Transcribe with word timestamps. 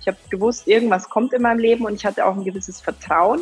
Ich 0.00 0.08
habe 0.08 0.16
gewusst, 0.30 0.66
irgendwas 0.66 1.10
kommt 1.10 1.34
in 1.34 1.42
meinem 1.42 1.58
Leben 1.58 1.84
und 1.84 1.94
ich 1.94 2.06
hatte 2.06 2.24
auch 2.24 2.34
ein 2.34 2.44
gewisses 2.44 2.80
Vertrauen, 2.80 3.40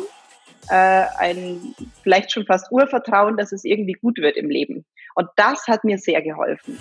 äh, 0.69 1.05
ein 1.17 1.73
vielleicht 2.03 2.33
schon 2.33 2.45
fast 2.45 2.69
Urvertrauen, 2.69 3.37
dass 3.37 3.53
es 3.53 3.63
irgendwie 3.63 3.93
gut 3.93 4.17
wird 4.17 4.35
im 4.35 4.49
Leben. 4.49 4.85
Und 5.15 5.29
das 5.37 5.65
hat 5.69 5.85
mir 5.85 5.97
sehr 5.97 6.21
geholfen. 6.21 6.77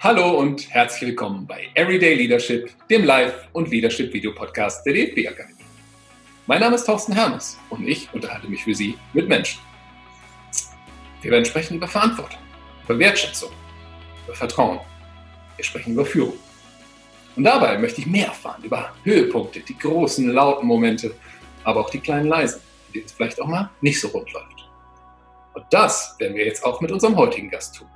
Hallo 0.00 0.38
und 0.38 0.68
herzlich 0.72 1.08
willkommen 1.08 1.46
bei 1.46 1.68
Everyday 1.74 2.14
Leadership, 2.14 2.70
dem 2.90 3.04
Live- 3.04 3.48
und 3.54 3.70
Leadership-Video-Podcast 3.70 4.84
der 4.84 4.92
DFB 4.92 5.26
Akademie. 5.26 5.64
Mein 6.46 6.60
Name 6.60 6.74
ist 6.74 6.84
Thorsten 6.84 7.14
Hermes 7.14 7.58
und 7.70 7.88
ich 7.88 8.12
unterhalte 8.12 8.46
mich 8.48 8.62
für 8.62 8.74
Sie 8.74 8.94
mit 9.14 9.26
Menschen. 9.26 9.60
Wir 11.22 11.30
werden 11.30 11.46
sprechen 11.46 11.78
über 11.78 11.88
Verantwortung, 11.88 12.40
über 12.84 12.98
Wertschätzung, 12.98 13.50
über 14.26 14.36
Vertrauen. 14.36 14.80
Wir 15.58 15.64
sprechen 15.64 15.94
über 15.94 16.06
Führung. 16.06 16.38
Und 17.34 17.44
dabei 17.44 17.76
möchte 17.78 18.00
ich 18.00 18.06
mehr 18.06 18.28
erfahren 18.28 18.62
über 18.62 18.94
Höhepunkte, 19.02 19.60
die 19.60 19.76
großen, 19.76 20.30
lauten 20.30 20.66
Momente, 20.66 21.14
aber 21.64 21.80
auch 21.80 21.90
die 21.90 21.98
kleinen 21.98 22.28
leisen, 22.28 22.60
in 22.86 22.92
denen 22.94 23.06
es 23.06 23.12
vielleicht 23.12 23.42
auch 23.42 23.48
mal 23.48 23.68
nicht 23.80 24.00
so 24.00 24.08
rund 24.08 24.32
läuft. 24.32 24.68
Und 25.54 25.64
das 25.70 26.14
werden 26.20 26.36
wir 26.36 26.46
jetzt 26.46 26.64
auch 26.64 26.80
mit 26.80 26.92
unserem 26.92 27.16
heutigen 27.16 27.50
Gast 27.50 27.74
tun. 27.74 27.88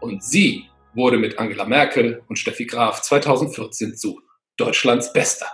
Und 0.00 0.22
sie 0.22 0.68
wurde 0.94 1.18
mit 1.18 1.38
Angela 1.40 1.64
Merkel 1.64 2.22
und 2.28 2.36
Steffi 2.36 2.66
Graf 2.66 3.02
2014 3.02 3.96
zu 3.96 4.20
Deutschlands 4.56 5.12
Bester. 5.12 5.48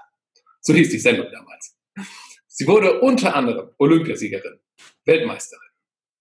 So 0.61 0.75
hieß 0.75 0.91
die 0.91 0.99
Sendung 0.99 1.29
damals. 1.33 1.79
Sie 2.47 2.67
wurde 2.67 3.01
unter 3.01 3.35
anderem 3.35 3.71
Olympiasiegerin, 3.79 4.61
Weltmeisterin, 5.07 5.69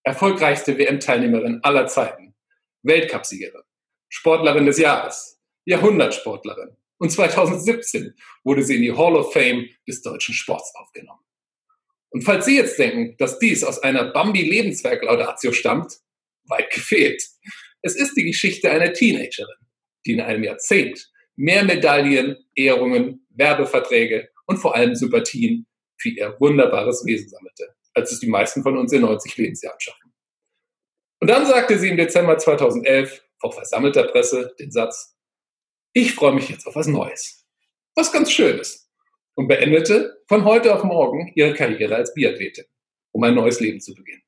erfolgreichste 0.03 0.77
WM-Teilnehmerin 0.77 1.59
aller 1.63 1.87
Zeiten, 1.87 2.33
Weltcupsiegerin, 2.83 3.63
Sportlerin 4.09 4.65
des 4.65 4.77
Jahres, 4.77 5.39
Jahrhundertsportlerin 5.65 6.75
und 6.97 7.11
2017 7.11 8.13
wurde 8.43 8.63
sie 8.63 8.75
in 8.75 8.81
die 8.81 8.95
Hall 8.95 9.15
of 9.15 9.31
Fame 9.31 9.69
des 9.87 10.01
deutschen 10.01 10.33
Sports 10.33 10.73
aufgenommen. 10.75 11.21
Und 12.11 12.23
falls 12.23 12.45
Sie 12.45 12.57
jetzt 12.57 12.77
denken, 12.79 13.15
dass 13.17 13.39
dies 13.39 13.63
aus 13.63 13.79
einer 13.79 14.11
Bambi-Lebenswerk-Laudatio 14.11 15.51
stammt, 15.51 15.99
weit 16.45 16.71
gefehlt. 16.71 17.23
Es 17.81 17.95
ist 17.95 18.15
die 18.15 18.23
Geschichte 18.25 18.71
einer 18.71 18.91
Teenagerin, 18.93 19.55
die 20.05 20.13
in 20.13 20.21
einem 20.21 20.43
Jahrzehnt 20.43 21.11
mehr 21.35 21.63
Medaillen, 21.63 22.35
Ehrungen, 22.55 23.25
Werbeverträge 23.29 24.29
und 24.47 24.57
vor 24.57 24.75
allem 24.75 24.95
Sympathien 24.95 25.67
für 25.97 26.09
ihr 26.09 26.35
wunderbares 26.39 27.05
Wesen 27.05 27.29
sammelte, 27.29 27.75
als 27.93 28.11
es 28.11 28.19
die 28.19 28.27
meisten 28.27 28.63
von 28.63 28.77
uns 28.77 28.91
in 28.91 29.01
90 29.01 29.37
Lebensjahren 29.37 29.79
schaffen. 29.79 30.11
Und 31.21 31.29
dann 31.29 31.45
sagte 31.45 31.77
sie 31.77 31.89
im 31.89 31.97
Dezember 31.97 32.37
2011 32.37 33.23
vor 33.39 33.51
versammelter 33.51 34.03
Presse 34.03 34.53
den 34.59 34.71
Satz, 34.71 35.17
ich 35.93 36.13
freue 36.13 36.33
mich 36.33 36.49
jetzt 36.49 36.67
auf 36.67 36.75
was 36.75 36.87
Neues. 36.87 37.45
Was 37.95 38.11
ganz 38.11 38.31
Schönes. 38.31 38.89
Und 39.35 39.47
beendete 39.47 40.21
von 40.27 40.43
heute 40.43 40.75
auf 40.75 40.83
morgen 40.83 41.31
ihre 41.35 41.53
Karriere 41.53 41.95
als 41.95 42.13
Biathletin, 42.13 42.65
um 43.11 43.23
ein 43.23 43.35
neues 43.35 43.59
Leben 43.59 43.79
zu 43.79 43.95
beginnen. 43.95 44.23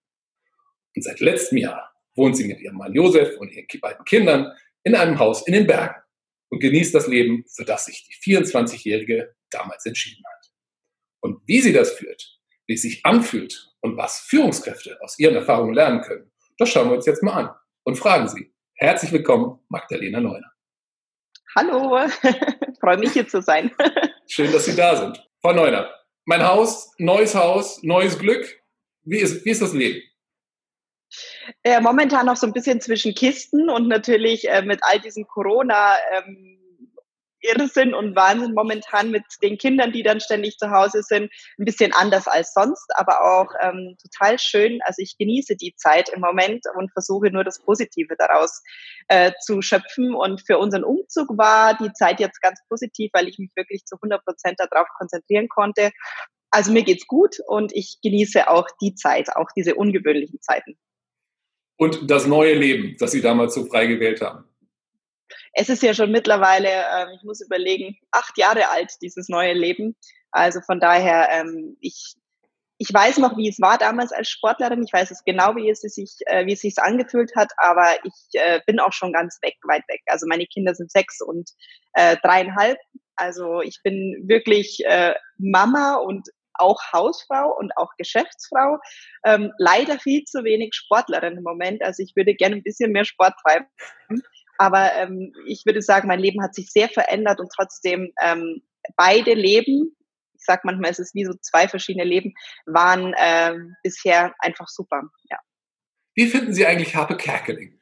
Und 0.96 1.04
seit 1.04 1.20
letztem 1.20 1.58
Jahr 1.58 1.94
wohnt 2.16 2.38
sie 2.38 2.48
mit 2.48 2.62
ihrem 2.62 2.78
Mann 2.78 2.94
Josef 2.94 3.38
und 3.38 3.52
ihren 3.52 3.68
beiden 3.82 4.06
Kindern 4.06 4.54
in 4.84 4.96
einem 4.96 5.20
Haus 5.20 5.46
in 5.46 5.54
den 5.54 5.68
Bergen 5.68 6.02
und 6.50 6.60
genießt 6.60 6.94
das 6.96 7.08
Leben, 7.08 7.46
für 7.48 7.66
das 7.66 7.86
sich 7.86 8.08
die 8.08 8.36
24-Jährige 8.36 9.36
damals 9.50 9.86
entschieden 9.86 10.24
hat. 10.26 10.52
Und 11.22 11.42
wie 11.46 11.62
sie 11.62 11.74
das 11.74 11.92
führt, 11.92 12.40
wie 12.68 12.74
es 12.74 12.82
sich 12.82 13.06
anfühlt 13.06 13.74
und 13.82 13.98
was 13.98 14.20
Führungskräfte 14.22 15.00
aus 15.02 15.20
ihren 15.20 15.36
Erfahrungen 15.36 15.74
lernen 15.74 16.02
können, 16.02 16.32
das 16.58 16.70
schauen 16.70 16.90
wir 16.90 16.96
uns 16.96 17.06
jetzt 17.06 17.24
mal 17.24 17.34
an 17.34 17.56
und 17.84 17.96
fragen 17.96 18.28
Sie. 18.28 18.51
Herzlich 18.84 19.12
willkommen, 19.12 19.60
Magdalena 19.70 20.20
Neuner. 20.20 20.52
Hallo, 21.56 22.00
freue 22.80 22.98
mich 22.98 23.12
hier 23.12 23.28
zu 23.28 23.40
sein. 23.40 23.70
Schön, 24.28 24.52
dass 24.52 24.66
Sie 24.66 24.76
da 24.76 24.96
sind. 24.96 25.24
Frau 25.40 25.54
Neuner, 25.54 25.88
mein 26.26 26.44
Haus, 26.44 26.92
neues 26.98 27.36
Haus, 27.36 27.84
neues 27.84 28.18
Glück. 28.18 28.44
Wie 29.04 29.20
ist, 29.20 29.46
wie 29.46 29.52
ist 29.52 29.62
das 29.62 29.74
Leben? 29.74 30.02
Äh, 31.62 31.80
momentan 31.80 32.26
noch 32.26 32.38
so 32.38 32.48
ein 32.48 32.54
bisschen 32.54 32.82
zwischen 32.82 33.14
Kisten 33.14 33.70
und 33.70 33.88
natürlich 33.88 34.50
äh, 34.50 34.64
mit 34.64 34.80
all 34.82 35.00
diesen 35.00 35.28
Corona- 35.28 35.98
ähm, 36.14 36.58
Irrsinn 37.42 37.94
und 37.94 38.16
Wahnsinn 38.16 38.54
momentan 38.54 39.12
mit 39.12 39.24
den 39.42 39.58
Kindern, 39.58 39.92
die 39.92 40.04
dann 40.04 40.20
ständig 40.20 40.58
zu 40.58 40.72
Hause 40.72 41.04
sind, 41.04 41.32
ein 41.58 41.66
bisschen 41.66 41.94
anders 41.94 42.28
als 42.28 42.54
sonst, 42.54 42.88
aber 42.96 43.22
auch 43.22 43.52
ähm, 43.62 43.98
total 44.02 44.40
schön. 44.40 44.80
Also 44.86 45.02
ich 45.02 45.18
genieße 45.18 45.56
die 45.56 45.74
Zeit 45.76 46.10
im 46.10 46.22
Moment 46.22 46.64
und 46.76 46.92
versuche 46.92 47.32
nur 47.32 47.44
das 47.44 47.62
Positive 47.64 48.16
daraus 48.18 48.62
äh, 49.08 49.32
zu 49.42 49.62
schöpfen. 49.62 50.14
Und 50.14 50.42
für 50.46 50.58
unseren 50.58 50.84
Umzug 50.84 51.38
war 51.38 51.78
die 51.78 51.92
Zeit 51.94 52.20
jetzt 52.20 52.42
ganz 52.42 52.60
positiv, 52.70 53.12
weil 53.14 53.28
ich 53.28 53.40
mich 53.40 53.52
wirklich 53.56 53.86
zu 53.86 53.96
100 53.96 54.24
Prozent 54.24 54.60
darauf 54.60 54.88
konzentrieren 54.98 55.48
konnte. 55.50 55.92
Also 56.52 56.72
mir 56.72 56.84
geht's 56.84 57.08
gut 57.08 57.38
und 57.48 57.72
ich 57.74 58.00
genieße 58.04 58.50
auch 58.50 58.68
die 58.82 58.96
Zeit, 58.96 59.36
auch 59.36 59.48
diese 59.56 59.76
ungewöhnlichen 59.76 60.42
Zeiten 60.42 60.78
und 61.82 62.12
das 62.12 62.28
neue 62.28 62.54
Leben, 62.54 62.96
das 63.00 63.10
Sie 63.10 63.22
damals 63.22 63.56
so 63.56 63.66
frei 63.66 63.88
gewählt 63.88 64.22
haben? 64.22 64.44
Es 65.54 65.70
ist 65.70 65.84
ja 65.84 65.94
schon 65.94 66.12
mittlerweile, 66.12 66.70
äh, 66.70 67.16
ich 67.16 67.24
muss 67.24 67.42
überlegen, 67.42 67.98
acht 68.12 68.38
Jahre 68.38 68.70
alt, 68.70 68.92
dieses 69.02 69.30
neue 69.30 69.54
Leben. 69.54 69.96
Also 70.32 70.62
von 70.62 70.80
daher, 70.80 71.30
ähm, 71.32 71.78
ich, 71.82 72.16
ich 72.78 72.92
weiß 72.92 73.18
noch, 73.20 73.38
wie 73.38 73.50
es 73.50 73.60
war 73.60 73.78
damals 73.78 74.12
als 74.12 74.30
Sportlerin. 74.30 74.84
Ich 74.84 74.94
weiß 74.94 75.12
es 75.12 75.24
genau, 75.24 75.56
wie 75.56 75.70
es 75.70 75.82
sich, 75.82 76.16
äh, 76.26 76.46
wie 76.46 76.54
es 76.54 76.62
sich 76.62 76.78
angefühlt 76.80 77.36
hat, 77.36 77.52
aber 77.58 77.88
ich 78.04 78.42
äh, 78.42 78.62
bin 78.66 78.80
auch 78.80 78.94
schon 78.94 79.14
ganz 79.14 79.38
weg, 79.42 79.56
weit 79.68 79.84
weg. 79.88 80.02
Also 80.08 80.26
meine 80.28 80.48
Kinder 80.48 80.74
sind 80.74 80.92
sechs 80.92 81.22
und 81.22 81.50
äh, 81.94 82.18
dreieinhalb. 82.24 82.78
Also 83.16 83.62
ich 83.62 83.80
bin 83.84 84.24
wirklich 84.28 84.84
äh, 84.86 85.14
Mama 85.38 85.96
und 85.96 86.28
auch 86.56 86.80
Hausfrau 86.94 87.56
und 87.58 87.76
auch 87.78 87.92
Geschäftsfrau. 87.98 88.78
Ähm, 89.26 89.52
leider 89.58 90.00
viel 90.00 90.24
zu 90.24 90.44
wenig 90.44 90.74
Sportlerin 90.74 91.38
im 91.38 91.44
Moment. 91.44 91.84
Also 91.84 92.04
ich 92.04 92.16
würde 92.16 92.36
gerne 92.36 92.56
ein 92.58 92.64
bisschen 92.64 92.92
mehr 92.92 93.06
Sport 93.06 93.34
treiben. 93.44 93.66
Aber 94.62 94.94
ähm, 94.94 95.34
ich 95.48 95.66
würde 95.66 95.82
sagen, 95.82 96.08
mein 96.08 96.20
Leben 96.20 96.44
hat 96.44 96.54
sich 96.54 96.72
sehr 96.72 96.88
verändert 96.88 97.40
und 97.40 97.52
trotzdem 97.52 98.14
ähm, 98.22 98.62
beide 98.96 99.34
Leben, 99.34 99.98
ich 100.36 100.46
sage 100.46 100.62
manchmal, 100.66 100.92
es 100.92 101.00
ist 101.00 101.16
wie 101.16 101.26
so 101.26 101.34
zwei 101.42 101.68
verschiedene 101.68 102.06
Leben, 102.06 102.36
waren 102.68 103.16
ähm, 103.18 103.76
bisher 103.82 104.36
einfach 104.38 104.68
super. 104.68 105.02
Ja. 105.32 105.40
Wie 106.14 106.28
finden 106.28 106.54
Sie 106.54 106.64
eigentlich 106.64 106.96
Harpe 106.96 107.18
Kerkeling? 107.18 107.80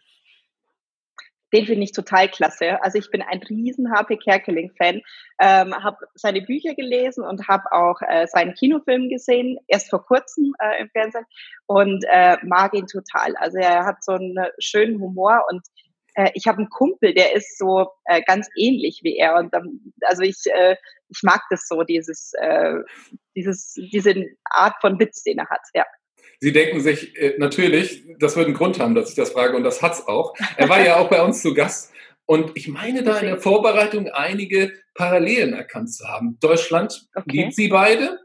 den 1.51 1.65
finde 1.65 1.83
ich 1.83 1.91
total 1.93 2.29
klasse. 2.29 2.81
Also 2.83 2.99
ich 2.99 3.09
bin 3.09 3.23
ein 3.23 3.39
riesen 3.39 3.91
H.P. 3.91 4.17
Kerkeling-Fan, 4.17 5.01
ähm, 5.39 5.73
habe 5.83 5.97
seine 6.13 6.41
Bücher 6.41 6.75
gelesen 6.75 7.25
und 7.25 7.47
habe 7.47 7.63
auch 7.71 7.99
äh, 8.07 8.27
seinen 8.27 8.53
Kinofilm 8.53 9.09
gesehen, 9.09 9.57
erst 9.67 9.89
vor 9.89 10.05
kurzem 10.05 10.53
äh, 10.59 10.79
im 10.79 10.89
Fernsehen 10.89 11.25
und 11.65 12.05
äh, 12.07 12.37
mag 12.43 12.75
ihn 12.75 12.85
total. 12.85 13.35
Also 13.37 13.57
er 13.57 13.85
hat 13.85 14.03
so 14.03 14.11
einen 14.11 14.37
schönen 14.59 14.99
Humor 14.99 15.43
und 15.49 15.65
äh, 16.15 16.29
ich 16.33 16.47
habe 16.47 16.59
einen 16.59 16.69
Kumpel, 16.69 17.13
der 17.13 17.35
ist 17.35 17.57
so 17.57 17.87
äh, 18.05 18.21
ganz 18.25 18.47
ähnlich 18.57 19.01
wie 19.03 19.17
er 19.17 19.35
und 19.35 19.53
ähm, 19.53 19.93
also 20.01 20.23
ich 20.23 20.37
äh, 20.53 20.75
ich 21.09 21.21
mag 21.23 21.41
das 21.49 21.67
so 21.67 21.83
dieses 21.83 22.33
äh, 22.39 22.75
dieses 23.35 23.73
diese 23.91 24.13
Art 24.45 24.75
von 24.81 24.99
Witz, 24.99 25.23
den 25.23 25.39
er 25.39 25.49
hat. 25.49 25.61
Ja. 25.73 25.85
Sie 26.39 26.53
denken 26.53 26.79
sich 26.79 27.17
äh, 27.17 27.35
natürlich, 27.37 28.05
das 28.19 28.37
wird 28.37 28.47
einen 28.47 28.55
Grund 28.55 28.79
haben, 28.79 28.95
dass 28.95 29.09
ich 29.09 29.15
das 29.15 29.31
frage 29.31 29.57
und 29.57 29.63
das 29.63 29.81
hat's 29.81 30.07
auch. 30.07 30.33
Er 30.55 30.69
war 30.69 30.83
ja 30.83 30.97
auch 30.97 31.09
bei 31.09 31.21
uns 31.21 31.41
zu 31.41 31.53
Gast 31.53 31.91
und 32.25 32.51
ich 32.55 32.67
meine 32.67 33.03
da 33.03 33.17
in 33.17 33.27
der 33.27 33.37
Vorbereitung 33.39 34.07
einige 34.09 34.71
Parallelen 34.93 35.53
erkannt 35.53 35.93
zu 35.93 36.07
haben. 36.07 36.37
Deutschland 36.39 37.07
okay. 37.15 37.25
liebt 37.31 37.55
Sie 37.55 37.67
beide 37.67 38.19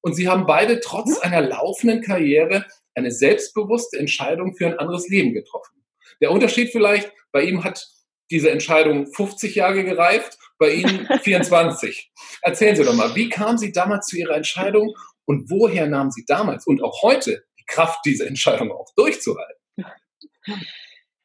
und 0.00 0.14
Sie 0.14 0.28
haben 0.28 0.46
beide 0.46 0.80
trotz 0.80 1.16
mhm. 1.16 1.22
einer 1.22 1.42
laufenden 1.42 2.02
Karriere 2.02 2.64
eine 2.94 3.10
selbstbewusste 3.10 3.98
Entscheidung 3.98 4.54
für 4.56 4.66
ein 4.66 4.78
anderes 4.78 5.08
Leben 5.08 5.32
getroffen. 5.32 5.84
Der 6.20 6.30
Unterschied 6.30 6.70
vielleicht, 6.70 7.12
bei 7.32 7.42
ihm 7.42 7.64
hat 7.64 7.86
diese 8.30 8.50
Entscheidung 8.50 9.06
50 9.06 9.54
Jahre 9.54 9.84
gereift, 9.84 10.38
bei 10.58 10.72
Ihnen 10.72 11.06
24. 11.22 12.10
Erzählen 12.42 12.76
Sie 12.76 12.84
doch 12.84 12.94
mal, 12.94 13.14
wie 13.14 13.28
kamen 13.28 13.58
Sie 13.58 13.72
damals 13.72 14.06
zu 14.06 14.16
Ihrer 14.16 14.36
Entscheidung 14.36 14.94
und 15.24 15.50
woher 15.50 15.86
nahmen 15.86 16.10
Sie 16.10 16.24
damals 16.26 16.66
und 16.66 16.82
auch 16.82 17.02
heute 17.02 17.44
Kraft, 17.66 18.00
diese 18.04 18.26
Entscheidung 18.26 18.72
auch 18.72 18.88
durchzuhalten? 18.96 19.56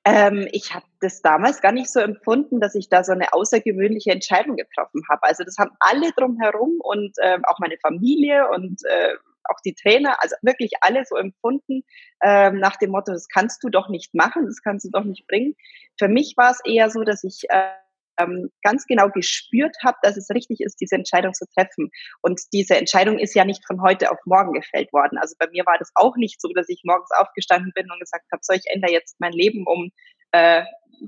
Ähm, 0.05 0.50
ich 0.51 0.73
habe 0.73 0.85
das 1.00 1.21
damals 1.21 1.61
gar 1.61 1.71
nicht 1.71 1.89
so 1.89 2.01
empfunden, 2.01 2.59
dass 2.59 2.75
ich 2.75 2.89
da 2.89 3.06
so 3.06 3.13
eine 3.13 3.31
außergewöhnliche 3.31 4.11
Entscheidung 4.11 4.57
getroffen 4.57 5.01
habe. 5.09 5.23
Also 5.23 5.45
das 5.45 5.57
haben 5.57 5.71
alle 5.79 6.11
drumherum 6.11 6.79
und 6.79 7.13
äh, 7.19 7.39
auch 7.44 7.59
meine 7.59 7.77
Familie 7.81 8.49
und 8.49 8.81
äh, 8.85 9.15
auch 9.50 9.60
die 9.66 9.75
Trainer, 9.75 10.22
also 10.22 10.36
wirklich 10.42 10.72
alle 10.81 11.06
so 11.06 11.16
empfunden, 11.16 11.84
äh, 12.22 12.51
nach 12.51 12.78
dem 12.78 12.92
Motto, 12.92 13.12
das 13.12 13.28
kannst 13.28 13.63
du 13.63 13.69
doch 13.69 13.90
nicht 13.90 14.13
machen, 14.13 14.45
das 14.45 14.62
kannst 14.62 14.86
du 14.86 14.90
doch 14.92 15.04
nicht 15.04 15.28
bringen. 15.28 15.56
Für 15.98 16.07
mich 16.07 16.36
war 16.38 16.51
es 16.51 16.60
eher 16.66 16.90
so, 16.90 17.04
dass 17.04 17.24
ich 17.24 17.44
äh, 17.50 17.72
ähm, 18.19 18.51
ganz 18.62 18.86
genau 18.86 19.10
gespürt 19.10 19.75
habe, 19.84 19.98
dass 20.01 20.18
es 20.18 20.30
richtig 20.30 20.62
ist, 20.62 20.80
diese 20.80 20.95
Entscheidung 20.95 21.34
zu 21.34 21.45
treffen. 21.54 21.92
Und 22.22 22.42
diese 22.54 22.78
Entscheidung 22.78 23.19
ist 23.19 23.36
ja 23.36 23.45
nicht 23.45 23.66
von 23.66 23.81
heute 23.81 24.12
auf 24.12 24.19
morgen 24.25 24.54
gefällt 24.54 24.92
worden. 24.94 25.18
Also 25.18 25.36
bei 25.40 25.48
mir 25.51 25.66
war 25.66 25.78
das 25.78 25.92
auch 25.95 26.16
nicht 26.16 26.42
so, 26.42 26.50
dass 26.54 26.69
ich 26.69 26.81
morgens 26.84 27.10
aufgestanden 27.18 27.72
bin 27.75 27.90
und 27.92 28.00
gesagt 28.00 28.25
habe, 28.31 28.42
so, 28.44 28.54
ich 28.54 28.66
ändere 28.68 28.92
jetzt 28.92 29.19
mein 29.19 29.34
Leben 29.34 29.66
um 29.66 29.92
äh, 30.31 30.63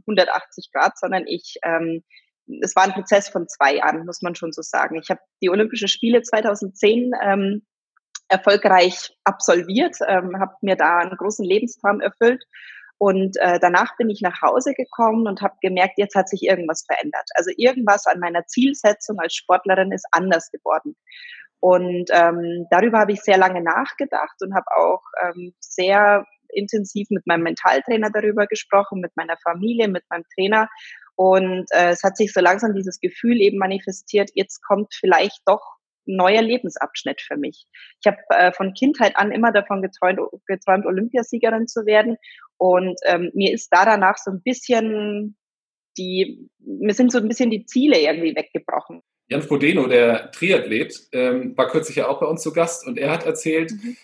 180 0.08 0.72
Grad, 0.74 0.98
sondern 0.98 1.26
ich, 1.28 1.58
ähm, 1.64 2.04
es 2.62 2.76
war 2.76 2.84
ein 2.84 2.94
Prozess 2.94 3.30
von 3.30 3.48
zwei 3.48 3.76
Jahren, 3.76 4.06
muss 4.06 4.22
man 4.22 4.36
schon 4.36 4.52
so 4.52 4.62
sagen. 4.62 5.00
Ich 5.02 5.10
habe 5.10 5.22
die 5.42 5.50
Olympischen 5.50 5.88
Spiele 5.88 6.22
2010 6.22 7.12
ähm, 7.24 7.66
erfolgreich 8.38 9.16
absolviert, 9.24 9.98
ähm, 10.08 10.40
habe 10.40 10.54
mir 10.62 10.76
da 10.76 11.00
einen 11.00 11.18
großen 11.18 11.46
Lebenstraum 11.46 12.02
erfüllt 12.02 12.44
und 12.98 13.36
äh, 13.42 13.60
danach 13.60 13.98
bin 13.98 14.10
ich 14.10 14.22
nach 14.22 14.42
Hause 14.42 14.74
gekommen 14.74 15.28
und 15.28 15.42
habe 15.42 15.56
gemerkt, 15.62 15.96
jetzt 15.98 16.16
hat 16.16 16.30
sich 16.30 16.44
irgendwas 16.44 16.86
verändert. 16.88 17.30
Also 17.36 17.52
irgendwas 17.58 18.06
an 18.06 18.20
meiner 18.20 18.46
Zielsetzung 18.46 19.20
als 19.20 19.34
Sportlerin 19.34 19.92
ist 19.92 20.08
anders 20.12 20.50
geworden. 20.52 20.96
Und 21.60 22.10
ähm, 22.12 22.68
darüber 22.70 23.00
habe 23.00 23.12
ich 23.12 23.22
sehr 23.22 23.38
lange 23.38 23.62
nachgedacht 23.62 24.36
und 24.42 24.54
habe 24.56 24.66
auch 24.78 25.02
ähm, 25.24 25.54
sehr 25.60 26.26
intensiv 26.50 27.08
mit 27.10 27.26
meinem 27.28 27.44
Mentaltrainer 27.44 28.12
darüber 28.12 28.48
gesprochen, 28.48 29.02
mit 29.02 29.12
meiner 29.16 29.36
Familie, 29.44 29.88
mit 29.90 30.04
meinem 30.10 30.24
Trainer. 30.34 30.70
Und 31.16 31.66
äh, 31.72 31.90
es 31.90 32.04
hat 32.04 32.18
sich 32.18 32.32
so 32.32 32.40
langsam 32.40 32.74
dieses 32.74 33.00
Gefühl 33.00 33.42
eben 33.42 33.58
manifestiert, 33.58 34.30
jetzt 34.36 34.62
kommt 34.64 34.94
vielleicht 34.94 35.42
doch 35.46 35.75
neuer 36.06 36.42
Lebensabschnitt 36.42 37.22
für 37.22 37.38
mich. 37.38 37.66
Ich 38.02 38.08
habe 38.08 38.18
äh, 38.30 38.52
von 38.52 38.74
Kindheit 38.74 39.16
an 39.18 39.32
immer 39.32 39.52
davon 39.52 39.82
geträumt, 39.82 40.20
geträumt 40.48 40.86
Olympiasiegerin 40.86 41.68
zu 41.68 41.86
werden. 41.86 42.18
Und 42.58 43.00
ähm, 43.06 43.32
mir 43.34 43.54
ist 43.54 43.70
da 43.72 43.86
danach 43.86 44.18
so 44.18 44.32
ein 44.32 44.42
bisschen 44.42 45.36
die, 45.98 46.50
mir 46.60 46.94
sind 46.94 47.12
so 47.12 47.20
ein 47.20 47.28
bisschen 47.28 47.50
die 47.50 47.66
Ziele 47.66 48.00
irgendwie 48.00 48.36
weggebrochen. 48.36 49.02
Jan 49.28 49.42
Frodeno, 49.42 49.88
der 49.88 50.32
Triathlet, 50.32 51.08
ähm, 51.12 51.58
war 51.58 51.68
kürzlich 51.68 51.98
ja 51.98 52.08
auch 52.08 52.20
bei 52.20 52.28
uns 52.28 52.42
zu 52.42 52.54
Gast 52.54 52.86
und 52.86 52.98
er 52.98 53.12
hat 53.12 53.26
erzählt, 53.26 53.72
mhm. 53.72 53.98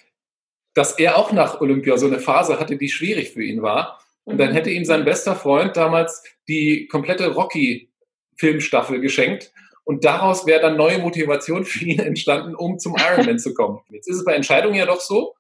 dass 0.74 0.98
er 0.98 1.18
auch 1.18 1.32
nach 1.32 1.62
Olympia 1.62 1.98
so 1.98 2.08
eine 2.08 2.20
Phase 2.20 2.60
hatte, 2.60 2.78
die 2.78 2.90
schwierig 2.90 3.32
für 3.32 3.44
ihn 3.44 3.62
war. 3.62 4.00
Und 4.24 4.38
dann 4.38 4.50
mhm. 4.50 4.54
hätte 4.54 4.72
ihm 4.72 4.86
sein 4.86 5.06
bester 5.06 5.36
Freund 5.36 5.78
damals 5.78 6.24
die 6.48 6.88
komplette 6.88 7.34
Rocky-Filmstaffel 7.34 9.00
geschenkt. 9.00 9.52
Und 9.84 10.06
daraus 10.06 10.46
wäre 10.46 10.62
dann 10.62 10.78
neue 10.78 11.00
Motivation 11.00 11.66
für 11.66 11.86
ihn 11.86 12.00
entstanden, 12.00 12.56
um 12.56 12.80
zum 12.80 12.96
Ironman 12.96 13.40
zu 13.40 13.54
kommen. 13.54 13.80
Jetzt 13.90 14.08
ist 14.08 14.18
es 14.18 14.26
bei 14.26 14.34
Entscheidungen 14.34 14.76
ja 14.76 14.86
doch 14.86 15.02
so, 15.02 15.36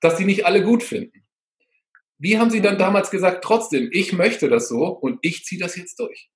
dass 0.00 0.16
sie 0.16 0.24
nicht 0.24 0.46
alle 0.46 0.62
gut 0.62 0.82
finden. 0.82 1.22
Wie 2.18 2.38
haben 2.38 2.50
Sie 2.50 2.62
dann 2.62 2.78
damals 2.78 3.10
gesagt, 3.10 3.44
trotzdem, 3.44 3.90
ich 3.92 4.14
möchte 4.14 4.48
das 4.48 4.68
so 4.68 4.86
und 4.86 5.18
ich 5.20 5.44
ziehe 5.44 5.60
das 5.60 5.76
jetzt 5.76 5.98
durch? 6.00 6.30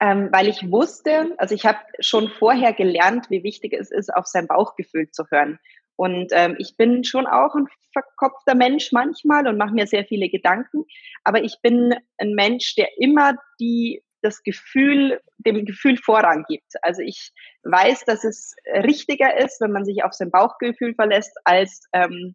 ähm, 0.00 0.28
weil 0.32 0.48
ich 0.48 0.70
wusste, 0.70 1.34
also 1.38 1.54
ich 1.54 1.64
habe 1.64 1.78
schon 2.00 2.28
vorher 2.28 2.72
gelernt, 2.72 3.30
wie 3.30 3.42
wichtig 3.42 3.72
es 3.72 3.90
ist, 3.90 4.12
auf 4.14 4.26
sein 4.26 4.46
Bauchgefühl 4.46 5.10
zu 5.10 5.24
hören. 5.30 5.58
Und 5.96 6.32
ähm, 6.32 6.56
ich 6.58 6.76
bin 6.76 7.04
schon 7.04 7.26
auch 7.26 7.54
ein 7.54 7.66
verkopfter 7.92 8.54
Mensch 8.54 8.92
manchmal 8.92 9.48
und 9.48 9.56
mache 9.56 9.72
mir 9.72 9.86
sehr 9.86 10.04
viele 10.04 10.28
Gedanken, 10.28 10.84
aber 11.24 11.42
ich 11.42 11.56
bin 11.62 11.94
ein 12.18 12.34
Mensch, 12.34 12.74
der 12.74 12.88
immer 12.98 13.36
die 13.58 14.02
das 14.26 14.42
Gefühl, 14.42 15.20
dem 15.38 15.64
Gefühl 15.64 15.96
Vorrang 15.96 16.44
gibt. 16.48 16.72
Also 16.82 17.02
ich 17.02 17.32
weiß, 17.62 18.04
dass 18.04 18.24
es 18.24 18.54
richtiger 18.66 19.38
ist, 19.38 19.60
wenn 19.60 19.72
man 19.72 19.84
sich 19.84 20.04
auf 20.04 20.12
sein 20.12 20.30
Bauchgefühl 20.30 20.94
verlässt, 20.94 21.36
als 21.44 21.88
ähm, 21.92 22.34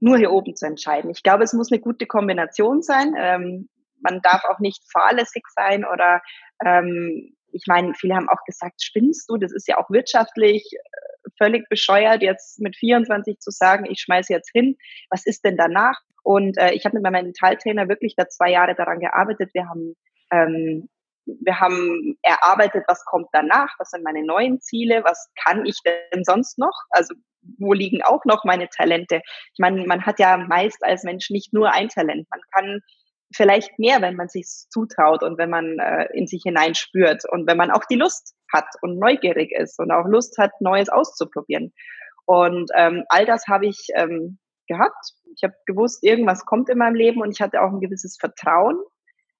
nur 0.00 0.18
hier 0.18 0.32
oben 0.32 0.54
zu 0.54 0.66
entscheiden. 0.66 1.10
Ich 1.10 1.22
glaube, 1.22 1.44
es 1.44 1.52
muss 1.52 1.72
eine 1.72 1.80
gute 1.80 2.06
Kombination 2.06 2.82
sein. 2.82 3.14
Ähm, 3.18 3.68
man 4.00 4.20
darf 4.22 4.44
auch 4.44 4.60
nicht 4.60 4.82
fahrlässig 4.92 5.44
sein 5.54 5.84
oder 5.84 6.20
ähm, 6.64 7.34
ich 7.52 7.64
meine, 7.66 7.94
viele 7.94 8.16
haben 8.16 8.28
auch 8.28 8.44
gesagt, 8.44 8.82
spinnst 8.82 9.30
du? 9.30 9.36
Das 9.36 9.52
ist 9.52 9.68
ja 9.68 9.78
auch 9.78 9.88
wirtschaftlich 9.88 10.68
äh, 10.72 11.30
völlig 11.38 11.68
bescheuert, 11.68 12.22
jetzt 12.22 12.60
mit 12.60 12.76
24 12.76 13.38
zu 13.38 13.50
sagen, 13.50 13.86
ich 13.88 14.00
schmeiße 14.00 14.32
jetzt 14.32 14.50
hin. 14.52 14.76
Was 15.08 15.24
ist 15.24 15.44
denn 15.44 15.56
danach? 15.56 15.98
Und 16.22 16.58
äh, 16.58 16.72
ich 16.72 16.84
habe 16.84 16.94
mit 16.94 17.02
meinem 17.02 17.26
Mentaltrainer 17.26 17.88
wirklich 17.88 18.14
da 18.16 18.28
zwei 18.28 18.50
Jahre 18.50 18.74
daran 18.74 18.98
gearbeitet. 18.98 19.50
Wir 19.54 19.68
haben 19.68 19.94
ähm, 20.32 20.88
wir 21.26 21.60
haben 21.60 22.18
erarbeitet, 22.22 22.84
was 22.86 23.04
kommt 23.04 23.28
danach, 23.32 23.74
was 23.78 23.90
sind 23.90 24.04
meine 24.04 24.24
neuen 24.24 24.60
Ziele, 24.60 25.02
was 25.04 25.30
kann 25.42 25.64
ich 25.64 25.78
denn 25.84 26.24
sonst 26.24 26.58
noch? 26.58 26.74
Also 26.90 27.14
wo 27.58 27.72
liegen 27.72 28.02
auch 28.02 28.24
noch 28.24 28.44
meine 28.44 28.68
Talente? 28.68 29.20
Ich 29.52 29.58
meine, 29.58 29.86
man 29.86 30.06
hat 30.06 30.18
ja 30.18 30.36
meist 30.36 30.82
als 30.82 31.04
Mensch 31.04 31.30
nicht 31.30 31.52
nur 31.52 31.72
ein 31.72 31.88
Talent. 31.88 32.26
Man 32.30 32.40
kann 32.52 32.80
vielleicht 33.34 33.78
mehr, 33.78 34.00
wenn 34.00 34.16
man 34.16 34.28
sich 34.28 34.46
zutraut 34.70 35.22
und 35.22 35.38
wenn 35.38 35.50
man 35.50 35.78
äh, 35.78 36.06
in 36.14 36.26
sich 36.26 36.42
hineinspürt 36.44 37.24
und 37.30 37.46
wenn 37.46 37.56
man 37.56 37.70
auch 37.70 37.84
die 37.84 37.96
Lust 37.96 38.34
hat 38.52 38.66
und 38.82 38.98
neugierig 38.98 39.52
ist 39.52 39.78
und 39.78 39.90
auch 39.90 40.06
Lust 40.06 40.38
hat, 40.38 40.52
Neues 40.60 40.88
auszuprobieren. 40.88 41.72
Und 42.26 42.70
ähm, 42.74 43.04
all 43.08 43.26
das 43.26 43.46
habe 43.48 43.66
ich 43.66 43.88
ähm, 43.94 44.38
gehabt. 44.66 45.12
Ich 45.36 45.42
habe 45.42 45.54
gewusst, 45.66 46.02
irgendwas 46.02 46.46
kommt 46.46 46.68
in 46.68 46.78
meinem 46.78 46.94
Leben 46.94 47.20
und 47.20 47.32
ich 47.32 47.40
hatte 47.40 47.60
auch 47.60 47.70
ein 47.70 47.80
gewisses 47.80 48.16
Vertrauen, 48.18 48.76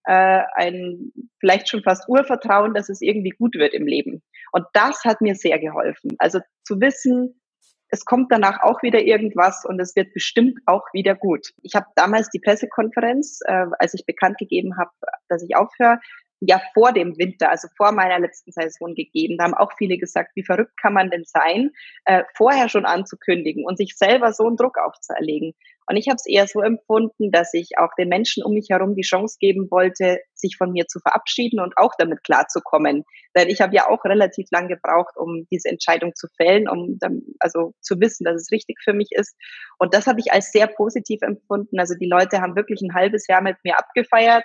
äh, 0.04 0.42
ein 0.54 1.12
vielleicht 1.40 1.68
schon 1.68 1.82
fast 1.82 2.08
Urvertrauen, 2.08 2.74
dass 2.74 2.88
es 2.88 3.00
irgendwie 3.00 3.30
gut 3.30 3.54
wird 3.54 3.74
im 3.74 3.86
Leben. 3.86 4.22
Und 4.52 4.66
das 4.72 5.04
hat 5.04 5.20
mir 5.20 5.34
sehr 5.34 5.58
geholfen. 5.58 6.12
Also 6.18 6.40
zu 6.64 6.80
wissen, 6.80 7.40
es 7.88 8.04
kommt 8.04 8.32
danach 8.32 8.62
auch 8.62 8.82
wieder 8.82 9.02
irgendwas 9.02 9.64
und 9.64 9.80
es 9.80 9.94
wird 9.94 10.12
bestimmt 10.12 10.58
auch 10.66 10.82
wieder 10.92 11.14
gut. 11.14 11.52
Ich 11.62 11.74
habe 11.74 11.86
damals 11.94 12.28
die 12.30 12.40
Pressekonferenz, 12.40 13.40
äh, 13.46 13.66
als 13.78 13.94
ich 13.94 14.04
bekannt 14.04 14.38
gegeben 14.38 14.76
habe, 14.76 14.90
dass 15.28 15.42
ich 15.42 15.54
aufhöre, 15.54 16.00
ja 16.46 16.60
vor 16.72 16.92
dem 16.92 17.16
Winter, 17.18 17.50
also 17.50 17.68
vor 17.76 17.92
meiner 17.92 18.18
letzten 18.18 18.52
Saison 18.52 18.94
gegeben. 18.94 19.36
Da 19.38 19.44
haben 19.44 19.54
auch 19.54 19.72
viele 19.76 19.98
gesagt, 19.98 20.32
wie 20.34 20.44
verrückt 20.44 20.76
kann 20.80 20.94
man 20.94 21.10
denn 21.10 21.24
sein, 21.24 21.70
äh, 22.04 22.24
vorher 22.34 22.68
schon 22.68 22.84
anzukündigen 22.84 23.64
und 23.64 23.76
sich 23.76 23.96
selber 23.96 24.32
so 24.32 24.46
einen 24.46 24.56
Druck 24.56 24.78
aufzuerlegen. 24.78 25.54
Und 25.86 25.96
ich 25.96 26.08
habe 26.08 26.16
es 26.16 26.26
eher 26.26 26.46
so 26.46 26.62
empfunden, 26.62 27.30
dass 27.30 27.52
ich 27.52 27.76
auch 27.76 27.90
den 27.98 28.08
Menschen 28.08 28.42
um 28.42 28.54
mich 28.54 28.68
herum 28.70 28.94
die 28.94 29.02
Chance 29.02 29.36
geben 29.38 29.70
wollte, 29.70 30.20
sich 30.32 30.56
von 30.56 30.72
mir 30.72 30.86
zu 30.86 30.98
verabschieden 31.00 31.60
und 31.60 31.76
auch 31.76 31.92
damit 31.98 32.24
klarzukommen. 32.24 33.04
Denn 33.36 33.48
ich 33.48 33.60
habe 33.60 33.74
ja 33.74 33.88
auch 33.88 34.04
relativ 34.04 34.48
lang 34.50 34.68
gebraucht, 34.68 35.16
um 35.16 35.46
diese 35.50 35.68
Entscheidung 35.68 36.14
zu 36.14 36.26
fällen, 36.36 36.68
um 36.68 36.98
dann, 36.98 37.22
also 37.38 37.74
zu 37.82 38.00
wissen, 38.00 38.24
dass 38.24 38.40
es 38.40 38.50
richtig 38.50 38.78
für 38.82 38.94
mich 38.94 39.08
ist. 39.10 39.36
Und 39.78 39.92
das 39.92 40.06
habe 40.06 40.20
ich 40.20 40.32
als 40.32 40.52
sehr 40.52 40.68
positiv 40.68 41.20
empfunden. 41.20 41.78
Also 41.78 41.94
die 41.94 42.08
Leute 42.08 42.40
haben 42.40 42.56
wirklich 42.56 42.80
ein 42.80 42.94
halbes 42.94 43.26
Jahr 43.26 43.42
mit 43.42 43.56
mir 43.62 43.78
abgefeiert 43.78 44.44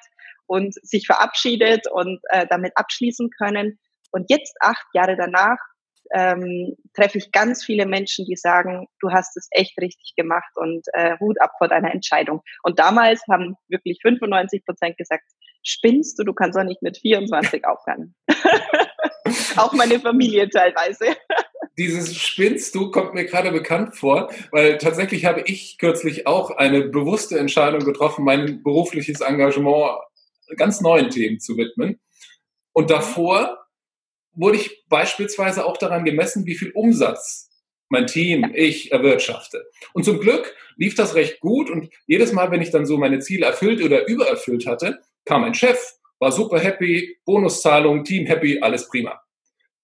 und 0.49 0.73
sich 0.73 1.05
verabschiedet 1.05 1.85
und 1.91 2.19
äh, 2.29 2.47
damit 2.49 2.73
abschließen 2.75 3.29
können. 3.37 3.79
Und 4.11 4.25
jetzt, 4.29 4.55
acht 4.59 4.85
Jahre 4.93 5.15
danach, 5.15 5.59
ähm, 6.11 6.75
treffe 6.95 7.19
ich 7.19 7.31
ganz 7.31 7.63
viele 7.63 7.85
Menschen, 7.85 8.25
die 8.25 8.35
sagen, 8.35 8.87
du 8.99 9.11
hast 9.11 9.37
es 9.37 9.47
echt 9.51 9.79
richtig 9.79 10.13
gemacht 10.17 10.51
und 10.55 10.87
äh, 10.93 11.17
Hut 11.19 11.39
ab 11.39 11.51
vor 11.59 11.67
deiner 11.67 11.91
Entscheidung. 11.91 12.41
Und 12.63 12.79
damals 12.79 13.21
haben 13.29 13.55
wirklich 13.67 13.99
95 14.01 14.65
Prozent 14.65 14.97
gesagt, 14.97 15.25
spinnst 15.63 16.17
du, 16.17 16.23
du 16.23 16.33
kannst 16.33 16.57
doch 16.57 16.63
nicht 16.63 16.81
mit 16.81 16.97
24 16.97 17.63
aufhören. 17.65 18.15
Auch 19.57 19.73
meine 19.73 19.99
Familie 19.99 20.49
teilweise. 20.49 21.15
Dieses 21.77 22.15
Spinnst 22.15 22.73
du 22.73 22.89
kommt 22.91 23.13
mir 23.13 23.25
gerade 23.25 23.51
bekannt 23.51 23.95
vor, 23.95 24.31
weil 24.51 24.77
tatsächlich 24.79 25.25
habe 25.25 25.43
ich 25.45 25.77
kürzlich 25.77 26.27
auch 26.27 26.51
eine 26.51 26.81
bewusste 26.81 27.39
Entscheidung 27.39 27.85
getroffen, 27.85 28.25
mein 28.25 28.63
berufliches 28.63 29.21
Engagement 29.21 29.99
ganz 30.55 30.81
neuen 30.81 31.09
Themen 31.09 31.39
zu 31.39 31.57
widmen. 31.57 31.99
Und 32.73 32.85
mhm. 32.85 32.89
davor 32.89 33.57
wurde 34.33 34.57
ich 34.57 34.85
beispielsweise 34.87 35.65
auch 35.65 35.77
daran 35.77 36.05
gemessen, 36.05 36.45
wie 36.45 36.55
viel 36.55 36.71
Umsatz 36.71 37.49
mein 37.89 38.07
Team, 38.07 38.51
ich 38.53 38.91
erwirtschafte. 38.91 39.65
Und 39.93 40.05
zum 40.05 40.19
Glück 40.19 40.55
lief 40.77 40.95
das 40.95 41.15
recht 41.15 41.39
gut 41.39 41.69
und 41.69 41.89
jedes 42.05 42.31
Mal, 42.31 42.51
wenn 42.51 42.61
ich 42.61 42.69
dann 42.69 42.85
so 42.85 42.97
meine 42.97 43.19
Ziele 43.19 43.47
erfüllt 43.47 43.83
oder 43.83 44.07
übererfüllt 44.07 44.67
hatte, 44.67 44.99
kam 45.25 45.43
ein 45.43 45.55
Chef, 45.55 45.79
war 46.19 46.31
super 46.31 46.59
happy, 46.59 47.17
Bonuszahlung, 47.25 48.03
Team 48.03 48.27
happy, 48.27 48.59
alles 48.61 48.87
prima. 48.87 49.19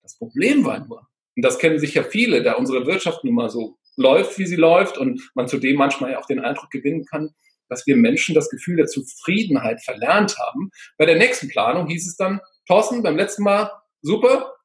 Das 0.04 0.18
Problem 0.18 0.64
war 0.66 0.86
nur, 0.86 1.08
und 1.36 1.44
das 1.44 1.58
kennen 1.58 1.80
sicher 1.80 2.04
viele, 2.04 2.44
da 2.44 2.54
unsere 2.54 2.86
Wirtschaft 2.86 3.24
nun 3.24 3.34
mal 3.34 3.50
so 3.50 3.78
läuft, 3.98 4.38
wie 4.38 4.46
sie 4.46 4.56
läuft 4.56 4.98
und 4.98 5.32
man 5.34 5.48
zudem 5.48 5.78
manchmal 5.78 6.12
ja 6.12 6.20
auch 6.20 6.28
den 6.28 6.40
Eindruck 6.40 6.70
gewinnen 6.70 7.06
kann, 7.06 7.34
dass 7.70 7.86
wir 7.88 7.96
Menschen 7.96 8.36
das 8.36 8.50
Gefühl 8.50 8.78
der 8.78 8.88
Zufriedenheit 8.88 9.84
verlernt 9.84 10.38
haben. 10.38 10.72
Bei 10.98 11.06
der 11.06 11.18
nächsten 11.18 11.50
Planung 11.50 11.88
hieß 11.88 12.08
es 12.08 12.16
dann, 12.16 12.40
Thorsten, 12.68 13.04
beim 13.04 13.18
letzten 13.18 13.44
Mal, 13.44 13.72
super, 14.02 14.56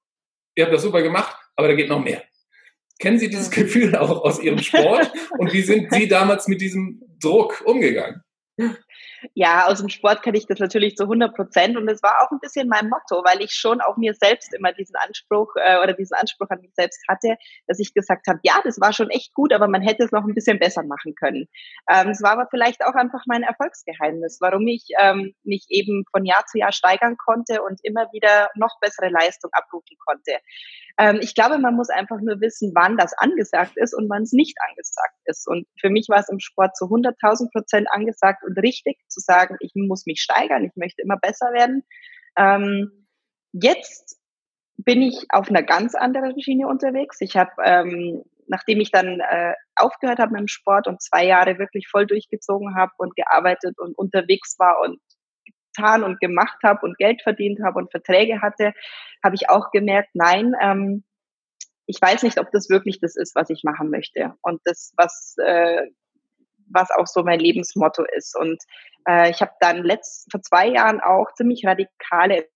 ihr 0.54 0.64
habt 0.64 0.74
das 0.74 0.82
super 0.82 1.02
gemacht, 1.02 1.36
aber 1.56 1.68
da 1.68 1.74
geht 1.74 1.88
noch 1.88 2.02
mehr. 2.02 2.22
Kennen 2.98 3.18
Sie 3.18 3.30
dieses 3.30 3.50
Gefühl 3.50 3.96
auch 3.96 4.24
aus 4.24 4.40
Ihrem 4.40 4.58
Sport? 4.58 5.10
Und 5.38 5.52
wie 5.52 5.62
sind 5.62 5.92
Sie 5.92 6.06
damals 6.06 6.48
mit 6.48 6.60
diesem 6.60 7.02
Druck 7.18 7.62
umgegangen? 7.64 8.22
Ja, 9.34 9.66
aus 9.66 9.78
dem 9.78 9.88
Sport 9.88 10.22
kenne 10.22 10.38
ich 10.38 10.46
das 10.46 10.58
natürlich 10.58 10.96
zu 10.96 11.04
100 11.04 11.34
Prozent 11.34 11.76
und 11.76 11.88
es 11.88 12.02
war 12.02 12.22
auch 12.22 12.30
ein 12.30 12.40
bisschen 12.40 12.68
mein 12.68 12.88
Motto, 12.88 13.22
weil 13.24 13.42
ich 13.42 13.52
schon 13.52 13.80
auch 13.80 13.96
mir 13.96 14.14
selbst 14.14 14.54
immer 14.54 14.72
diesen 14.72 14.96
Anspruch 14.96 15.54
äh, 15.56 15.78
oder 15.82 15.92
diesen 15.92 16.14
Anspruch 16.14 16.48
an 16.50 16.60
mich 16.60 16.72
selbst 16.74 17.02
hatte, 17.08 17.36
dass 17.66 17.78
ich 17.78 17.92
gesagt 17.94 18.26
habe, 18.28 18.38
ja, 18.42 18.60
das 18.64 18.80
war 18.80 18.92
schon 18.92 19.10
echt 19.10 19.34
gut, 19.34 19.52
aber 19.52 19.68
man 19.68 19.82
hätte 19.82 20.04
es 20.04 20.12
noch 20.12 20.24
ein 20.24 20.34
bisschen 20.34 20.58
besser 20.58 20.82
machen 20.84 21.14
können. 21.14 21.46
Ähm, 21.90 22.08
es 22.10 22.22
war 22.22 22.32
aber 22.32 22.48
vielleicht 22.50 22.84
auch 22.84 22.94
einfach 22.94 23.24
mein 23.26 23.42
Erfolgsgeheimnis, 23.42 24.38
warum 24.40 24.66
ich 24.66 24.86
ähm, 24.98 25.34
mich 25.44 25.66
eben 25.68 26.04
von 26.10 26.24
Jahr 26.24 26.44
zu 26.46 26.58
Jahr 26.58 26.72
steigern 26.72 27.16
konnte 27.16 27.62
und 27.62 27.80
immer 27.82 28.06
wieder 28.12 28.50
noch 28.54 28.78
bessere 28.80 29.10
Leistung 29.10 29.50
abrufen 29.52 29.96
konnte. 30.06 30.38
Ähm, 30.98 31.18
ich 31.22 31.34
glaube, 31.34 31.58
man 31.58 31.76
muss 31.76 31.88
einfach 31.88 32.20
nur 32.20 32.40
wissen, 32.40 32.72
wann 32.74 32.96
das 32.96 33.12
angesagt 33.16 33.72
ist 33.76 33.94
und 33.94 34.08
wann 34.08 34.22
es 34.22 34.32
nicht 34.32 34.56
angesagt 34.68 35.16
ist. 35.24 35.46
Und 35.48 35.66
für 35.80 35.90
mich 35.90 36.08
war 36.08 36.18
es 36.18 36.28
im 36.28 36.40
Sport 36.40 36.76
zu 36.76 36.86
100.000 36.86 37.50
Prozent 37.52 37.88
angesagt 37.90 38.42
und 38.44 38.58
richtig 38.58 38.98
zu 39.10 39.20
sagen, 39.20 39.56
ich 39.60 39.72
muss 39.74 40.06
mich 40.06 40.20
steigern, 40.20 40.64
ich 40.64 40.76
möchte 40.76 41.02
immer 41.02 41.18
besser 41.18 41.52
werden. 41.52 41.84
Ähm, 42.36 43.06
jetzt 43.52 44.18
bin 44.76 45.02
ich 45.02 45.26
auf 45.30 45.48
einer 45.48 45.62
ganz 45.62 45.94
anderen 45.94 46.40
Schiene 46.40 46.66
unterwegs. 46.66 47.18
Ich 47.20 47.36
habe, 47.36 47.50
ähm, 47.64 48.22
nachdem 48.46 48.80
ich 48.80 48.90
dann 48.90 49.20
äh, 49.20 49.54
aufgehört 49.76 50.18
habe 50.18 50.32
mit 50.32 50.40
dem 50.40 50.48
Sport 50.48 50.86
und 50.86 51.02
zwei 51.02 51.24
Jahre 51.24 51.58
wirklich 51.58 51.88
voll 51.88 52.06
durchgezogen 52.06 52.74
habe 52.76 52.92
und 52.96 53.14
gearbeitet 53.14 53.78
und 53.78 53.96
unterwegs 53.98 54.58
war 54.58 54.80
und 54.80 54.98
getan 55.74 56.02
und 56.02 56.20
gemacht 56.20 56.58
habe 56.64 56.84
und 56.86 56.96
Geld 56.98 57.22
verdient 57.22 57.60
habe 57.62 57.78
und 57.78 57.90
Verträge 57.90 58.40
hatte, 58.40 58.72
habe 59.22 59.34
ich 59.34 59.48
auch 59.50 59.70
gemerkt, 59.70 60.10
nein, 60.14 60.54
ähm, 60.60 61.04
ich 61.86 62.00
weiß 62.00 62.22
nicht, 62.22 62.38
ob 62.38 62.50
das 62.52 62.70
wirklich 62.70 63.00
das 63.00 63.16
ist, 63.16 63.34
was 63.34 63.50
ich 63.50 63.64
machen 63.64 63.90
möchte 63.90 64.34
und 64.42 64.60
das, 64.64 64.92
was 64.96 65.34
äh, 65.38 65.86
was 66.72 66.90
auch 66.90 67.06
so 67.06 67.22
mein 67.22 67.40
Lebensmotto 67.40 68.04
ist. 68.16 68.36
Und 68.38 68.62
äh, 69.08 69.30
ich 69.30 69.40
habe 69.40 69.52
dann 69.60 69.82
letzt, 69.82 70.30
vor 70.30 70.42
zwei 70.42 70.68
Jahren 70.68 71.00
auch 71.00 71.32
ziemlich 71.34 71.64
radikale 71.66 72.48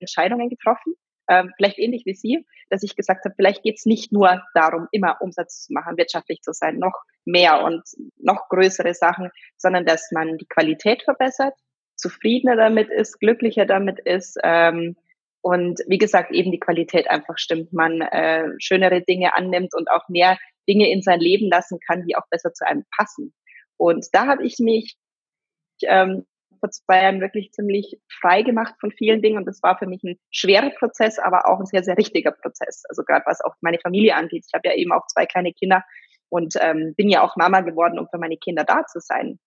Entscheidungen 0.00 0.48
getroffen, 0.48 0.94
ähm, 1.30 1.52
vielleicht 1.56 1.78
ähnlich 1.78 2.02
wie 2.06 2.14
Sie, 2.14 2.44
dass 2.70 2.82
ich 2.82 2.96
gesagt 2.96 3.24
habe, 3.24 3.34
vielleicht 3.36 3.62
geht 3.62 3.78
es 3.78 3.86
nicht 3.86 4.12
nur 4.12 4.42
darum, 4.54 4.88
immer 4.90 5.18
Umsatz 5.20 5.66
zu 5.66 5.72
machen, 5.72 5.96
wirtschaftlich 5.96 6.40
zu 6.42 6.52
sein, 6.52 6.78
noch 6.78 6.94
mehr 7.24 7.62
und 7.62 7.82
noch 8.16 8.48
größere 8.48 8.94
Sachen, 8.94 9.30
sondern 9.56 9.86
dass 9.86 10.10
man 10.12 10.38
die 10.38 10.46
Qualität 10.46 11.02
verbessert, 11.04 11.54
zufriedener 11.96 12.56
damit 12.56 12.90
ist, 12.90 13.20
glücklicher 13.20 13.64
damit 13.64 14.00
ist. 14.00 14.38
Ähm, 14.42 14.96
und 15.42 15.80
wie 15.86 15.98
gesagt, 15.98 16.32
eben 16.32 16.50
die 16.50 16.60
Qualität 16.60 17.08
einfach 17.08 17.38
stimmt, 17.38 17.72
man 17.72 18.00
äh, 18.00 18.48
schönere 18.58 19.00
Dinge 19.02 19.34
annimmt 19.36 19.74
und 19.74 19.90
auch 19.90 20.08
mehr 20.08 20.36
Dinge 20.68 20.90
in 20.90 21.02
sein 21.02 21.20
Leben 21.20 21.48
lassen 21.48 21.78
kann, 21.86 22.04
die 22.06 22.16
auch 22.16 22.28
besser 22.30 22.52
zu 22.52 22.66
einem 22.66 22.84
passen. 22.96 23.32
Und 23.76 24.06
da 24.12 24.26
habe 24.26 24.44
ich 24.44 24.58
mich 24.58 24.96
ähm, 25.88 26.26
vor 26.60 26.70
zwei 26.70 27.02
Jahren 27.02 27.20
wirklich 27.20 27.52
ziemlich 27.52 27.98
frei 28.20 28.42
gemacht 28.42 28.74
von 28.80 28.92
vielen 28.92 29.22
Dingen 29.22 29.38
und 29.38 29.46
das 29.46 29.62
war 29.62 29.78
für 29.78 29.86
mich 29.86 30.02
ein 30.04 30.18
schwerer 30.30 30.70
Prozess, 30.70 31.18
aber 31.18 31.48
auch 31.48 31.58
ein 31.58 31.66
sehr, 31.66 31.82
sehr 31.82 31.96
richtiger 31.96 32.32
Prozess. 32.32 32.84
Also 32.88 33.02
gerade 33.02 33.24
was 33.26 33.40
auch 33.40 33.54
meine 33.60 33.78
Familie 33.78 34.14
angeht. 34.14 34.44
Ich 34.46 34.54
habe 34.54 34.68
ja 34.68 34.74
eben 34.74 34.92
auch 34.92 35.06
zwei 35.06 35.26
kleine 35.26 35.52
Kinder 35.52 35.82
und 36.28 36.54
ähm, 36.60 36.94
bin 36.96 37.08
ja 37.08 37.22
auch 37.22 37.36
Mama 37.36 37.60
geworden, 37.62 37.98
um 37.98 38.08
für 38.08 38.18
meine 38.18 38.36
Kinder 38.36 38.64
da 38.64 38.86
zu 38.86 39.00
sein. 39.00 39.38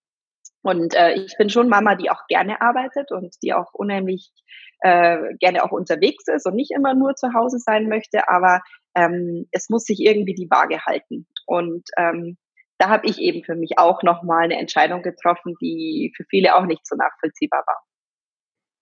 Und 0.64 0.96
äh, 0.96 1.14
ich 1.14 1.36
bin 1.38 1.50
schon 1.50 1.68
Mama, 1.68 1.96
die 1.96 2.10
auch 2.10 2.26
gerne 2.28 2.62
arbeitet 2.62 3.12
und 3.12 3.36
die 3.44 3.54
auch 3.54 3.74
unheimlich 3.74 4.32
äh, 4.80 5.36
gerne 5.40 5.64
auch 5.64 5.72
unterwegs 5.72 6.28
ist 6.28 6.46
und 6.46 6.56
nicht 6.56 6.72
immer 6.72 6.94
nur 6.94 7.16
zu 7.16 7.34
Hause 7.34 7.60
sein 7.60 7.90
möchte, 7.90 8.30
aber 8.30 8.62
ähm, 8.96 9.48
es 9.52 9.70
muss 9.70 9.84
sich 9.84 10.00
irgendwie 10.00 10.34
die 10.34 10.50
Waage 10.50 10.86
halten. 10.86 11.28
Und 11.46 11.90
ähm, 11.98 12.38
da 12.84 12.90
habe 12.90 13.08
ich 13.08 13.18
eben 13.20 13.46
für 13.46 13.56
mich 13.56 13.78
auch 13.78 14.04
nochmal 14.04 14.44
eine 14.44 14.60
Entscheidung 14.60 15.04
getroffen, 15.04 15.56
die 15.62 16.12
für 16.18 16.26
viele 16.30 16.56
auch 16.56 16.66
nicht 16.66 16.86
so 16.86 16.98
nachvollziehbar 16.98 17.64
war. 17.66 17.82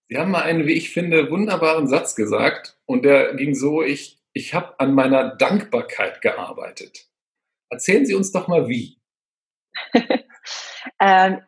Sie 0.09 0.17
haben 0.17 0.31
mal 0.31 0.41
einen, 0.41 0.65
wie 0.65 0.73
ich 0.73 0.91
finde, 0.91 1.29
wunderbaren 1.29 1.87
Satz 1.87 2.15
gesagt 2.15 2.79
und 2.85 3.05
der 3.05 3.35
ging 3.35 3.53
so, 3.53 3.83
ich, 3.83 4.19
ich 4.33 4.55
habe 4.55 4.79
an 4.79 4.95
meiner 4.95 5.35
Dankbarkeit 5.35 6.19
gearbeitet. 6.21 7.09
Erzählen 7.69 8.07
Sie 8.07 8.15
uns 8.15 8.31
doch 8.31 8.47
mal 8.47 8.67
wie. 8.67 8.99
ähm, 10.99 11.41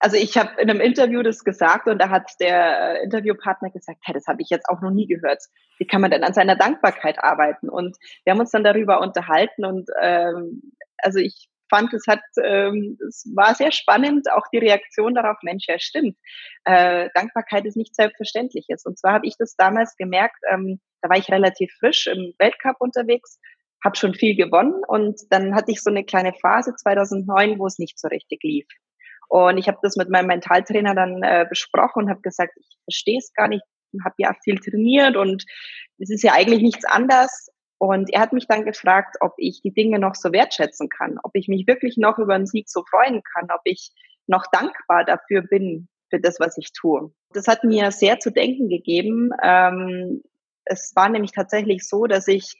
also 0.00 0.16
ich 0.16 0.38
habe 0.38 0.58
in 0.58 0.70
einem 0.70 0.80
Interview 0.80 1.22
das 1.22 1.44
gesagt 1.44 1.88
und 1.88 1.98
da 1.98 2.08
hat 2.08 2.32
der 2.40 3.00
äh, 3.00 3.04
Interviewpartner 3.04 3.68
gesagt, 3.68 3.98
hey, 4.02 4.14
das 4.14 4.26
habe 4.26 4.40
ich 4.40 4.48
jetzt 4.48 4.68
auch 4.70 4.80
noch 4.80 4.90
nie 4.90 5.06
gehört. 5.06 5.42
Wie 5.78 5.86
kann 5.86 6.00
man 6.00 6.10
denn 6.10 6.24
an 6.24 6.32
seiner 6.32 6.56
Dankbarkeit 6.56 7.22
arbeiten? 7.22 7.68
Und 7.68 7.98
wir 8.24 8.32
haben 8.32 8.40
uns 8.40 8.50
dann 8.50 8.64
darüber 8.64 9.02
unterhalten 9.02 9.66
und 9.66 9.90
ähm, 10.00 10.72
also 11.02 11.18
ich 11.18 11.51
fand, 11.72 11.92
es 11.94 12.04
hat, 12.06 12.20
ähm, 12.44 12.98
es 13.08 13.30
war 13.34 13.54
sehr 13.54 13.72
spannend, 13.72 14.30
auch 14.30 14.46
die 14.52 14.58
Reaktion 14.58 15.14
darauf, 15.14 15.36
Mensch, 15.42 15.64
ja 15.68 15.78
stimmt. 15.78 16.16
Äh, 16.64 17.08
Dankbarkeit 17.14 17.64
ist 17.64 17.76
nicht 17.76 17.94
selbstverständliches. 17.94 18.84
Und 18.84 18.98
zwar 18.98 19.14
habe 19.14 19.26
ich 19.26 19.36
das 19.38 19.56
damals 19.56 19.96
gemerkt, 19.96 20.36
ähm, 20.50 20.80
da 21.00 21.08
war 21.08 21.16
ich 21.16 21.30
relativ 21.30 21.72
frisch 21.80 22.06
im 22.06 22.34
Weltcup 22.38 22.76
unterwegs, 22.78 23.38
habe 23.84 23.96
schon 23.96 24.14
viel 24.14 24.36
gewonnen 24.36 24.82
und 24.86 25.20
dann 25.30 25.54
hatte 25.54 25.72
ich 25.72 25.82
so 25.82 25.90
eine 25.90 26.04
kleine 26.04 26.32
Phase 26.34 26.74
2009, 26.76 27.58
wo 27.58 27.66
es 27.66 27.78
nicht 27.78 27.98
so 27.98 28.08
richtig 28.08 28.42
lief. 28.42 28.66
Und 29.28 29.58
ich 29.58 29.66
habe 29.66 29.78
das 29.82 29.96
mit 29.96 30.10
meinem 30.10 30.26
Mentaltrainer 30.26 30.94
dann 30.94 31.22
äh, 31.22 31.46
besprochen 31.48 32.04
und 32.04 32.10
habe 32.10 32.20
gesagt, 32.20 32.52
ich 32.56 32.76
verstehe 32.84 33.18
es 33.18 33.32
gar 33.32 33.48
nicht, 33.48 33.64
habe 34.04 34.14
ja 34.18 34.34
viel 34.44 34.58
trainiert 34.58 35.16
und 35.16 35.44
es 35.98 36.10
ist 36.10 36.22
ja 36.22 36.34
eigentlich 36.34 36.62
nichts 36.62 36.84
anders. 36.84 37.48
Und 37.82 38.14
er 38.14 38.20
hat 38.20 38.32
mich 38.32 38.46
dann 38.46 38.64
gefragt, 38.64 39.16
ob 39.18 39.34
ich 39.38 39.60
die 39.60 39.74
Dinge 39.74 39.98
noch 39.98 40.14
so 40.14 40.30
wertschätzen 40.30 40.88
kann, 40.88 41.18
ob 41.24 41.32
ich 41.34 41.48
mich 41.48 41.66
wirklich 41.66 41.96
noch 41.96 42.16
über 42.16 42.34
einen 42.34 42.46
Sieg 42.46 42.70
so 42.70 42.84
freuen 42.88 43.24
kann, 43.34 43.48
ob 43.50 43.60
ich 43.64 43.90
noch 44.28 44.44
dankbar 44.52 45.04
dafür 45.04 45.42
bin, 45.42 45.88
für 46.08 46.20
das, 46.20 46.38
was 46.38 46.56
ich 46.58 46.72
tue. 46.72 47.12
Das 47.32 47.48
hat 47.48 47.64
mir 47.64 47.90
sehr 47.90 48.20
zu 48.20 48.30
denken 48.30 48.68
gegeben. 48.68 49.30
Ähm, 49.42 50.22
es 50.64 50.92
war 50.94 51.08
nämlich 51.08 51.32
tatsächlich 51.32 51.88
so, 51.88 52.06
dass 52.06 52.28
ich 52.28 52.54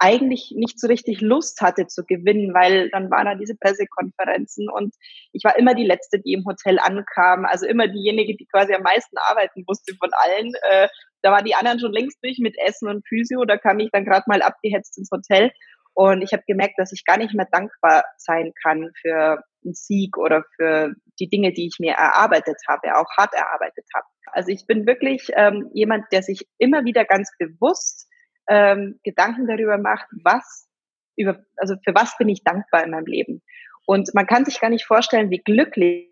eigentlich 0.00 0.52
nicht 0.56 0.80
so 0.80 0.88
richtig 0.88 1.20
Lust 1.20 1.60
hatte 1.60 1.86
zu 1.86 2.04
gewinnen, 2.04 2.54
weil 2.54 2.90
dann 2.90 3.10
waren 3.10 3.26
da 3.26 3.34
diese 3.34 3.54
Pressekonferenzen 3.54 4.68
und 4.70 4.94
ich 5.32 5.44
war 5.44 5.58
immer 5.58 5.74
die 5.74 5.86
Letzte, 5.86 6.18
die 6.18 6.32
im 6.32 6.44
Hotel 6.46 6.78
ankam, 6.78 7.44
also 7.44 7.66
immer 7.66 7.86
diejenige, 7.86 8.34
die 8.36 8.46
quasi 8.46 8.74
am 8.74 8.82
meisten 8.82 9.16
arbeiten 9.28 9.62
musste 9.66 9.94
von 10.00 10.10
allen. 10.12 10.52
Äh, 10.70 10.88
da 11.22 11.32
waren 11.32 11.44
die 11.44 11.54
anderen 11.54 11.78
schon 11.78 11.92
längst 11.92 12.18
durch 12.24 12.38
mit 12.38 12.56
Essen 12.58 12.88
und 12.88 13.06
Physio, 13.06 13.44
da 13.44 13.58
kam 13.58 13.78
ich 13.78 13.90
dann 13.92 14.06
gerade 14.06 14.24
mal 14.26 14.40
abgehetzt 14.40 14.96
ins 14.96 15.10
Hotel 15.12 15.50
und 15.94 16.22
ich 16.22 16.32
habe 16.32 16.44
gemerkt, 16.46 16.78
dass 16.78 16.92
ich 16.92 17.04
gar 17.04 17.18
nicht 17.18 17.34
mehr 17.34 17.48
dankbar 17.50 18.04
sein 18.16 18.52
kann 18.62 18.90
für 19.02 19.42
einen 19.62 19.74
Sieg 19.74 20.16
oder 20.16 20.44
für 20.56 20.94
die 21.18 21.28
Dinge, 21.28 21.52
die 21.52 21.66
ich 21.66 21.76
mir 21.78 21.92
erarbeitet 21.92 22.56
habe, 22.66 22.96
auch 22.96 23.10
hart 23.18 23.34
erarbeitet 23.34 23.84
habe. 23.94 24.06
Also 24.32 24.50
ich 24.50 24.66
bin 24.66 24.86
wirklich 24.86 25.28
ähm, 25.36 25.70
jemand, 25.74 26.06
der 26.12 26.22
sich 26.22 26.46
immer 26.56 26.84
wieder 26.84 27.04
ganz 27.04 27.30
bewusst 27.38 28.08
ähm, 28.50 28.98
Gedanken 29.04 29.46
darüber 29.46 29.78
macht, 29.78 30.08
was 30.24 30.68
über, 31.16 31.38
also 31.56 31.76
für 31.84 31.94
was 31.94 32.18
bin 32.18 32.28
ich 32.28 32.42
dankbar 32.42 32.84
in 32.84 32.90
meinem 32.90 33.06
Leben. 33.06 33.42
Und 33.86 34.12
man 34.14 34.26
kann 34.26 34.44
sich 34.44 34.60
gar 34.60 34.70
nicht 34.70 34.84
vorstellen, 34.84 35.30
wie 35.30 35.38
glücklich 35.38 36.08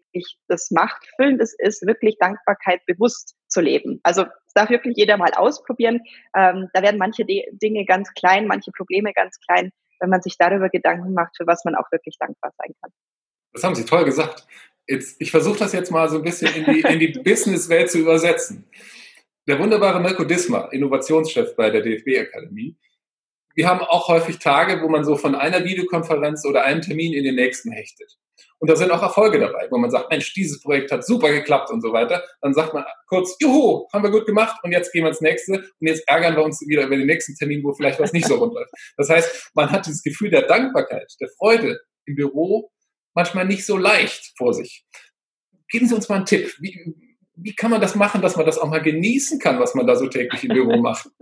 das 0.46 0.70
macht, 0.70 1.06
füllend 1.16 1.40
es 1.40 1.54
ist, 1.58 1.86
wirklich 1.86 2.16
Dankbarkeit 2.18 2.84
bewusst 2.86 3.36
zu 3.48 3.60
leben. 3.60 4.00
Also 4.02 4.22
es 4.22 4.54
darf 4.54 4.70
wirklich 4.70 4.96
jeder 4.96 5.16
mal 5.16 5.32
ausprobieren. 5.34 6.00
Ähm, 6.34 6.68
da 6.72 6.82
werden 6.82 6.98
manche 6.98 7.24
De 7.24 7.44
Dinge 7.52 7.84
ganz 7.84 8.12
klein, 8.14 8.46
manche 8.46 8.70
Probleme 8.70 9.12
ganz 9.12 9.38
klein, 9.40 9.70
wenn 10.00 10.10
man 10.10 10.22
sich 10.22 10.36
darüber 10.38 10.68
Gedanken 10.68 11.12
macht, 11.14 11.36
für 11.36 11.46
was 11.46 11.64
man 11.64 11.74
auch 11.74 11.90
wirklich 11.90 12.16
dankbar 12.18 12.52
sein 12.56 12.72
kann. 12.80 12.92
Das 13.52 13.64
haben 13.64 13.74
Sie 13.74 13.84
toll 13.84 14.04
gesagt. 14.04 14.46
Jetzt, 14.86 15.20
ich 15.20 15.30
versuche 15.30 15.58
das 15.58 15.72
jetzt 15.72 15.90
mal 15.90 16.08
so 16.08 16.16
ein 16.16 16.22
bisschen 16.22 16.54
in 16.54 16.64
die, 16.72 16.80
in 16.80 16.98
die 16.98 17.08
Businesswelt 17.08 17.90
zu 17.90 17.98
übersetzen. 17.98 18.64
Der 19.48 19.58
wunderbare 19.58 19.98
Mirko 19.98 20.24
Dismar, 20.24 20.70
Innovationschef 20.74 21.56
bei 21.56 21.70
der 21.70 21.80
DFB-Akademie. 21.80 22.76
Wir 23.54 23.66
haben 23.66 23.80
auch 23.80 24.08
häufig 24.08 24.38
Tage, 24.38 24.82
wo 24.82 24.90
man 24.90 25.04
so 25.04 25.16
von 25.16 25.34
einer 25.34 25.64
Videokonferenz 25.64 26.44
oder 26.44 26.64
einem 26.64 26.82
Termin 26.82 27.14
in 27.14 27.24
den 27.24 27.36
nächsten 27.36 27.72
hechtet. 27.72 28.18
Und 28.58 28.68
da 28.68 28.76
sind 28.76 28.90
auch 28.90 29.02
Erfolge 29.02 29.38
dabei, 29.38 29.66
wo 29.70 29.78
man 29.78 29.90
sagt, 29.90 30.10
Mensch, 30.10 30.34
dieses 30.34 30.60
Projekt 30.60 30.92
hat 30.92 31.02
super 31.02 31.32
geklappt 31.32 31.70
und 31.70 31.80
so 31.80 31.94
weiter. 31.94 32.22
Dann 32.42 32.52
sagt 32.52 32.74
man 32.74 32.84
kurz, 33.06 33.36
juhu, 33.40 33.88
haben 33.90 34.04
wir 34.04 34.10
gut 34.10 34.26
gemacht 34.26 34.60
und 34.64 34.72
jetzt 34.72 34.92
gehen 34.92 35.04
wir 35.04 35.08
ins 35.08 35.22
nächste 35.22 35.54
und 35.54 35.86
jetzt 35.86 36.06
ärgern 36.06 36.36
wir 36.36 36.42
uns 36.42 36.60
wieder 36.68 36.84
über 36.84 36.98
den 36.98 37.06
nächsten 37.06 37.34
Termin, 37.34 37.64
wo 37.64 37.72
vielleicht 37.72 38.00
was 38.00 38.12
nicht 38.12 38.26
so 38.26 38.34
rund 38.34 38.52
läuft. 38.52 38.70
Das 38.98 39.08
heißt, 39.08 39.52
man 39.54 39.70
hat 39.70 39.86
dieses 39.86 40.02
Gefühl 40.02 40.28
der 40.28 40.42
Dankbarkeit, 40.42 41.10
der 41.22 41.30
Freude 41.38 41.80
im 42.04 42.16
Büro 42.16 42.70
manchmal 43.14 43.46
nicht 43.46 43.64
so 43.64 43.78
leicht 43.78 44.34
vor 44.36 44.52
sich. 44.52 44.84
Geben 45.70 45.88
Sie 45.88 45.94
uns 45.94 46.10
mal 46.10 46.16
einen 46.16 46.26
Tipp. 46.26 46.54
Wie, 46.60 47.07
wie 47.40 47.54
kann 47.54 47.70
man 47.70 47.80
das 47.80 47.94
machen, 47.94 48.22
dass 48.22 48.36
man 48.36 48.46
das 48.46 48.58
auch 48.58 48.68
mal 48.68 48.82
genießen 48.82 49.38
kann, 49.38 49.58
was 49.58 49.74
man 49.74 49.86
da 49.86 49.96
so 49.96 50.08
täglich 50.08 50.44
im 50.44 50.54
Büro 50.54 50.76
macht? 50.78 51.08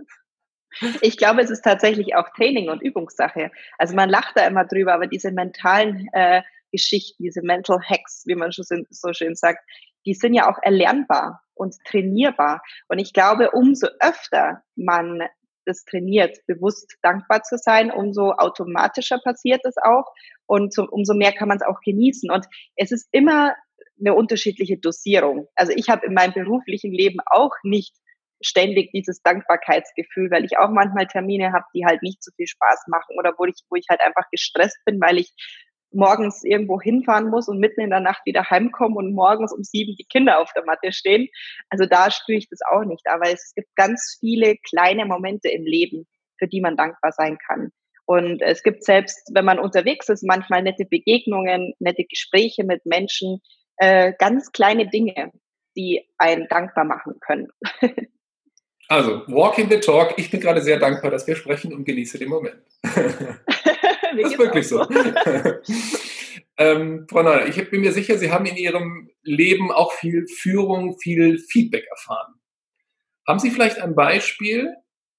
Ich 1.01 1.17
glaube, 1.17 1.41
es 1.41 1.49
ist 1.49 1.63
tatsächlich 1.63 2.13
auch 2.15 2.29
Training 2.35 2.69
und 2.69 2.83
Übungssache. 2.83 3.49
Also 3.79 3.95
man 3.95 4.09
lacht 4.09 4.33
da 4.35 4.45
immer 4.45 4.63
drüber, 4.63 4.93
aber 4.93 5.07
diese 5.07 5.31
mentalen 5.31 6.07
äh, 6.13 6.43
Geschichten, 6.71 7.23
diese 7.23 7.41
Mental 7.41 7.79
Hacks, 7.81 8.21
wie 8.27 8.35
man 8.35 8.51
schon 8.51 8.85
so 8.91 9.11
schön 9.11 9.33
sagt, 9.33 9.67
die 10.05 10.13
sind 10.13 10.35
ja 10.35 10.47
auch 10.47 10.59
erlernbar 10.61 11.41
und 11.55 11.75
trainierbar. 11.85 12.61
Und 12.89 12.99
ich 12.99 13.13
glaube, 13.13 13.49
umso 13.51 13.87
öfter 13.99 14.61
man 14.75 15.23
das 15.65 15.83
trainiert, 15.83 16.37
bewusst 16.47 16.95
dankbar 17.01 17.43
zu 17.43 17.57
sein, 17.57 17.91
umso 17.91 18.31
automatischer 18.31 19.19
passiert 19.19 19.61
es 19.65 19.75
auch 19.77 20.05
und 20.45 20.73
so, 20.73 20.87
umso 20.87 21.13
mehr 21.13 21.33
kann 21.33 21.49
man 21.49 21.57
es 21.57 21.65
auch 21.65 21.81
genießen. 21.81 22.31
Und 22.31 22.45
es 22.75 22.91
ist 22.91 23.07
immer 23.11 23.55
eine 23.99 24.13
unterschiedliche 24.13 24.77
Dosierung. 24.77 25.47
Also 25.55 25.73
ich 25.75 25.89
habe 25.89 26.05
in 26.05 26.13
meinem 26.13 26.33
beruflichen 26.33 26.91
Leben 26.91 27.19
auch 27.25 27.53
nicht 27.63 27.95
ständig 28.41 28.91
dieses 28.91 29.21
Dankbarkeitsgefühl, 29.23 30.29
weil 30.29 30.45
ich 30.45 30.59
auch 30.59 30.69
manchmal 30.69 31.07
Termine 31.07 31.53
habe, 31.53 31.65
die 31.73 31.85
halt 31.85 32.03
nicht 32.03 32.23
so 32.23 32.31
viel 32.35 32.47
Spaß 32.47 32.85
machen 32.87 33.15
oder 33.17 33.33
wo 33.37 33.45
ich, 33.45 33.55
wo 33.69 33.75
ich 33.75 33.85
halt 33.89 34.01
einfach 34.01 34.29
gestresst 34.31 34.77
bin, 34.85 35.01
weil 35.01 35.17
ich 35.17 35.33
morgens 35.91 36.43
irgendwo 36.43 36.79
hinfahren 36.79 37.29
muss 37.29 37.47
und 37.47 37.59
mitten 37.59 37.81
in 37.81 37.89
der 37.89 38.01
Nacht 38.01 38.21
wieder 38.25 38.49
heimkomme 38.49 38.95
und 38.95 39.13
morgens 39.13 39.53
um 39.53 39.63
sieben 39.63 39.95
die 39.95 40.05
Kinder 40.05 40.39
auf 40.39 40.51
der 40.53 40.65
Matte 40.65 40.91
stehen. 40.91 41.27
Also 41.69 41.85
da 41.85 42.11
spüre 42.11 42.37
ich 42.37 42.49
das 42.49 42.59
auch 42.69 42.83
nicht. 42.83 43.07
Aber 43.07 43.31
es 43.31 43.53
gibt 43.55 43.73
ganz 43.75 44.17
viele 44.19 44.57
kleine 44.57 45.05
Momente 45.05 45.49
im 45.49 45.65
Leben, 45.65 46.05
für 46.37 46.47
die 46.47 46.61
man 46.61 46.77
dankbar 46.77 47.11
sein 47.13 47.37
kann. 47.47 47.71
Und 48.05 48.41
es 48.41 48.63
gibt 48.63 48.83
selbst, 48.83 49.31
wenn 49.33 49.45
man 49.45 49.59
unterwegs 49.59 50.07
ist, 50.07 50.23
manchmal 50.23 50.63
nette 50.63 50.85
Begegnungen, 50.85 51.73
nette 51.79 52.05
Gespräche 52.05 52.63
mit 52.63 52.85
Menschen, 52.85 53.41
äh, 53.77 54.13
ganz 54.17 54.51
kleine 54.51 54.89
Dinge, 54.89 55.31
die 55.75 56.07
einen 56.17 56.47
dankbar 56.47 56.85
machen 56.85 57.19
können. 57.19 57.47
Also, 58.89 59.23
walking 59.27 59.69
the 59.69 59.81
talk. 59.81 60.13
Ich 60.17 60.31
bin 60.31 60.39
gerade 60.39 60.61
sehr 60.61 60.79
dankbar, 60.79 61.11
dass 61.11 61.27
wir 61.27 61.35
sprechen 61.35 61.73
und 61.73 61.83
genieße 61.83 62.19
den 62.19 62.29
Moment. 62.29 62.55
das 62.83 64.31
ist 64.31 64.39
wirklich 64.39 64.65
so. 64.65 64.87
ähm, 66.57 67.05
Frau 67.09 67.21
Neuer, 67.21 67.47
ich 67.47 67.69
bin 67.69 67.81
mir 67.81 67.91
sicher, 67.91 68.17
Sie 68.17 68.31
haben 68.31 68.45
in 68.45 68.55
Ihrem 68.55 69.09
Leben 69.23 69.73
auch 69.73 69.91
viel 69.91 70.25
Führung, 70.27 70.97
viel 70.99 71.37
Feedback 71.37 71.85
erfahren. 71.89 72.35
Haben 73.27 73.39
Sie 73.39 73.51
vielleicht 73.51 73.79
ein 73.81 73.93
Beispiel, 73.93 74.73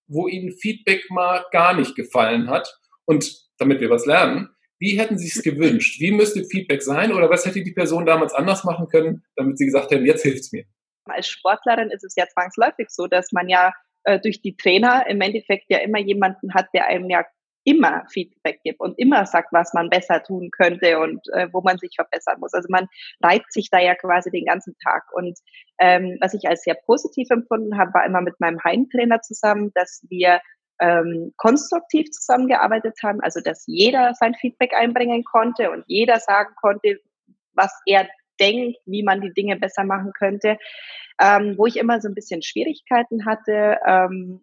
wo 0.07 0.29
Ihnen 0.29 0.53
Feedback 0.53 1.11
mal 1.11 1.45
gar 1.51 1.75
nicht 1.75 1.95
gefallen 1.95 2.49
hat? 2.49 2.75
Und 3.05 3.31
damit 3.59 3.81
wir 3.81 3.91
was 3.91 4.07
lernen, 4.07 4.49
wie 4.79 4.99
hätten 4.99 5.19
Sie 5.19 5.29
es 5.29 5.43
gewünscht? 5.43 6.01
Wie 6.01 6.13
müsste 6.13 6.45
Feedback 6.45 6.83
sein 6.83 7.13
oder 7.13 7.29
was 7.31 7.45
hätte 7.45 7.63
die 7.63 7.73
Person 7.73 8.07
damals 8.07 8.33
anders 8.33 8.65
machen 8.65 8.89
können, 8.89 9.25
damit 9.37 9.59
Sie 9.59 9.67
gesagt 9.67 9.91
hätten, 9.91 10.07
jetzt 10.07 10.23
hilft 10.23 10.41
es 10.41 10.53
mir? 10.53 10.65
Als 11.07 11.29
Sportlerin 11.29 11.91
ist 11.91 12.05
es 12.05 12.15
ja 12.17 12.27
zwangsläufig 12.29 12.89
so, 12.91 13.07
dass 13.07 13.33
man 13.33 13.49
ja 13.49 13.73
äh, 14.05 14.21
durch 14.21 14.41
die 14.43 14.57
Trainer 14.57 15.07
im 15.09 15.21
Endeffekt 15.21 15.67
ja 15.69 15.79
immer 15.79 15.99
jemanden 15.99 16.55
hat, 16.55 16.67
der 16.75 16.87
einem 16.87 17.09
ja 17.11 17.25
immer 17.65 18.05
Feedback 18.11 18.61
gibt 18.65 18.81
und 18.81 18.99
immer 18.99 19.27
sagt, 19.27 19.53
was 19.53 19.75
man 19.75 19.91
besser 19.91 20.23
tun 20.23 20.51
könnte 20.51 20.99
und 21.01 21.21
äh, 21.35 21.49
wo 21.53 21.61
man 21.61 21.77
sich 21.77 21.91
verbessern 21.95 22.41
muss. 22.41 22.55
Also 22.55 22.69
man 22.71 22.89
reibt 23.23 23.53
sich 23.53 23.69
da 23.71 23.79
ja 23.79 23.95
quasi 23.95 24.31
den 24.31 24.47
ganzen 24.47 24.75
Tag. 24.83 25.03
Und 25.13 25.39
ähm, 25.79 26.17
was 26.21 26.33
ich 26.33 26.49
als 26.49 26.63
sehr 26.63 26.77
positiv 26.87 27.29
empfunden 27.31 27.77
habe, 27.77 27.93
war 27.93 28.07
immer 28.07 28.23
mit 28.23 28.41
meinem 28.41 28.59
Heimtrainer 28.65 29.21
zusammen, 29.21 29.71
dass 29.75 30.03
wir 30.09 30.41
ähm, 30.81 31.33
konstruktiv 31.37 32.11
zusammengearbeitet 32.11 32.99
haben, 33.03 33.21
also 33.21 33.41
dass 33.41 33.65
jeder 33.67 34.15
sein 34.15 34.35
Feedback 34.35 34.75
einbringen 34.75 35.25
konnte 35.25 35.71
und 35.71 35.85
jeder 35.87 36.19
sagen 36.21 36.55
konnte, 36.61 37.01
was 37.53 37.73
er 37.87 38.09
denkt, 38.41 38.79
wie 38.87 39.03
man 39.03 39.21
die 39.21 39.33
Dinge 39.33 39.57
besser 39.57 39.85
machen 39.85 40.13
könnte. 40.13 40.59
Ähm, 41.21 41.55
wo 41.59 41.67
ich 41.67 41.77
immer 41.77 42.01
so 42.01 42.09
ein 42.09 42.15
bisschen 42.15 42.43
Schwierigkeiten 42.43 43.27
hatte, 43.27 43.79
ähm, 43.85 44.41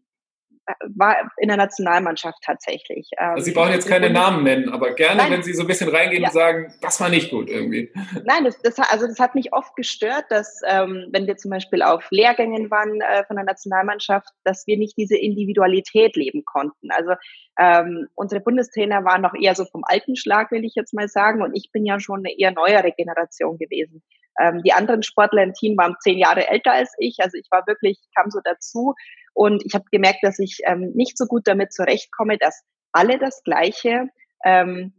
war 0.96 1.32
in 1.38 1.48
der 1.48 1.58
Nationalmannschaft 1.58 2.40
tatsächlich. 2.44 3.10
Also 3.18 3.44
Sie 3.44 3.52
brauchen 3.52 3.72
jetzt 3.72 3.88
keine 3.88 4.10
Namen 4.10 4.44
nennen, 4.44 4.70
aber 4.70 4.94
gerne, 4.94 5.18
Nein. 5.18 5.32
wenn 5.32 5.44
Sie 5.44 5.54
so 5.54 5.62
ein 5.62 5.68
bisschen 5.68 5.90
reingehen 5.90 6.24
ja. 6.24 6.30
und 6.30 6.34
sagen, 6.34 6.74
das 6.82 7.00
war 7.00 7.10
nicht 7.10 7.30
gut 7.30 7.50
irgendwie. 7.50 7.92
Nein, 8.26 8.44
das, 8.44 8.60
das, 8.62 8.80
also 8.80 9.08
das 9.08 9.20
hat 9.20 9.36
mich 9.36 9.54
oft 9.54 9.76
gestört, 9.76 10.26
dass 10.30 10.62
ähm, 10.68 11.08
wenn 11.12 11.28
wir 11.28 11.38
zum 11.38 11.52
Beispiel 11.52 11.82
auf 11.82 12.08
Lehrgängen 12.10 12.72
waren 12.72 13.02
äh, 13.02 13.24
von 13.26 13.36
der 13.36 13.46
Nationalmannschaft, 13.46 14.30
dass 14.44 14.66
wir 14.68 14.78
nicht 14.78 14.98
diese 14.98 15.18
Individualität 15.18 16.16
leben 16.16 16.44
konnten. 16.46 16.90
Also 16.92 17.14
ähm, 17.60 18.08
unsere 18.16 18.42
Bundestrainer 18.42 19.06
waren 19.06 19.22
noch 19.22 19.34
eher 19.40 19.56
so 19.56 19.66
vom 19.66 19.84
alten 19.86 20.16
Schlag, 20.16 20.52
will 20.52 20.66
ich 20.66 20.74
jetzt 20.76 20.94
mal 20.94 21.08
sagen, 21.08 21.42
und 21.42 21.56
ich 21.56 21.72
bin 21.72 21.86
ja 21.86 22.00
schon 22.00 22.20
eine 22.20 22.38
eher 22.38 22.52
neuere 22.52 22.92
Generation 22.92 23.58
gewesen. 23.58 24.04
Ähm, 24.39 24.62
die 24.63 24.74
anderen 24.74 25.04
Sportler 25.04 25.44
im 25.44 25.54
Team 25.54 25.77
waren 25.77 25.96
zehn 26.00 26.18
Jahre 26.18 26.48
älter 26.48 26.74
als 26.74 26.94
ich, 26.98 27.18
also 27.20 27.38
ich 27.38 27.48
war 27.51 27.65
wirklich, 27.68 28.00
kam 28.15 28.30
so 28.30 28.39
dazu 28.44 28.94
und 29.34 29.63
ich 29.65 29.74
habe 29.74 29.86
gemerkt, 29.92 30.20
dass 30.24 30.39
ich 30.39 30.60
ähm, 30.65 30.92
nicht 30.94 31.18
so 31.18 31.25
gut 31.25 31.44
damit 31.46 31.74
zurechtkomme, 31.74 32.38
dass 32.38 32.63
alle 32.92 33.20
das 33.20 33.44
Gleiche, 33.44 34.10
ähm, 34.44 34.94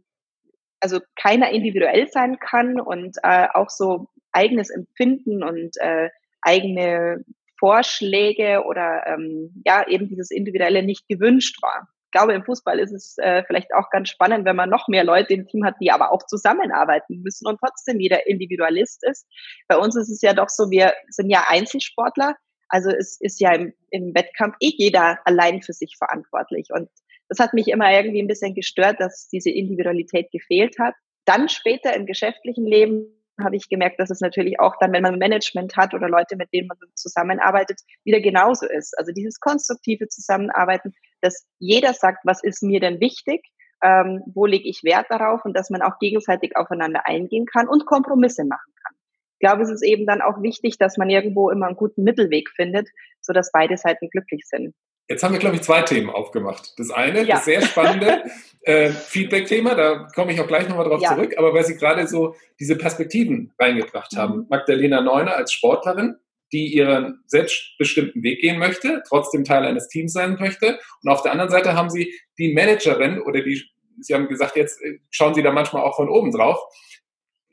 also 0.79 0.99
keiner 1.15 1.49
individuell 1.49 2.07
sein 2.07 2.37
kann 2.39 2.79
und 2.79 3.17
äh, 3.23 3.47
auch 3.53 3.69
so 3.69 4.07
eigenes 4.31 4.69
Empfinden 4.69 5.43
und 5.43 5.75
äh, 5.79 6.09
eigene 6.41 7.25
Vorschläge 7.59 8.63
oder 8.65 9.07
ähm, 9.07 9.63
ja 9.65 9.87
eben 9.87 10.07
dieses 10.07 10.29
Individuelle 10.29 10.83
nicht 10.83 11.07
gewünscht 11.07 11.61
war. 11.61 11.87
Ich 12.07 12.11
glaube, 12.11 12.33
im 12.33 12.43
Fußball 12.43 12.79
ist 12.79 12.93
es 12.93 13.17
äh, 13.17 13.43
vielleicht 13.45 13.73
auch 13.73 13.89
ganz 13.89 14.09
spannend, 14.09 14.45
wenn 14.45 14.55
man 14.55 14.69
noch 14.69 14.87
mehr 14.87 15.03
Leute 15.03 15.33
im 15.33 15.45
Team 15.45 15.65
hat, 15.65 15.75
die 15.81 15.91
aber 15.91 16.11
auch 16.11 16.25
zusammenarbeiten 16.25 17.21
müssen 17.21 17.47
und 17.47 17.59
trotzdem 17.59 17.99
jeder 17.99 18.27
Individualist 18.27 19.05
ist. 19.05 19.27
Bei 19.67 19.77
uns 19.77 19.95
ist 19.95 20.09
es 20.09 20.21
ja 20.21 20.33
doch 20.33 20.49
so, 20.49 20.71
wir 20.71 20.93
sind 21.09 21.29
ja 21.29 21.45
Einzelsportler 21.47 22.35
also 22.69 22.89
es 22.89 23.19
ist 23.21 23.39
ja 23.39 23.53
im, 23.53 23.73
im 23.91 24.13
Wettkampf 24.13 24.55
eh 24.59 24.73
jeder 24.75 25.19
allein 25.25 25.61
für 25.61 25.73
sich 25.73 25.95
verantwortlich. 25.97 26.67
Und 26.71 26.89
das 27.29 27.39
hat 27.39 27.53
mich 27.53 27.67
immer 27.67 27.91
irgendwie 27.91 28.21
ein 28.21 28.27
bisschen 28.27 28.53
gestört, 28.53 28.99
dass 28.99 29.27
diese 29.29 29.49
Individualität 29.49 30.31
gefehlt 30.31 30.77
hat. 30.79 30.95
Dann 31.25 31.49
später 31.49 31.93
im 31.93 32.05
geschäftlichen 32.05 32.65
Leben 32.65 33.16
habe 33.43 33.55
ich 33.55 33.69
gemerkt, 33.69 33.99
dass 33.99 34.09
es 34.09 34.21
natürlich 34.21 34.59
auch 34.59 34.75
dann, 34.79 34.93
wenn 34.93 35.03
man 35.03 35.17
Management 35.17 35.75
hat 35.75 35.93
oder 35.93 36.09
Leute, 36.09 36.35
mit 36.35 36.51
denen 36.53 36.67
man 36.67 36.77
zusammenarbeitet, 36.95 37.81
wieder 38.03 38.19
genauso 38.19 38.67
ist. 38.67 38.97
Also 38.97 39.11
dieses 39.11 39.39
konstruktive 39.39 40.07
Zusammenarbeiten, 40.07 40.93
dass 41.21 41.45
jeder 41.59 41.93
sagt, 41.93 42.25
was 42.25 42.43
ist 42.43 42.63
mir 42.63 42.79
denn 42.79 42.99
wichtig, 42.99 43.41
ähm, 43.83 44.23
wo 44.33 44.45
lege 44.45 44.67
ich 44.67 44.83
Wert 44.83 45.07
darauf 45.09 45.45
und 45.45 45.55
dass 45.55 45.69
man 45.69 45.81
auch 45.81 45.99
gegenseitig 45.99 46.55
aufeinander 46.55 47.05
eingehen 47.05 47.45
kann 47.45 47.67
und 47.67 47.85
Kompromisse 47.85 48.43
machen 48.43 48.73
kann. 48.83 48.95
Ich 49.33 49.39
glaube, 49.39 49.61
es 49.61 49.69
ist 49.69 49.83
eben 49.83 50.07
dann 50.07 50.21
auch 50.21 50.41
wichtig, 50.41 50.79
dass 50.79 50.97
man 50.97 51.09
irgendwo 51.09 51.51
immer 51.51 51.67
einen 51.67 51.75
guten 51.75 52.03
Mittelweg 52.03 52.49
findet, 52.49 52.89
so 53.21 53.33
dass 53.33 53.51
beide 53.51 53.77
Seiten 53.77 54.09
glücklich 54.09 54.47
sind. 54.47 54.73
Jetzt 55.09 55.23
haben 55.23 55.33
wir, 55.33 55.39
glaube 55.39 55.55
ich, 55.55 55.61
zwei 55.61 55.83
Themen 55.83 56.09
aufgemacht. 56.09 56.73
Das 56.77 56.91
eine, 56.91 57.23
ja. 57.23 57.35
das 57.35 57.45
sehr 57.45 57.61
spannende 57.61 58.23
äh, 58.61 58.89
Feedback-Thema, 58.89 59.75
da 59.75 60.07
komme 60.13 60.33
ich 60.33 60.41
auch 60.41 60.47
gleich 60.47 60.67
nochmal 60.67 60.87
drauf 60.87 61.01
ja. 61.01 61.15
zurück, 61.15 61.35
aber 61.37 61.53
weil 61.53 61.63
Sie 61.63 61.77
gerade 61.77 62.07
so 62.07 62.35
diese 62.59 62.75
Perspektiven 62.75 63.53
reingebracht 63.57 64.11
mhm. 64.13 64.17
haben. 64.17 64.45
Magdalena 64.49 65.01
Neuner 65.01 65.35
als 65.35 65.53
Sportlerin, 65.53 66.17
die 66.51 66.73
ihren 66.73 67.23
selbstbestimmten 67.25 68.21
Weg 68.23 68.41
gehen 68.41 68.59
möchte, 68.59 69.03
trotzdem 69.07 69.45
Teil 69.45 69.65
eines 69.65 69.87
Teams 69.87 70.11
sein 70.11 70.37
möchte. 70.39 70.79
Und 71.03 71.09
auf 71.09 71.21
der 71.21 71.31
anderen 71.31 71.51
Seite 71.51 71.73
haben 71.73 71.89
Sie 71.89 72.13
die 72.37 72.53
Managerin 72.53 73.21
oder 73.21 73.41
die, 73.41 73.63
Sie 74.01 74.13
haben 74.13 74.27
gesagt, 74.27 74.57
jetzt 74.57 74.81
äh, 74.81 74.99
schauen 75.09 75.33
Sie 75.33 75.43
da 75.43 75.51
manchmal 75.51 75.83
auch 75.83 75.95
von 75.95 76.09
oben 76.09 76.31
drauf, 76.31 76.59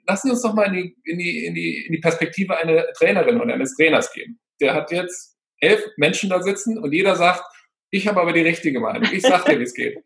lassen 0.06 0.28
Sie 0.28 0.32
uns 0.32 0.42
doch 0.42 0.54
mal 0.54 0.66
in 0.66 0.74
die, 0.74 0.96
in 1.04 1.18
die, 1.18 1.44
in 1.46 1.54
die, 1.54 1.84
in 1.86 1.92
die 1.92 2.00
Perspektive 2.00 2.56
einer 2.56 2.92
Trainerin 2.94 3.40
oder 3.40 3.54
eines 3.54 3.76
Trainers 3.76 4.12
gehen. 4.12 4.40
Der 4.60 4.74
hat 4.74 4.90
jetzt 4.90 5.33
elf 5.64 5.84
Menschen 5.96 6.30
da 6.30 6.42
sitzen 6.42 6.78
und 6.78 6.92
jeder 6.92 7.16
sagt, 7.16 7.42
ich 7.90 8.08
habe 8.08 8.20
aber 8.20 8.32
die 8.32 8.40
richtige 8.40 8.80
Meinung. 8.80 9.04
Ich 9.12 9.22
sage 9.22 9.52
dir, 9.52 9.60
wie 9.60 9.62
es 9.64 9.74
geht. 9.74 10.02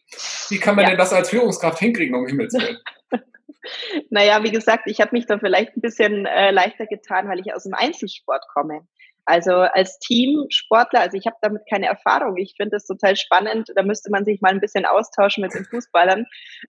Wie 0.51 0.59
kann 0.59 0.77
man 0.77 0.85
ja. 0.85 0.91
denn 0.91 0.99
das 0.99 1.13
als 1.13 1.31
Führungskraft 1.31 1.79
hinkriegen, 1.79 2.15
um 2.15 2.27
Himmels 2.27 2.55
Willen? 2.55 2.79
Naja, 4.09 4.43
wie 4.45 4.51
gesagt, 4.51 4.85
ich 4.87 5.01
habe 5.01 5.11
mich 5.13 5.27
da 5.27 5.39
vielleicht 5.39 5.77
ein 5.77 5.83
bisschen 5.83 6.25
äh, 6.25 6.51
leichter 6.53 6.87
getan, 6.87 7.29
weil 7.29 7.41
ich 7.41 7.53
aus 7.53 7.65
dem 7.65 7.75
Einzelsport 7.75 8.43
komme. 8.55 8.87
Also 9.27 9.53
als 9.53 9.99
Teamsportler, 9.99 11.01
also 11.01 11.19
ich 11.19 11.27
habe 11.27 11.37
damit 11.43 11.63
keine 11.69 11.87
Erfahrung. 11.87 12.39
Ich 12.39 12.55
finde 12.57 12.77
das 12.77 12.87
total 12.87 13.15
spannend. 13.15 13.71
Da 13.75 13.83
müsste 13.83 14.11
man 14.11 14.25
sich 14.25 14.41
mal 14.41 14.53
ein 14.53 14.61
bisschen 14.61 14.87
austauschen 14.87 15.43
mit 15.43 15.53
den 15.53 15.67
Fußballern. 15.67 16.25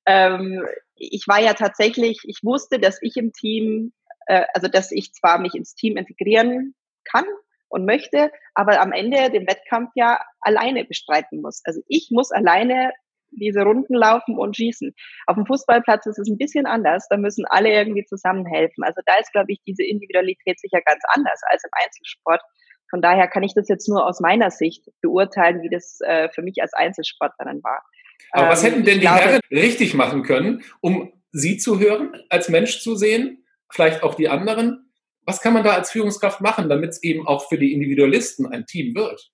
Ähm, 0.05 0.65
ich 0.95 1.25
war 1.27 1.39
ja 1.39 1.53
tatsächlich, 1.53 2.19
ich 2.25 2.39
wusste, 2.43 2.79
dass 2.79 3.01
ich 3.01 3.15
im 3.15 3.31
Team, 3.31 3.93
äh, 4.27 4.43
also 4.53 4.67
dass 4.67 4.91
ich 4.91 5.13
zwar 5.13 5.39
mich 5.39 5.55
ins 5.55 5.73
Team 5.75 5.95
integrieren 5.95 6.75
kann 7.05 7.25
und 7.69 7.85
möchte, 7.85 8.31
aber 8.53 8.81
am 8.81 8.91
Ende 8.91 9.29
den 9.31 9.47
Wettkampf 9.47 9.91
ja 9.95 10.19
alleine 10.41 10.85
bestreiten 10.85 11.41
muss. 11.41 11.61
Also 11.65 11.81
ich 11.87 12.09
muss 12.11 12.31
alleine 12.31 12.91
diese 13.31 13.61
Runden 13.61 13.93
laufen 13.93 14.37
und 14.37 14.55
schießen. 14.55 14.93
Auf 15.27 15.35
dem 15.35 15.45
Fußballplatz 15.45 16.05
ist 16.07 16.19
es 16.19 16.27
ein 16.27 16.37
bisschen 16.37 16.65
anders. 16.65 17.07
Da 17.09 17.17
müssen 17.17 17.45
alle 17.45 17.71
irgendwie 17.71 18.05
zusammenhelfen. 18.05 18.83
Also 18.83 19.01
da 19.05 19.13
ist, 19.19 19.31
glaube 19.31 19.51
ich, 19.51 19.59
diese 19.67 19.83
Individualität 19.83 20.59
sicher 20.59 20.81
ganz 20.83 21.01
anders 21.13 21.39
als 21.49 21.63
im 21.63 21.69
Einzelsport. 21.73 22.41
Von 22.89 23.01
daher 23.01 23.27
kann 23.27 23.43
ich 23.43 23.53
das 23.53 23.67
jetzt 23.69 23.87
nur 23.87 24.05
aus 24.05 24.19
meiner 24.19 24.49
Sicht 24.49 24.87
beurteilen, 25.01 25.61
wie 25.61 25.69
das 25.69 25.99
äh, 26.01 26.29
für 26.33 26.41
mich 26.41 26.55
als 26.61 26.73
Einzelsportlerin 26.73 27.61
war. 27.63 27.83
Aber 28.31 28.45
ähm, 28.45 28.51
was 28.51 28.63
hätten 28.63 28.83
denn 28.83 28.95
die 28.95 29.01
glaube, 29.01 29.19
Herren 29.19 29.41
richtig 29.51 29.93
machen 29.93 30.23
können, 30.23 30.63
um 30.81 31.13
Sie 31.31 31.57
zu 31.57 31.79
hören, 31.79 32.17
als 32.29 32.49
Mensch 32.49 32.81
zu 32.81 32.95
sehen, 32.95 33.45
vielleicht 33.69 34.01
auch 34.01 34.15
die 34.15 34.29
anderen? 34.29 34.88
Was 35.29 35.41
kann 35.41 35.53
man 35.53 35.63
da 35.63 35.75
als 35.75 35.91
Führungskraft 35.91 36.41
machen, 36.41 36.69
damit 36.69 36.89
es 36.89 37.03
eben 37.03 37.27
auch 37.27 37.47
für 37.47 37.59
die 37.59 37.71
Individualisten 37.71 38.47
ein 38.47 38.65
Team 38.65 38.95
wird? 38.95 39.29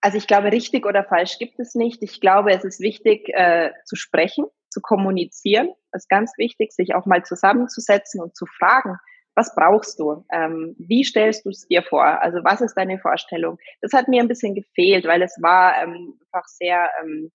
Also 0.00 0.16
ich 0.16 0.26
glaube, 0.26 0.52
richtig 0.52 0.86
oder 0.86 1.04
falsch 1.04 1.36
gibt 1.38 1.60
es 1.60 1.74
nicht. 1.74 2.02
Ich 2.02 2.18
glaube, 2.18 2.50
es 2.52 2.64
ist 2.64 2.80
wichtig 2.80 3.28
äh, 3.28 3.72
zu 3.84 3.96
sprechen, 3.96 4.46
zu 4.70 4.80
kommunizieren. 4.80 5.68
Es 5.92 6.04
ist 6.04 6.08
ganz 6.08 6.32
wichtig, 6.38 6.72
sich 6.72 6.94
auch 6.94 7.04
mal 7.04 7.22
zusammenzusetzen 7.26 8.22
und 8.22 8.34
zu 8.34 8.46
fragen, 8.46 8.96
was 9.34 9.54
brauchst 9.54 9.98
du? 9.98 10.24
Ähm, 10.32 10.74
wie 10.78 11.04
stellst 11.04 11.44
du 11.44 11.50
es 11.50 11.66
dir 11.68 11.82
vor? 11.82 12.02
Also 12.02 12.38
was 12.42 12.62
ist 12.62 12.72
deine 12.72 12.98
Vorstellung? 12.98 13.58
Das 13.82 13.92
hat 13.92 14.08
mir 14.08 14.22
ein 14.22 14.28
bisschen 14.28 14.54
gefehlt, 14.54 15.04
weil 15.04 15.20
es 15.20 15.36
war 15.42 15.74
ähm, 15.82 16.18
einfach 16.32 16.48
sehr, 16.48 16.88
ähm, 17.02 17.30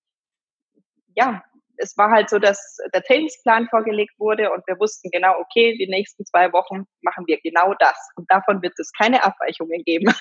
ja, 1.13 1.43
es 1.77 1.97
war 1.97 2.11
halt 2.11 2.29
so, 2.29 2.39
dass 2.39 2.77
der 2.93 3.03
Trainingsplan 3.03 3.67
vorgelegt 3.69 4.19
wurde 4.19 4.51
und 4.51 4.65
wir 4.67 4.77
wussten 4.79 5.09
genau, 5.11 5.39
okay, 5.39 5.77
die 5.77 5.87
nächsten 5.87 6.25
zwei 6.25 6.51
Wochen 6.53 6.85
machen 7.01 7.25
wir 7.27 7.39
genau 7.41 7.73
das 7.79 7.97
und 8.15 8.31
davon 8.31 8.61
wird 8.61 8.73
es 8.77 8.91
keine 8.97 9.23
Abweichungen 9.23 9.83
geben. 9.83 10.07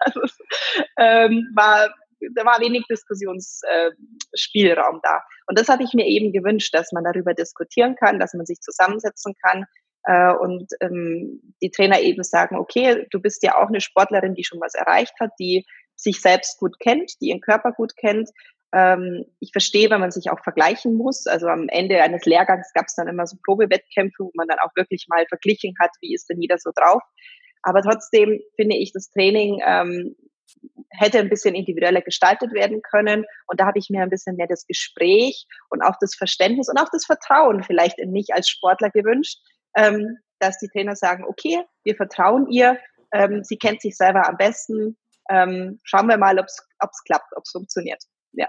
also, 0.00 0.20
ähm, 0.98 1.50
war, 1.54 1.94
da 2.34 2.44
war 2.44 2.60
wenig 2.60 2.84
Diskussionsspielraum 2.88 4.96
äh, 4.96 5.00
da. 5.02 5.22
Und 5.46 5.58
das 5.58 5.68
hatte 5.68 5.84
ich 5.84 5.94
mir 5.94 6.06
eben 6.06 6.32
gewünscht, 6.32 6.74
dass 6.74 6.92
man 6.92 7.04
darüber 7.04 7.34
diskutieren 7.34 7.96
kann, 7.96 8.18
dass 8.18 8.34
man 8.34 8.46
sich 8.46 8.60
zusammensetzen 8.60 9.34
kann 9.42 9.66
äh, 10.04 10.32
und 10.32 10.70
ähm, 10.80 11.40
die 11.62 11.70
Trainer 11.70 12.00
eben 12.00 12.22
sagen, 12.22 12.56
okay, 12.56 13.06
du 13.10 13.20
bist 13.20 13.42
ja 13.42 13.58
auch 13.58 13.68
eine 13.68 13.80
Sportlerin, 13.80 14.34
die 14.34 14.44
schon 14.44 14.60
was 14.60 14.74
erreicht 14.74 15.14
hat, 15.20 15.30
die 15.38 15.64
sich 15.96 16.20
selbst 16.20 16.58
gut 16.58 16.78
kennt, 16.80 17.20
die 17.20 17.28
ihren 17.28 17.40
Körper 17.40 17.72
gut 17.72 17.96
kennt 17.96 18.30
ich 18.72 19.50
verstehe, 19.50 19.90
wenn 19.90 20.00
man 20.00 20.12
sich 20.12 20.30
auch 20.30 20.40
vergleichen 20.44 20.94
muss. 20.94 21.26
Also 21.26 21.48
am 21.48 21.68
Ende 21.68 22.00
eines 22.02 22.24
Lehrgangs 22.24 22.72
gab 22.72 22.86
es 22.86 22.94
dann 22.94 23.08
immer 23.08 23.26
so 23.26 23.36
Probewettkämpfe, 23.44 24.22
wo 24.22 24.30
man 24.34 24.46
dann 24.46 24.60
auch 24.60 24.70
wirklich 24.76 25.06
mal 25.08 25.26
verglichen 25.28 25.74
hat, 25.80 25.90
wie 26.00 26.14
ist 26.14 26.28
denn 26.30 26.40
jeder 26.40 26.56
so 26.56 26.70
drauf. 26.74 27.02
Aber 27.62 27.82
trotzdem 27.82 28.40
finde 28.56 28.76
ich, 28.76 28.92
das 28.92 29.10
Training 29.10 29.60
ähm, 29.66 30.14
hätte 30.90 31.18
ein 31.18 31.28
bisschen 31.28 31.54
individueller 31.54 32.00
gestaltet 32.00 32.52
werden 32.52 32.82
können. 32.82 33.24
Und 33.46 33.60
da 33.60 33.66
habe 33.66 33.78
ich 33.78 33.88
mir 33.90 34.02
ein 34.02 34.10
bisschen 34.10 34.36
mehr 34.36 34.46
das 34.48 34.66
Gespräch 34.66 35.46
und 35.68 35.82
auch 35.82 35.96
das 36.00 36.14
Verständnis 36.14 36.68
und 36.68 36.78
auch 36.78 36.88
das 36.92 37.06
Vertrauen 37.06 37.62
vielleicht 37.62 37.98
in 37.98 38.12
mich 38.12 38.28
als 38.32 38.48
Sportler 38.48 38.90
gewünscht, 38.90 39.38
ähm, 39.76 40.18
dass 40.38 40.58
die 40.58 40.68
Trainer 40.68 40.96
sagen, 40.96 41.24
okay, 41.24 41.62
wir 41.84 41.94
vertrauen 41.96 42.48
ihr, 42.50 42.78
ähm, 43.12 43.44
sie 43.44 43.58
kennt 43.58 43.82
sich 43.82 43.96
selber 43.96 44.28
am 44.28 44.36
besten, 44.36 44.96
ähm, 45.28 45.80
schauen 45.84 46.08
wir 46.08 46.18
mal, 46.18 46.38
ob 46.38 46.46
es 46.46 47.04
klappt, 47.04 47.36
ob 47.36 47.44
es 47.44 47.50
funktioniert. 47.50 48.02
Ja. 48.32 48.48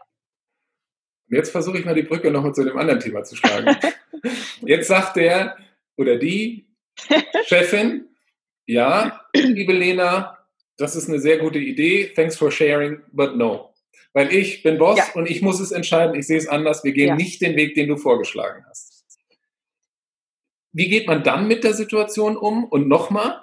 Jetzt 1.32 1.52
versuche 1.52 1.80
ich 1.80 1.86
mal 1.86 1.96
die 1.96 2.04
Brücke 2.04 2.30
nochmal 2.30 2.54
zu 2.54 2.64
dem 2.64 2.78
anderen 2.78 3.00
Thema 3.00 3.24
zu 3.24 3.36
schlagen. 3.36 3.76
Jetzt 4.62 4.88
sagt 4.88 5.16
der 5.16 5.58
oder 5.96 6.18
die 6.18 6.68
Chefin, 7.46 8.10
ja, 8.66 9.22
liebe 9.34 9.74
Lena, 9.74 10.38
das 10.78 10.96
ist 10.96 11.08
eine 11.08 11.20
sehr 11.20 11.38
gute 11.38 11.60
Idee. 11.60 12.12
Thanks 12.16 12.38
for 12.38 12.52
sharing, 12.52 13.02
but 13.12 13.38
no. 13.38 13.74
Weil 14.14 14.34
ich 14.34 14.62
bin 14.62 14.78
Boss 14.78 14.98
ja. 14.98 15.06
und 15.14 15.30
ich 15.30 15.42
muss 15.42 15.62
es 15.62 15.72
entscheiden. 15.72 16.16
Ich 16.16 16.28
sehe 16.28 16.38
es 16.38 16.48
anders. 16.48 16.84
Wir 16.84 16.92
gehen 16.92 17.10
ja. 17.10 17.16
nicht 17.16 17.42
den 17.42 17.56
Weg, 17.56 17.76
den 17.76 17.88
du 17.88 17.96
vorgeschlagen 17.96 18.66
hast. 18.68 19.06
Wie 20.74 20.90
geht 20.90 21.08
man 21.08 21.24
dann 21.24 21.48
mit 21.48 21.64
der 21.64 21.74
Situation 21.74 22.36
um? 22.36 22.66
Und 22.66 22.88
nochmal, 22.90 23.42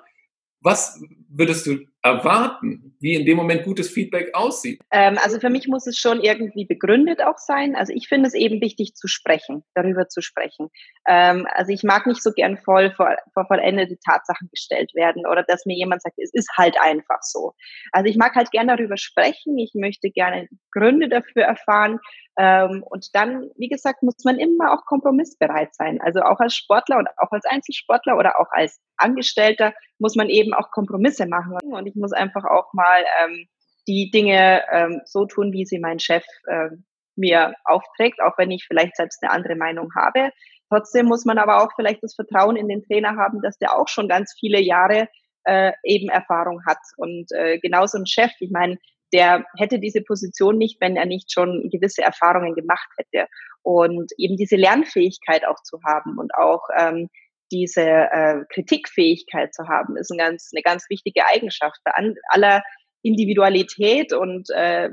was 0.60 1.00
würdest 1.28 1.66
du 1.66 1.86
erwarten, 2.08 2.96
wie 3.00 3.14
in 3.14 3.26
dem 3.26 3.36
Moment 3.36 3.64
gutes 3.64 3.90
Feedback 3.90 4.34
aussieht? 4.34 4.80
Ähm, 4.90 5.18
also 5.22 5.38
für 5.38 5.50
mich 5.50 5.68
muss 5.68 5.86
es 5.86 5.96
schon 5.98 6.20
irgendwie 6.20 6.64
begründet 6.64 7.22
auch 7.22 7.38
sein. 7.38 7.76
Also 7.76 7.92
ich 7.92 8.08
finde 8.08 8.28
es 8.28 8.34
eben 8.34 8.60
wichtig 8.60 8.94
zu 8.94 9.06
sprechen, 9.08 9.62
darüber 9.74 10.08
zu 10.08 10.20
sprechen. 10.20 10.68
Ähm, 11.06 11.46
also 11.52 11.72
ich 11.72 11.82
mag 11.82 12.06
nicht 12.06 12.22
so 12.22 12.32
gern 12.32 12.58
voll 12.58 12.92
vor, 12.92 13.16
vor 13.34 13.46
vollendete 13.46 13.98
Tatsachen 14.04 14.48
gestellt 14.50 14.92
werden 14.94 15.26
oder 15.26 15.42
dass 15.42 15.66
mir 15.66 15.76
jemand 15.76 16.02
sagt, 16.02 16.16
es 16.18 16.32
ist 16.32 16.50
halt 16.56 16.76
einfach 16.80 17.22
so. 17.22 17.52
Also 17.92 18.08
ich 18.08 18.16
mag 18.16 18.34
halt 18.34 18.50
gern 18.50 18.68
darüber 18.68 18.96
sprechen. 18.96 19.58
Ich 19.58 19.72
möchte 19.74 20.10
gerne 20.10 20.48
Gründe 20.72 21.08
dafür 21.08 21.44
erfahren. 21.44 21.98
Ähm, 22.38 22.84
und 22.88 23.14
dann, 23.14 23.50
wie 23.56 23.68
gesagt, 23.68 24.04
muss 24.04 24.24
man 24.24 24.38
immer 24.38 24.72
auch 24.72 24.86
kompromissbereit 24.86 25.74
sein. 25.74 26.00
Also 26.00 26.20
auch 26.20 26.38
als 26.38 26.54
Sportler 26.54 26.98
und 26.98 27.08
auch 27.18 27.32
als 27.32 27.44
Einzelsportler 27.44 28.16
oder 28.16 28.40
auch 28.40 28.50
als 28.50 28.80
Angestellter 28.96 29.74
muss 29.98 30.14
man 30.14 30.28
eben 30.28 30.54
auch 30.54 30.70
Kompromisse 30.70 31.26
machen. 31.26 31.58
Und 31.62 31.86
ich 31.86 31.96
muss 31.96 32.12
einfach 32.12 32.44
auch 32.44 32.72
mal 32.72 33.04
ähm, 33.24 33.48
die 33.88 34.10
Dinge 34.12 34.62
ähm, 34.70 35.00
so 35.04 35.26
tun, 35.26 35.52
wie 35.52 35.64
sie 35.64 35.80
mein 35.80 35.98
Chef 35.98 36.24
äh, 36.46 36.68
mir 37.16 37.54
aufträgt, 37.64 38.22
auch 38.22 38.38
wenn 38.38 38.52
ich 38.52 38.64
vielleicht 38.68 38.94
selbst 38.94 39.20
eine 39.22 39.32
andere 39.32 39.56
Meinung 39.56 39.90
habe. 39.96 40.30
Trotzdem 40.68 41.06
muss 41.06 41.24
man 41.24 41.38
aber 41.38 41.62
auch 41.62 41.72
vielleicht 41.74 42.04
das 42.04 42.14
Vertrauen 42.14 42.54
in 42.54 42.68
den 42.68 42.84
Trainer 42.84 43.16
haben, 43.16 43.42
dass 43.42 43.58
der 43.58 43.76
auch 43.76 43.88
schon 43.88 44.06
ganz 44.06 44.36
viele 44.38 44.60
Jahre 44.60 45.08
äh, 45.44 45.72
eben 45.82 46.08
Erfahrung 46.08 46.64
hat. 46.66 46.78
Und 46.96 47.32
äh, 47.32 47.58
genauso 47.58 47.98
ein 47.98 48.06
Chef, 48.06 48.30
ich 48.38 48.50
meine, 48.52 48.78
der 49.12 49.44
hätte 49.56 49.78
diese 49.78 50.02
Position 50.02 50.58
nicht, 50.58 50.80
wenn 50.80 50.96
er 50.96 51.06
nicht 51.06 51.32
schon 51.32 51.68
gewisse 51.70 52.02
Erfahrungen 52.02 52.54
gemacht 52.54 52.88
hätte. 52.96 53.28
Und 53.62 54.12
eben 54.18 54.36
diese 54.36 54.56
Lernfähigkeit 54.56 55.46
auch 55.46 55.62
zu 55.62 55.78
haben 55.84 56.18
und 56.18 56.34
auch 56.34 56.62
ähm, 56.78 57.08
diese 57.50 57.82
äh, 57.82 58.44
Kritikfähigkeit 58.52 59.54
zu 59.54 59.68
haben, 59.68 59.96
ist 59.96 60.10
ein 60.10 60.18
ganz, 60.18 60.50
eine 60.54 60.62
ganz 60.62 60.84
wichtige 60.90 61.26
Eigenschaft 61.26 61.78
bei 61.84 61.92
aller 62.28 62.62
Individualität 63.02 64.12
und 64.12 64.48
äh, 64.50 64.90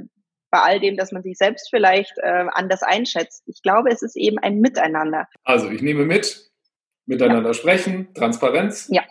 bei 0.51 0.59
all 0.61 0.79
dem, 0.79 0.95
dass 0.95 1.11
man 1.11 1.23
sich 1.23 1.37
selbst 1.37 1.69
vielleicht 1.69 2.13
äh, 2.19 2.45
anders 2.51 2.81
einschätzt. 2.81 3.43
Ich 3.47 3.61
glaube, 3.61 3.89
es 3.91 4.01
ist 4.01 4.15
eben 4.15 4.37
ein 4.39 4.59
Miteinander. 4.59 5.27
Also 5.43 5.69
ich 5.69 5.81
nehme 5.81 6.05
mit, 6.05 6.49
miteinander 7.05 7.49
ja. 7.49 7.53
sprechen, 7.53 8.13
Transparenz, 8.13 8.87
ja. 8.89 9.03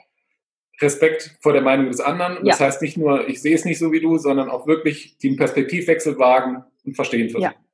Respekt 0.85 1.37
vor 1.41 1.53
der 1.53 1.63
Meinung 1.63 1.89
des 1.89 2.01
anderen. 2.01 2.37
Ja. 2.45 2.53
Das 2.53 2.61
heißt 2.61 2.83
nicht 2.83 2.97
nur, 2.97 3.29
ich 3.29 3.43
sehe 3.43 3.55
es 3.55 3.65
nicht 3.65 3.79
so 3.79 3.91
wie 3.93 4.01
du, 4.01 4.19
sondern 4.19 4.49
auch 4.51 4.67
wirklich 4.67 5.19
den 5.19 5.37
Perspektivwechsel 5.37 6.19
wagen 6.19 6.65
und 6.85 6.95
verstehen 6.95 7.31
versuchen. 7.31 7.53
Ja. 7.53 7.65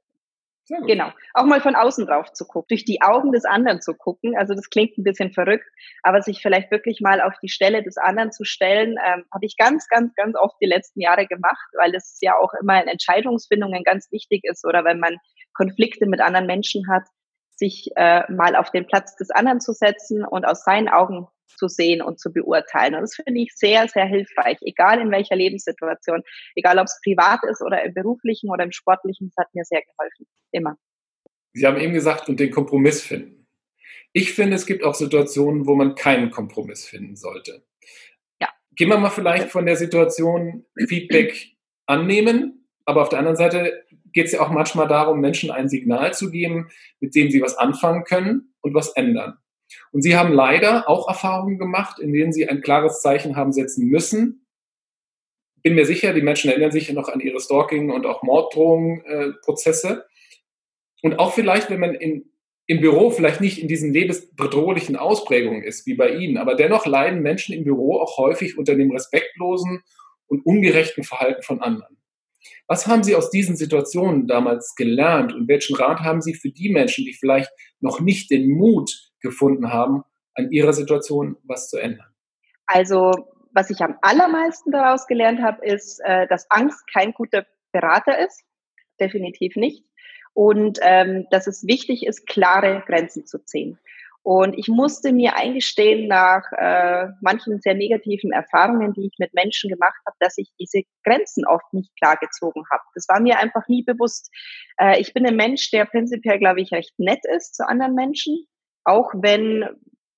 Genau. 0.86 1.10
Auch 1.34 1.46
mal 1.46 1.60
von 1.60 1.74
außen 1.74 2.06
drauf 2.06 2.32
zu 2.32 2.46
gucken, 2.46 2.68
durch 2.68 2.84
die 2.84 3.02
Augen 3.02 3.32
des 3.32 3.44
anderen 3.44 3.80
zu 3.80 3.92
gucken. 3.94 4.36
Also 4.36 4.54
das 4.54 4.70
klingt 4.70 4.96
ein 4.96 5.02
bisschen 5.02 5.32
verrückt, 5.32 5.66
aber 6.02 6.22
sich 6.22 6.40
vielleicht 6.40 6.70
wirklich 6.70 7.00
mal 7.00 7.20
auf 7.20 7.34
die 7.42 7.48
Stelle 7.48 7.82
des 7.82 7.96
anderen 7.96 8.30
zu 8.30 8.44
stellen, 8.44 8.96
ähm, 9.04 9.24
habe 9.34 9.46
ich 9.46 9.56
ganz, 9.56 9.88
ganz, 9.88 10.14
ganz 10.14 10.36
oft 10.36 10.54
die 10.62 10.66
letzten 10.66 11.00
Jahre 11.00 11.26
gemacht, 11.26 11.68
weil 11.76 11.92
es 11.94 12.18
ja 12.20 12.36
auch 12.36 12.52
immer 12.60 12.80
in 12.80 12.88
Entscheidungsfindungen 12.88 13.82
ganz 13.82 14.12
wichtig 14.12 14.44
ist 14.44 14.64
oder 14.64 14.84
wenn 14.84 15.00
man 15.00 15.16
Konflikte 15.54 16.06
mit 16.06 16.20
anderen 16.20 16.46
Menschen 16.46 16.88
hat, 16.88 17.02
sich 17.56 17.90
äh, 17.96 18.30
mal 18.30 18.54
auf 18.54 18.70
den 18.70 18.86
Platz 18.86 19.16
des 19.16 19.30
anderen 19.30 19.60
zu 19.60 19.72
setzen 19.72 20.24
und 20.24 20.44
aus 20.44 20.62
seinen 20.62 20.88
Augen 20.88 21.26
zu 21.56 21.68
sehen 21.68 22.02
und 22.02 22.18
zu 22.18 22.32
beurteilen. 22.32 22.94
Und 22.94 23.02
das 23.02 23.14
finde 23.14 23.40
ich 23.40 23.52
sehr, 23.54 23.88
sehr 23.88 24.06
hilfreich, 24.06 24.58
egal 24.62 25.00
in 25.00 25.10
welcher 25.10 25.36
Lebenssituation, 25.36 26.22
egal 26.54 26.78
ob 26.78 26.84
es 26.84 27.00
privat 27.04 27.40
ist 27.50 27.62
oder 27.62 27.82
im 27.84 27.94
beruflichen 27.94 28.50
oder 28.50 28.64
im 28.64 28.72
sportlichen, 28.72 29.30
das 29.34 29.44
hat 29.44 29.54
mir 29.54 29.64
sehr 29.64 29.82
geholfen, 29.82 30.26
immer. 30.52 30.76
Sie 31.52 31.66
haben 31.66 31.80
eben 31.80 31.92
gesagt, 31.92 32.28
und 32.28 32.38
den 32.38 32.50
Kompromiss 32.50 33.02
finden. 33.02 33.46
Ich 34.12 34.32
finde, 34.32 34.56
es 34.56 34.66
gibt 34.66 34.82
auch 34.84 34.94
Situationen, 34.94 35.66
wo 35.66 35.74
man 35.74 35.94
keinen 35.94 36.30
Kompromiss 36.30 36.84
finden 36.84 37.16
sollte. 37.16 37.64
Ja. 38.40 38.48
Gehen 38.74 38.88
wir 38.88 38.98
mal 38.98 39.10
vielleicht 39.10 39.50
von 39.50 39.66
der 39.66 39.76
Situation 39.76 40.66
Feedback 40.88 41.56
annehmen, 41.86 42.68
aber 42.84 43.02
auf 43.02 43.08
der 43.08 43.20
anderen 43.20 43.36
Seite 43.36 43.84
geht 44.12 44.26
es 44.26 44.32
ja 44.32 44.40
auch 44.40 44.50
manchmal 44.50 44.88
darum, 44.88 45.20
Menschen 45.20 45.50
ein 45.50 45.68
Signal 45.68 46.12
zu 46.12 46.30
geben, 46.30 46.70
mit 46.98 47.14
dem 47.14 47.30
sie 47.30 47.40
was 47.40 47.56
anfangen 47.56 48.04
können 48.04 48.54
und 48.60 48.74
was 48.74 48.90
ändern. 48.90 49.38
Und 49.92 50.02
sie 50.02 50.16
haben 50.16 50.32
leider 50.32 50.88
auch 50.88 51.08
Erfahrungen 51.08 51.58
gemacht, 51.58 51.98
in 51.98 52.12
denen 52.12 52.32
sie 52.32 52.48
ein 52.48 52.60
klares 52.60 53.00
Zeichen 53.00 53.36
haben 53.36 53.52
setzen 53.52 53.86
müssen. 53.86 54.46
Bin 55.62 55.74
mir 55.74 55.84
sicher, 55.84 56.14
die 56.14 56.22
Menschen 56.22 56.50
erinnern 56.50 56.72
sich 56.72 56.90
noch 56.92 57.08
an 57.08 57.20
ihre 57.20 57.40
Stalking- 57.40 57.90
und 57.90 58.06
auch 58.06 58.22
Morddrohungen-Prozesse. 58.22 59.88
Äh, 59.88 60.10
und 61.02 61.18
auch 61.18 61.32
vielleicht, 61.32 61.70
wenn 61.70 61.80
man 61.80 61.94
in, 61.94 62.30
im 62.66 62.80
Büro 62.80 63.10
vielleicht 63.10 63.40
nicht 63.40 63.58
in 63.58 63.68
diesen 63.68 63.92
lebensbedrohlichen 63.92 64.96
Ausprägungen 64.96 65.62
ist, 65.62 65.86
wie 65.86 65.94
bei 65.94 66.14
Ihnen, 66.14 66.38
aber 66.38 66.54
dennoch 66.54 66.86
leiden 66.86 67.20
Menschen 67.20 67.54
im 67.54 67.64
Büro 67.64 68.00
auch 68.00 68.16
häufig 68.16 68.58
unter 68.58 68.74
dem 68.74 68.90
respektlosen 68.90 69.82
und 70.26 70.46
ungerechten 70.46 71.04
Verhalten 71.04 71.42
von 71.42 71.60
anderen. 71.60 71.96
Was 72.66 72.86
haben 72.86 73.02
Sie 73.02 73.16
aus 73.16 73.30
diesen 73.30 73.56
Situationen 73.56 74.26
damals 74.26 74.74
gelernt 74.76 75.34
und 75.34 75.48
welchen 75.48 75.76
Rat 75.76 76.00
haben 76.00 76.22
Sie 76.22 76.34
für 76.34 76.50
die 76.50 76.70
Menschen, 76.70 77.04
die 77.04 77.12
vielleicht 77.12 77.50
noch 77.80 78.00
nicht 78.00 78.30
den 78.30 78.48
Mut 78.48 79.09
gefunden 79.20 79.72
haben, 79.72 80.04
an 80.34 80.50
ihrer 80.50 80.72
Situation 80.72 81.36
was 81.44 81.68
zu 81.68 81.78
ändern? 81.78 82.06
Also, 82.66 83.12
was 83.52 83.70
ich 83.70 83.80
am 83.80 83.96
allermeisten 84.00 84.70
daraus 84.70 85.06
gelernt 85.06 85.42
habe, 85.42 85.64
ist, 85.64 86.00
äh, 86.04 86.26
dass 86.28 86.50
Angst 86.50 86.84
kein 86.92 87.12
guter 87.12 87.46
Berater 87.72 88.18
ist. 88.18 88.44
Definitiv 89.00 89.56
nicht. 89.56 89.84
Und 90.32 90.78
ähm, 90.82 91.26
dass 91.30 91.46
es 91.46 91.66
wichtig 91.66 92.06
ist, 92.06 92.26
klare 92.26 92.84
Grenzen 92.86 93.26
zu 93.26 93.44
ziehen. 93.44 93.78
Und 94.22 94.56
ich 94.58 94.68
musste 94.68 95.12
mir 95.12 95.34
eingestehen 95.34 96.06
nach 96.06 96.42
äh, 96.52 97.08
manchen 97.22 97.58
sehr 97.60 97.74
negativen 97.74 98.32
Erfahrungen, 98.32 98.92
die 98.92 99.06
ich 99.06 99.14
mit 99.18 99.32
Menschen 99.32 99.70
gemacht 99.70 99.98
habe, 100.06 100.16
dass 100.20 100.36
ich 100.36 100.52
diese 100.60 100.82
Grenzen 101.04 101.46
oft 101.46 101.72
nicht 101.72 101.90
klar 101.96 102.16
gezogen 102.20 102.62
habe. 102.70 102.82
Das 102.94 103.08
war 103.08 103.20
mir 103.20 103.38
einfach 103.38 103.66
nie 103.66 103.82
bewusst. 103.82 104.30
Äh, 104.78 105.00
ich 105.00 105.14
bin 105.14 105.26
ein 105.26 105.36
Mensch, 105.36 105.70
der 105.70 105.86
prinzipiell, 105.86 106.38
glaube 106.38 106.60
ich, 106.60 106.70
recht 106.70 106.92
nett 106.98 107.20
ist 107.34 107.54
zu 107.54 107.66
anderen 107.66 107.94
Menschen 107.94 108.46
auch 108.84 109.12
wenn 109.14 109.68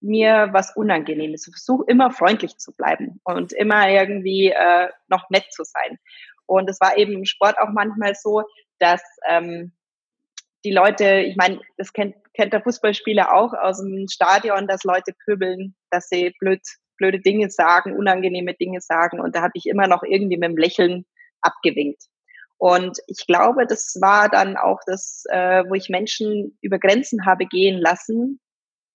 mir 0.01 0.49
was 0.53 0.75
unangenehm 0.77 1.33
ist. 1.33 1.47
Ich 1.47 1.55
versuche 1.55 1.85
immer 1.87 2.11
freundlich 2.11 2.57
zu 2.59 2.73
bleiben 2.73 3.21
und 3.25 3.53
immer 3.53 3.89
irgendwie 3.89 4.49
äh, 4.49 4.89
noch 5.09 5.31
nett 5.31 5.47
zu 5.53 5.63
sein. 5.65 5.99
Und 6.47 6.69
es 6.69 6.81
war 6.81 6.97
eben 6.97 7.13
im 7.13 7.25
Sport 7.25 7.57
auch 7.59 7.71
manchmal 7.73 8.15
so, 8.15 8.43
dass 8.79 9.03
ähm, 9.29 9.73
die 10.65 10.73
Leute, 10.73 11.21
ich 11.21 11.37
meine, 11.37 11.61
das 11.77 11.93
kennt, 11.93 12.17
kennt 12.35 12.53
der 12.53 12.63
Fußballspieler 12.63 13.33
auch 13.33 13.53
aus 13.53 13.79
dem 13.79 14.07
Stadion, 14.09 14.67
dass 14.67 14.85
Leute 14.85 15.13
pöbeln, 15.25 15.75
dass 15.91 16.09
sie 16.09 16.35
blöd, 16.39 16.61
blöde 16.97 17.21
Dinge 17.21 17.51
sagen, 17.51 17.97
unangenehme 17.97 18.55
Dinge 18.55 18.81
sagen. 18.81 19.21
Und 19.21 19.35
da 19.35 19.43
habe 19.43 19.53
ich 19.55 19.67
immer 19.67 19.87
noch 19.87 20.03
irgendwie 20.03 20.37
mit 20.37 20.51
dem 20.51 20.57
Lächeln 20.57 21.07
abgewinkt. 21.41 22.05
Und 22.59 22.99
ich 23.09 23.27
glaube, 23.27 23.67
das 23.67 23.99
war 24.01 24.29
dann 24.29 24.57
auch 24.57 24.79
das, 24.87 25.25
äh, 25.31 25.65
wo 25.69 25.75
ich 25.75 25.89
Menschen 25.89 26.57
über 26.61 26.79
Grenzen 26.79 27.27
habe 27.27 27.47
gehen 27.47 27.81
lassen, 27.81 28.41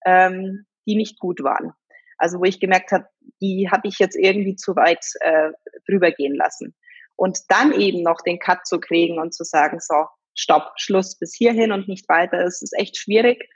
ähm, 0.06 0.66
die 0.86 0.96
nicht 0.96 1.20
gut 1.20 1.44
waren. 1.44 1.74
Also 2.18 2.40
wo 2.40 2.44
ich 2.46 2.60
gemerkt 2.60 2.92
habe, 2.92 3.08
die 3.42 3.70
habe 3.72 3.88
ich 3.88 4.00
jetzt 4.00 4.16
irgendwie 4.16 4.56
zu 4.56 4.76
weit 4.76 5.06
äh, 5.20 5.52
drüber 5.88 6.12
gehen 6.12 6.36
lassen. 6.36 6.76
Und 7.16 7.40
dann 7.50 7.72
eben 7.74 8.04
noch 8.04 8.22
den 8.22 8.40
Cut 8.40 8.66
zu 8.66 8.80
kriegen 8.80 9.20
und 9.20 9.34
zu 9.34 9.44
sagen, 9.44 9.80
so, 9.80 10.06
stopp, 10.36 10.72
Schluss 10.78 11.18
bis 11.18 11.34
hierhin 11.36 11.72
und 11.72 11.88
nicht 11.88 12.08
weiter, 12.10 12.44
das 12.44 12.62
ist 12.62 12.78
echt 12.78 12.98
schwierig. 12.98 13.50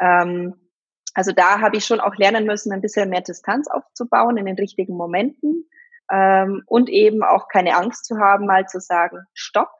Ähm, 0.00 0.54
also 1.14 1.32
da 1.32 1.60
habe 1.60 1.78
ich 1.78 1.86
schon 1.86 2.00
auch 2.00 2.14
lernen 2.16 2.44
müssen, 2.44 2.72
ein 2.72 2.82
bisschen 2.82 3.08
mehr 3.08 3.22
Distanz 3.22 3.68
aufzubauen 3.68 4.36
in 4.36 4.44
den 4.44 4.56
richtigen 4.56 4.96
Momenten 4.96 5.66
ähm, 6.12 6.62
und 6.66 6.90
eben 6.90 7.22
auch 7.22 7.48
keine 7.48 7.74
Angst 7.74 8.04
zu 8.04 8.18
haben, 8.18 8.46
mal 8.46 8.66
zu 8.66 8.80
sagen, 8.80 9.20
stopp, 9.32 9.70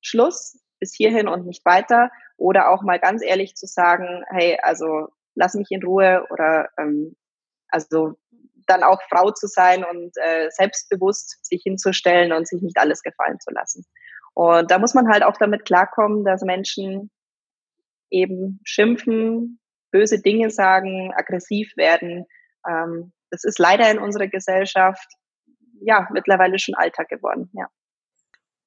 Schluss, 0.00 0.58
bis 0.80 0.94
hierhin 0.94 1.28
und 1.28 1.46
nicht 1.46 1.64
weiter. 1.64 2.10
Oder 2.36 2.70
auch 2.70 2.82
mal 2.82 2.98
ganz 2.98 3.22
ehrlich 3.22 3.54
zu 3.54 3.66
sagen, 3.66 4.24
hey, 4.30 4.58
also 4.62 5.08
lass 5.34 5.54
mich 5.54 5.68
in 5.70 5.82
Ruhe 5.82 6.26
oder 6.30 6.68
ähm, 6.78 7.16
also 7.68 8.14
dann 8.66 8.82
auch 8.82 9.00
Frau 9.08 9.30
zu 9.32 9.46
sein 9.46 9.84
und 9.84 10.12
äh, 10.16 10.48
selbstbewusst 10.50 11.44
sich 11.44 11.62
hinzustellen 11.62 12.32
und 12.32 12.46
sich 12.46 12.62
nicht 12.62 12.78
alles 12.78 13.02
gefallen 13.02 13.38
zu 13.40 13.50
lassen. 13.50 13.84
Und 14.34 14.70
da 14.70 14.78
muss 14.78 14.94
man 14.94 15.08
halt 15.08 15.22
auch 15.22 15.36
damit 15.36 15.64
klarkommen, 15.64 16.24
dass 16.24 16.42
Menschen 16.42 17.10
eben 18.10 18.60
schimpfen, 18.64 19.60
böse 19.90 20.20
Dinge 20.20 20.50
sagen, 20.50 21.12
aggressiv 21.16 21.76
werden. 21.76 22.26
Ähm, 22.68 23.12
das 23.30 23.44
ist 23.44 23.58
leider 23.58 23.90
in 23.90 23.98
unserer 23.98 24.28
Gesellschaft 24.28 25.08
ja 25.82 26.08
mittlerweile 26.12 26.58
schon 26.58 26.74
Alltag 26.74 27.08
geworden. 27.08 27.50
Ja. 27.52 27.68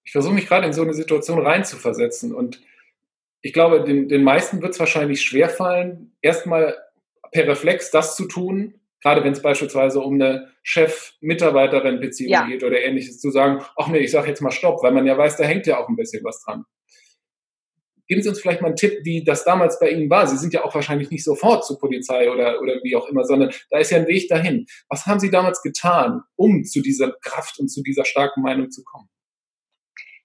Ich 0.03 0.11
versuche 0.11 0.33
mich 0.33 0.47
gerade 0.47 0.65
in 0.65 0.73
so 0.73 0.81
eine 0.81 0.93
Situation 0.93 1.45
reinzuversetzen 1.45 2.33
und 2.33 2.61
ich 3.43 3.51
glaube, 3.51 3.83
den, 3.83 4.07
den 4.07 4.23
meisten 4.23 4.61
wird 4.61 4.71
es 4.71 4.79
wahrscheinlich 4.79 5.21
schwerfallen, 5.21 6.15
erstmal 6.21 6.77
per 7.31 7.45
Reflex 7.45 7.91
das 7.91 8.15
zu 8.15 8.25
tun, 8.25 8.79
gerade 9.01 9.21
wenn 9.23 9.33
es 9.33 9.41
beispielsweise 9.41 9.99
um 9.99 10.13
eine 10.13 10.47
Chef-Mitarbeiterin-Beziehung 10.63 12.31
ja. 12.31 12.47
geht 12.47 12.63
oder 12.63 12.79
ähnliches, 12.79 13.19
zu 13.19 13.31
sagen, 13.31 13.61
ach 13.75 13.89
nee, 13.89 13.99
ich 13.99 14.11
sage 14.11 14.29
jetzt 14.29 14.41
mal 14.41 14.51
Stopp, 14.51 14.81
weil 14.81 14.93
man 14.93 15.05
ja 15.05 15.17
weiß, 15.17 15.35
da 15.35 15.43
hängt 15.43 15.67
ja 15.67 15.77
auch 15.77 15.89
ein 15.89 15.97
bisschen 15.97 16.23
was 16.23 16.41
dran. 16.41 16.63
Geben 18.07 18.21
Sie 18.21 18.29
uns 18.29 18.39
vielleicht 18.39 18.61
mal 18.61 18.67
einen 18.67 18.77
Tipp, 18.77 18.99
wie 19.03 19.25
das 19.25 19.43
damals 19.43 19.77
bei 19.77 19.89
Ihnen 19.89 20.09
war. 20.09 20.25
Sie 20.27 20.37
sind 20.37 20.53
ja 20.53 20.63
auch 20.63 20.73
wahrscheinlich 20.73 21.09
nicht 21.09 21.23
sofort 21.23 21.65
zur 21.65 21.79
Polizei 21.79 22.31
oder, 22.31 22.61
oder 22.61 22.75
wie 22.83 22.95
auch 22.95 23.07
immer, 23.09 23.25
sondern 23.25 23.51
da 23.69 23.79
ist 23.79 23.91
ja 23.91 23.97
ein 23.97 24.07
Weg 24.07 24.29
dahin. 24.29 24.67
Was 24.87 25.05
haben 25.05 25.19
Sie 25.19 25.31
damals 25.31 25.61
getan, 25.61 26.21
um 26.35 26.63
zu 26.63 26.81
dieser 26.81 27.13
Kraft 27.21 27.59
und 27.59 27.69
zu 27.69 27.81
dieser 27.81 28.05
starken 28.05 28.41
Meinung 28.41 28.71
zu 28.71 28.83
kommen? 28.83 29.09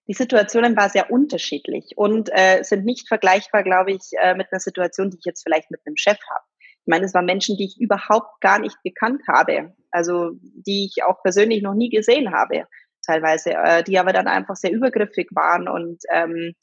Die 0.08 0.14
Situationen 0.14 0.76
waren 0.76 0.90
sehr 0.90 1.10
unterschiedlich 1.10 1.92
und 1.96 2.30
äh, 2.32 2.62
sind 2.62 2.84
nicht 2.84 3.08
vergleichbar, 3.08 3.62
glaube 3.62 3.92
ich, 3.92 4.10
äh, 4.20 4.34
mit 4.34 4.48
einer 4.50 4.60
Situation, 4.60 5.10
die 5.10 5.18
ich 5.18 5.24
jetzt 5.24 5.42
vielleicht 5.42 5.70
mit 5.70 5.80
einem 5.84 5.96
Chef 5.96 6.18
habe. 6.30 6.44
Ich 6.80 6.90
meine, 6.90 7.04
es 7.04 7.12
waren 7.12 7.26
Menschen, 7.26 7.58
die 7.58 7.66
ich 7.66 7.78
überhaupt 7.78 8.40
gar 8.40 8.58
nicht 8.58 8.76
gekannt 8.82 9.22
habe, 9.28 9.74
also 9.90 10.30
die 10.40 10.86
ich 10.86 11.04
auch 11.04 11.22
persönlich 11.22 11.62
noch 11.62 11.74
nie 11.74 11.90
gesehen 11.90 12.32
habe, 12.32 12.64
teilweise, 13.04 13.50
äh, 13.52 13.82
die 13.82 13.98
aber 13.98 14.14
dann 14.14 14.28
einfach 14.28 14.56
sehr 14.56 14.72
übergriffig 14.72 15.28
waren 15.32 15.68
und 15.68 16.02
ähm, 16.10 16.54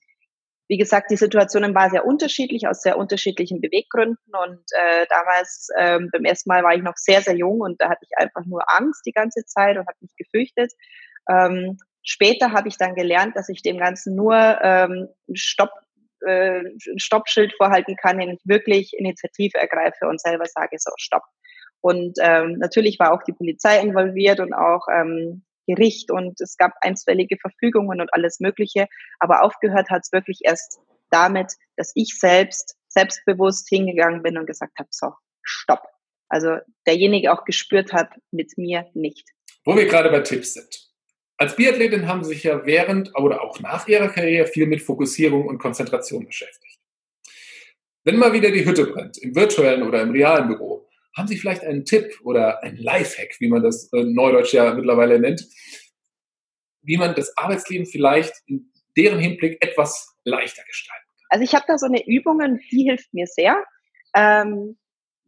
wie 0.68 0.78
gesagt, 0.78 1.12
die 1.12 1.16
Situationen 1.16 1.76
waren 1.76 1.92
sehr 1.92 2.06
unterschiedlich, 2.06 2.68
aus 2.68 2.82
sehr 2.82 2.98
unterschiedlichen 2.98 3.62
Beweggründen. 3.62 4.34
Und 4.34 4.64
äh, 4.72 5.06
damals, 5.10 5.68
ähm, 5.78 6.10
beim 6.12 6.26
ersten 6.26 6.50
Mal 6.50 6.64
war 6.64 6.74
ich 6.74 6.82
noch 6.82 6.96
sehr, 6.96 7.22
sehr 7.22 7.36
jung 7.36 7.62
und 7.62 7.80
da 7.80 7.90
hatte 7.90 8.04
ich 8.04 8.18
einfach 8.18 8.46
nur 8.46 8.64
Angst 8.68 9.06
die 9.06 9.12
ganze 9.12 9.46
Zeit 9.46 9.78
und 9.78 9.88
habe 9.88 9.98
mich 10.02 10.16
gefürchtet. 10.18 10.74
Ähm, 11.30 11.78
später 12.06 12.54
habe 12.54 12.70
ich 12.70 12.78
dann 12.78 12.96
gelernt, 12.96 13.36
dass 13.36 13.50
ich 13.50 13.62
dem 13.62 13.78
Ganzen 13.78 14.15
nur 14.15 14.36
ähm, 14.62 15.10
Stopp, 15.34 15.72
äh, 16.26 16.60
ein 16.60 17.00
Stoppschild 17.00 17.54
vorhalten 17.58 17.98
kann, 17.98 18.18
wenn 18.18 18.30
ich 18.30 18.39
wirklich 18.46 18.94
Initiative 18.98 19.58
ergreife 19.58 20.08
und 20.08 20.22
selber 20.22 20.46
sage, 20.46 20.78
so, 20.80 20.91
stopp. 20.98 21.24
Und 21.82 22.18
ähm, 22.22 22.58
natürlich 22.60 22.98
war 23.00 23.13
auch 23.13 23.24
die 23.24 23.34
Polizei 23.34 23.80
involviert 23.80 24.39
und 24.39 24.54
auch 24.54 24.88
ähm, 24.91 25.44
Gericht 25.68 26.12
und 26.12 26.39
es 26.41 26.58
gab 26.58 26.74
einstweilige 26.82 27.38
Verfügungen 27.38 28.02
und 28.02 28.13
alles 28.13 28.39
Mögliche. 28.39 28.88
Aber 29.20 29.44
aufgehört 29.44 29.89
hat 29.89 30.02
es 30.04 30.12
wirklich 30.12 30.39
erst 30.44 30.80
damit, 31.10 31.54
dass 31.76 31.91
ich 31.96 32.18
selbst 32.18 32.76
selbstbewusst 32.88 33.68
hingegangen 33.70 34.24
bin 34.24 34.38
und 34.38 34.46
gesagt 34.46 34.80
habe, 34.80 34.89
so, 34.91 35.12
stopp. 35.44 35.84
Also 36.30 36.58
derjenige 36.88 37.32
auch 37.32 37.46
gespürt 37.46 37.94
hat, 37.94 38.10
mit 38.32 38.58
mir 38.58 38.89
nicht. 38.94 39.30
Wo 39.63 39.76
wir 39.76 39.86
gerade 39.86 40.10
bei 40.10 40.22
Tipps 40.22 40.54
sind. 40.54 40.85
Als 41.38 41.56
Biathletin 41.56 42.08
haben 42.08 42.24
Sie 42.24 42.34
sich 42.34 42.43
ja 42.43 42.65
während 42.65 43.13
oder 43.15 43.41
auch 43.41 43.60
nach 43.60 43.88
Ihrer 43.88 44.08
Karriere 44.08 44.48
viel 44.48 44.67
mit 44.67 44.82
Fokussierung 44.82 45.48
und 45.48 45.58
Konzentration 45.58 46.26
beschäftigt. 46.26 46.80
Wenn 48.04 48.17
mal 48.17 48.34
wieder 48.34 48.52
die 48.52 48.65
Hütte 48.65 48.86
brennt, 48.86 49.17
im 49.17 49.36
virtuellen 49.36 49.84
oder 49.84 50.02
im 50.02 50.12
realen 50.12 50.48
Büro, 50.48 50.88
haben 51.15 51.28
Sie 51.28 51.38
vielleicht 51.38 51.63
einen 51.63 51.86
Tipp 51.86 52.19
oder 52.24 52.62
einen 52.63 52.78
Lifehack, 52.78 53.36
wie 53.39 53.50
man 53.50 53.63
das 53.63 53.91
äh, 53.93 54.04
Neudeutsch 54.04 54.54
ja 54.54 54.74
mittlerweile 54.74 55.19
nennt, 55.19 55.45
wie 56.84 56.98
man 56.98 57.15
das 57.15 57.36
Arbeitsleben 57.38 57.86
vielleicht 57.86 58.34
in 58.45 58.71
deren 58.95 59.19
Hinblick 59.19 59.58
etwas 59.62 60.15
leichter 60.24 60.63
gestalten 60.63 61.06
kann? 61.17 61.26
Also 61.30 61.43
ich 61.43 61.56
habe 61.56 61.65
da 61.67 61.78
so 61.78 61.88
eine 61.88 62.06
Übung, 62.06 62.39
die 62.71 62.84
hilft 62.84 63.13
mir 63.13 63.28
sehr, 63.28 63.63
ähm, 64.15 64.78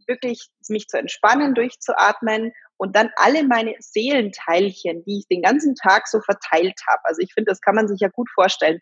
wirklich 0.06 0.48
mich 0.70 0.88
zu 0.88 0.98
entspannen, 0.98 1.54
durchzuatmen 1.54 2.54
und 2.78 2.96
dann 2.96 3.10
alle 3.16 3.44
meine 3.44 3.76
Seelenteilchen, 3.80 5.04
die 5.06 5.20
ich 5.20 5.28
den 5.28 5.42
ganzen 5.42 5.76
Tag 5.76 6.08
so 6.08 6.22
verteilt 6.22 6.80
habe. 6.88 7.02
Also 7.04 7.22
ich 7.22 7.34
finde, 7.34 7.52
das 7.52 7.62
kann 7.62 7.76
man 7.76 7.88
sich 7.88 8.00
ja 8.00 8.10
gut 8.10 8.30
vorstellen. 8.34 8.80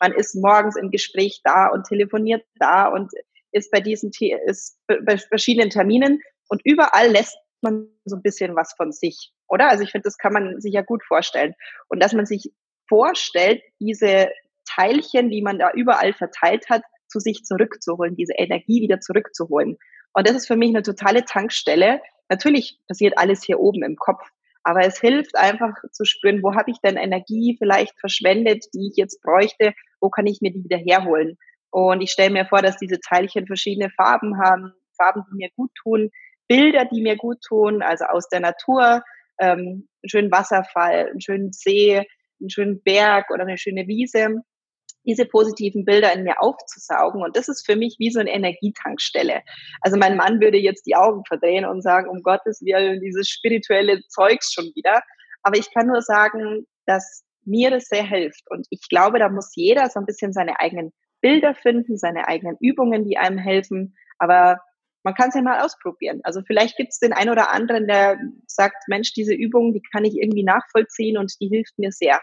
Man 0.00 0.12
ist 0.12 0.34
morgens 0.34 0.76
im 0.76 0.90
Gespräch 0.90 1.40
da 1.44 1.68
und 1.68 1.86
telefoniert 1.86 2.44
da 2.56 2.88
und 2.88 3.10
ist 3.52 3.70
bei 3.70 3.80
diesen 3.80 4.10
ist 4.46 4.78
bei 4.86 5.16
verschiedenen 5.16 5.70
Terminen 5.70 6.20
und 6.48 6.60
überall 6.64 7.10
lässt 7.10 7.36
man 7.62 7.88
so 8.04 8.16
ein 8.16 8.22
bisschen 8.22 8.56
was 8.56 8.74
von 8.76 8.92
sich, 8.92 9.32
oder? 9.48 9.70
Also 9.70 9.84
ich 9.84 9.92
finde, 9.92 10.04
das 10.04 10.18
kann 10.18 10.32
man 10.32 10.60
sich 10.60 10.74
ja 10.74 10.82
gut 10.82 11.02
vorstellen. 11.04 11.54
Und 11.88 12.02
dass 12.02 12.12
man 12.12 12.26
sich 12.26 12.52
vorstellt, 12.88 13.62
diese 13.80 14.28
Teilchen, 14.66 15.30
die 15.30 15.42
man 15.42 15.58
da 15.58 15.70
überall 15.72 16.12
verteilt 16.12 16.68
hat, 16.68 16.82
zu 17.08 17.20
sich 17.20 17.44
zurückzuholen, 17.44 18.16
diese 18.16 18.34
Energie 18.34 18.82
wieder 18.82 19.00
zurückzuholen. 19.00 19.78
Und 20.14 20.28
das 20.28 20.36
ist 20.36 20.46
für 20.46 20.56
mich 20.56 20.70
eine 20.70 20.82
totale 20.82 21.24
Tankstelle. 21.24 22.00
Natürlich 22.28 22.78
passiert 22.88 23.18
alles 23.18 23.42
hier 23.42 23.60
oben 23.60 23.82
im 23.82 23.96
Kopf, 23.96 24.22
aber 24.62 24.80
es 24.86 25.00
hilft 25.00 25.36
einfach 25.36 25.74
zu 25.90 26.04
spüren, 26.04 26.42
wo 26.42 26.54
habe 26.54 26.70
ich 26.70 26.78
denn 26.78 26.96
Energie 26.96 27.56
vielleicht 27.58 27.98
verschwendet, 27.98 28.66
die 28.74 28.88
ich 28.90 28.96
jetzt 28.96 29.20
bräuchte, 29.22 29.72
wo 30.00 30.08
kann 30.08 30.26
ich 30.26 30.40
mir 30.40 30.52
die 30.52 30.64
wieder 30.64 30.78
herholen. 30.78 31.36
Und 31.70 32.00
ich 32.02 32.10
stelle 32.10 32.30
mir 32.30 32.46
vor, 32.46 32.62
dass 32.62 32.76
diese 32.76 33.00
Teilchen 33.00 33.46
verschiedene 33.46 33.90
Farben 33.90 34.38
haben, 34.38 34.72
Farben, 34.96 35.24
die 35.30 35.36
mir 35.36 35.50
gut 35.56 35.70
tun, 35.74 36.10
Bilder, 36.48 36.84
die 36.84 37.00
mir 37.00 37.16
gut 37.16 37.38
tun, 37.42 37.82
also 37.82 38.04
aus 38.04 38.28
der 38.28 38.40
Natur, 38.40 39.02
ähm, 39.38 39.88
einen 40.02 40.08
schönen 40.08 40.30
Wasserfall, 40.30 41.08
einen 41.08 41.20
schönen 41.20 41.52
See, 41.52 42.06
einen 42.40 42.50
schönen 42.50 42.82
Berg 42.82 43.30
oder 43.30 43.42
eine 43.42 43.56
schöne 43.56 43.86
Wiese, 43.86 44.42
diese 45.04 45.26
positiven 45.26 45.84
Bilder 45.84 46.12
in 46.12 46.22
mir 46.22 46.40
aufzusaugen. 46.40 47.22
Und 47.22 47.36
das 47.36 47.48
ist 47.48 47.66
für 47.66 47.76
mich 47.76 47.96
wie 47.98 48.10
so 48.10 48.20
eine 48.20 48.32
Energietankstelle. 48.32 49.42
Also 49.80 49.96
mein 49.96 50.16
Mann 50.16 50.40
würde 50.40 50.58
jetzt 50.58 50.86
die 50.86 50.96
Augen 50.96 51.24
verdrehen 51.24 51.64
und 51.64 51.82
sagen, 51.82 52.08
um 52.08 52.22
Gottes 52.22 52.60
Willen, 52.62 53.00
dieses 53.00 53.28
spirituelle 53.28 54.00
Zeugs 54.08 54.52
schon 54.52 54.66
wieder. 54.74 55.02
Aber 55.42 55.58
ich 55.58 55.72
kann 55.72 55.86
nur 55.86 56.02
sagen, 56.02 56.66
dass 56.86 57.24
mir 57.44 57.70
das 57.70 57.86
sehr 57.86 58.04
hilft. 58.04 58.44
Und 58.50 58.66
ich 58.70 58.88
glaube, 58.88 59.18
da 59.18 59.28
muss 59.28 59.52
jeder 59.54 59.88
so 59.90 59.98
ein 59.98 60.06
bisschen 60.06 60.32
seine 60.32 60.60
eigenen 60.60 60.92
Bilder 61.20 61.54
finden, 61.54 61.96
seine 61.96 62.28
eigenen 62.28 62.56
Übungen, 62.60 63.04
die 63.04 63.18
einem 63.18 63.38
helfen. 63.38 63.96
Aber 64.18 64.58
man 65.04 65.14
kann 65.14 65.28
es 65.30 65.34
ja 65.34 65.42
mal 65.42 65.64
ausprobieren. 65.64 66.20
Also 66.22 66.42
vielleicht 66.46 66.76
gibt 66.76 66.90
es 66.90 66.98
den 66.98 67.12
einen 67.12 67.30
oder 67.30 67.50
anderen, 67.50 67.86
der 67.86 68.18
sagt, 68.46 68.84
Mensch, 68.88 69.12
diese 69.12 69.34
Übung, 69.34 69.72
die 69.72 69.82
kann 69.92 70.04
ich 70.04 70.16
irgendwie 70.16 70.44
nachvollziehen 70.44 71.18
und 71.18 71.32
die 71.40 71.48
hilft 71.48 71.78
mir 71.78 71.90
sehr. 71.90 72.20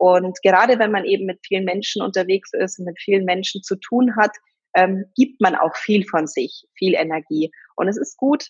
Und 0.00 0.40
gerade 0.42 0.78
wenn 0.78 0.92
man 0.92 1.04
eben 1.04 1.26
mit 1.26 1.40
vielen 1.46 1.66
Menschen 1.66 2.00
unterwegs 2.00 2.54
ist 2.54 2.78
und 2.78 2.86
mit 2.86 2.98
vielen 2.98 3.26
Menschen 3.26 3.62
zu 3.62 3.76
tun 3.76 4.16
hat, 4.16 4.34
ähm, 4.74 5.04
gibt 5.14 5.42
man 5.42 5.54
auch 5.54 5.76
viel 5.76 6.06
von 6.06 6.26
sich, 6.26 6.64
viel 6.74 6.94
Energie. 6.94 7.50
Und 7.76 7.86
es 7.86 7.98
ist 7.98 8.16
gut, 8.16 8.48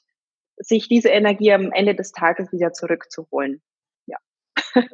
sich 0.58 0.86
diese 0.86 1.08
Energie 1.08 1.52
am 1.52 1.72
Ende 1.72 1.96
des 1.96 2.12
Tages 2.12 2.52
wieder 2.52 2.72
zurückzuholen. 2.72 3.60
Ja. 4.06 4.18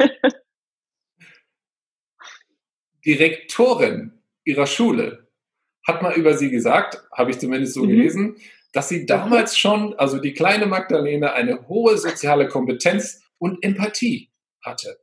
Direktorin 3.04 4.22
ihrer 4.44 4.66
Schule 4.66 5.28
hat 5.86 6.00
mal 6.00 6.14
über 6.14 6.38
sie 6.38 6.50
gesagt, 6.50 7.06
habe 7.12 7.32
ich 7.32 7.38
zumindest 7.38 7.74
so 7.74 7.84
mhm. 7.84 7.88
gelesen, 7.88 8.36
dass 8.72 8.88
sie 8.88 9.04
damals 9.04 9.58
schon, 9.58 9.92
also 9.98 10.18
die 10.18 10.32
kleine 10.32 10.64
Magdalene, 10.64 11.34
eine 11.34 11.68
hohe 11.68 11.98
soziale 11.98 12.48
Kompetenz 12.48 13.22
und 13.36 13.62
Empathie 13.62 14.30
hatte. 14.62 14.98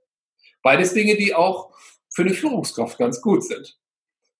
Beides 0.63 0.93
Dinge, 0.93 1.15
die 1.15 1.35
auch 1.35 1.71
für 2.09 2.23
eine 2.23 2.33
Führungskraft 2.33 2.97
ganz 2.97 3.21
gut 3.21 3.43
sind. 3.43 3.77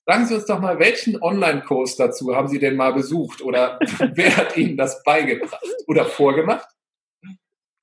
Sagen 0.05 0.25
Sie 0.25 0.35
uns 0.35 0.45
doch 0.45 0.59
mal, 0.59 0.79
welchen 0.79 1.21
Online-Kurs 1.21 1.95
dazu 1.95 2.35
haben 2.35 2.47
Sie 2.47 2.59
denn 2.59 2.75
mal 2.75 2.93
besucht 2.93 3.41
oder 3.41 3.79
wer 4.15 4.35
hat 4.35 4.57
Ihnen 4.57 4.75
das 4.75 5.03
beigebracht 5.03 5.63
oder 5.87 6.05
vorgemacht? 6.05 6.67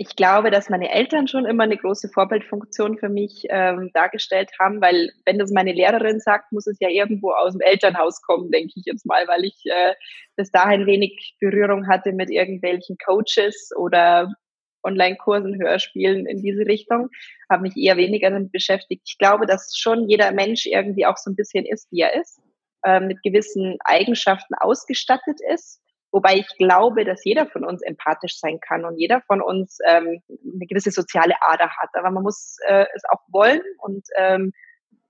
ich 0.02 0.16
glaube, 0.16 0.50
dass 0.50 0.70
meine 0.70 0.90
Eltern 0.90 1.28
schon 1.28 1.44
immer 1.44 1.64
eine 1.64 1.76
große 1.76 2.08
Vorbildfunktion 2.08 2.96
für 2.96 3.10
mich 3.10 3.44
ähm, 3.50 3.90
dargestellt 3.92 4.50
haben, 4.58 4.80
weil 4.80 5.10
wenn 5.26 5.38
das 5.38 5.50
meine 5.52 5.74
Lehrerin 5.74 6.20
sagt, 6.20 6.52
muss 6.52 6.66
es 6.66 6.78
ja 6.80 6.88
irgendwo 6.88 7.32
aus 7.32 7.52
dem 7.52 7.60
Elternhaus 7.60 8.22
kommen, 8.22 8.50
denke 8.50 8.72
ich 8.76 8.86
jetzt 8.86 9.04
mal, 9.04 9.28
weil 9.28 9.44
ich 9.44 9.62
äh, 9.66 9.92
bis 10.36 10.50
dahin 10.50 10.86
wenig 10.86 11.36
Berührung 11.38 11.86
hatte 11.86 12.12
mit 12.12 12.30
irgendwelchen 12.30 12.96
Coaches 12.96 13.72
oder 13.76 14.32
Online-Kursen, 14.82 15.60
Hörspielen 15.60 16.26
in 16.26 16.42
diese 16.42 16.66
Richtung, 16.66 17.08
habe 17.50 17.62
mich 17.62 17.76
eher 17.76 17.96
weniger 17.96 18.30
damit 18.30 18.52
beschäftigt. 18.52 19.02
Ich 19.06 19.18
glaube, 19.18 19.46
dass 19.46 19.76
schon 19.76 20.08
jeder 20.08 20.32
Mensch 20.32 20.66
irgendwie 20.66 21.06
auch 21.06 21.16
so 21.16 21.30
ein 21.30 21.36
bisschen 21.36 21.66
ist, 21.66 21.90
wie 21.90 22.00
er 22.00 22.20
ist, 22.20 22.40
äh, 22.84 23.00
mit 23.00 23.22
gewissen 23.22 23.76
Eigenschaften 23.84 24.54
ausgestattet 24.54 25.38
ist 25.52 25.80
Wobei 26.12 26.36
ich 26.36 26.48
glaube, 26.56 27.04
dass 27.04 27.24
jeder 27.24 27.46
von 27.46 27.64
uns 27.64 27.82
empathisch 27.82 28.38
sein 28.38 28.58
kann 28.60 28.84
und 28.84 28.98
jeder 28.98 29.20
von 29.22 29.40
uns 29.40 29.78
ähm, 29.86 30.22
eine 30.28 30.66
gewisse 30.66 30.90
soziale 30.90 31.34
Ader 31.40 31.70
hat. 31.70 31.90
Aber 31.92 32.10
man 32.10 32.24
muss 32.24 32.56
äh, 32.66 32.86
es 32.94 33.02
auch 33.10 33.20
wollen 33.28 33.62
und 33.78 34.04
ähm, 34.16 34.52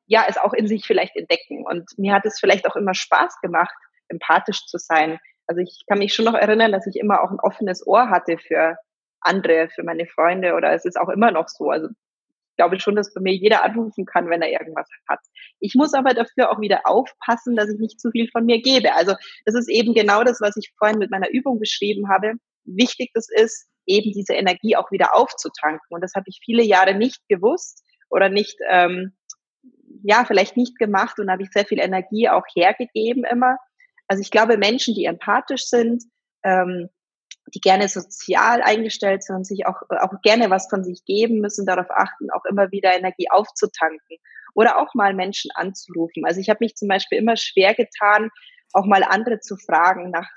ja, 0.07 0.27
es 0.29 0.37
auch 0.37 0.53
in 0.53 0.67
sich 0.67 0.85
vielleicht 0.85 1.17
entdecken. 1.17 1.65
Und 1.65 1.97
mir 1.97 2.13
hat 2.13 2.27
es 2.27 2.39
vielleicht 2.39 2.69
auch 2.69 2.77
immer 2.77 2.95
Spaß 2.95 3.41
gemacht, 3.41 3.75
empathisch 4.09 4.67
zu 4.67 4.77
sein. 4.77 5.19
Also 5.47 5.63
ich 5.63 5.85
kann 5.89 5.99
mich 5.99 6.13
schon 6.15 6.27
noch 6.27 6.35
erinnern, 6.35 6.73
dass 6.73 6.87
ich 6.87 6.97
immer 6.97 7.23
auch 7.23 7.31
ein 7.31 7.41
offenes 7.41 7.87
Ohr 7.87 8.11
hatte 8.11 8.37
für 8.37 8.77
andere, 9.21 9.69
für 9.69 9.83
meine 9.83 10.07
Freunde 10.07 10.55
oder 10.55 10.73
es 10.73 10.85
ist 10.85 10.99
auch 10.99 11.09
immer 11.09 11.31
noch 11.31 11.49
so. 11.49 11.71
Also 11.71 11.89
ich 11.89 12.57
glaube 12.57 12.79
schon, 12.81 12.97
dass 12.97 13.15
bei 13.15 13.21
mir 13.21 13.35
jeder 13.35 13.65
anrufen 13.65 14.05
kann, 14.05 14.29
wenn 14.29 14.43
er 14.43 14.51
irgendwas 14.51 14.89
hat. 15.09 15.21
Ich 15.61 15.75
muss 15.75 15.95
aber 15.95 16.15
dafür 16.15 16.51
auch 16.51 16.61
wieder 16.61 16.83
aufpassen, 16.85 17.57
dass 17.57 17.71
ich 17.71 17.79
nicht 17.79 18.01
zu 18.01 18.11
viel 18.11 18.29
von 18.31 18.45
mir 18.45 18.61
gebe. 18.61 18.95
Also 18.95 19.15
das 19.47 19.55
ist 19.55 19.69
eben 19.69 19.95
genau 19.95 20.25
das, 20.25 20.41
was 20.41 20.57
ich 20.57 20.73
vorhin 20.79 20.99
mit 20.99 21.11
meiner 21.11 21.31
Übung 21.31 21.59
beschrieben 21.59 22.09
habe. 22.09 22.35
Wichtig 22.65 23.11
das 23.15 23.29
ist, 23.31 23.67
eben 23.87 24.13
diese 24.13 24.35
Energie 24.35 24.77
auch 24.77 24.91
wieder 24.91 25.17
aufzutanken. 25.17 25.87
Und 25.89 26.03
das 26.03 26.15
habe 26.15 26.27
ich 26.29 26.41
viele 26.45 26.63
Jahre 26.63 26.95
nicht 26.95 27.21
gewusst 27.29 27.83
oder 28.11 28.29
nicht 28.29 28.59
ähm, 28.69 29.13
ja, 30.03 30.25
vielleicht 30.25 30.57
nicht 30.57 30.79
gemacht 30.79 31.19
und 31.19 31.31
habe 31.31 31.43
ich 31.43 31.51
sehr 31.51 31.65
viel 31.65 31.79
Energie 31.79 32.29
auch 32.29 32.45
hergegeben 32.55 33.25
immer. 33.25 33.57
Also 34.09 34.23
ich 34.23 34.31
glaube, 34.31 34.59
Menschen, 34.59 34.95
die 34.95 35.05
empathisch 35.05 35.67
sind, 35.67 36.05
ähm, 36.43 36.89
die 37.55 37.61
gerne 37.61 37.89
sozial 37.89 38.63
eingestellt 38.63 39.23
sind 39.23 39.37
und 39.37 39.47
sich 39.47 39.67
auch, 39.67 39.83
auch 39.89 40.13
gerne 40.23 40.51
was 40.51 40.69
von 40.69 40.85
sich 40.85 41.05
geben, 41.05 41.41
müssen 41.41 41.67
darauf 41.67 41.91
achten, 41.91 42.31
auch 42.31 42.45
immer 42.45 42.71
wieder 42.71 42.97
Energie 42.97 43.31
aufzutanken 43.31 44.19
oder 44.55 44.79
auch 44.79 44.95
mal 44.95 45.15
Menschen 45.15 45.51
anzurufen. 45.55 46.25
Also 46.25 46.41
ich 46.41 46.49
habe 46.49 46.59
mich 46.61 46.77
zum 46.77 46.89
Beispiel 46.89 47.19
immer 47.19 47.37
schwer 47.37 47.75
getan, 47.75 48.31
auch 48.73 48.87
mal 48.87 49.03
andere 49.03 49.41
zu 49.41 49.57
fragen 49.57 50.11
nach, 50.11 50.29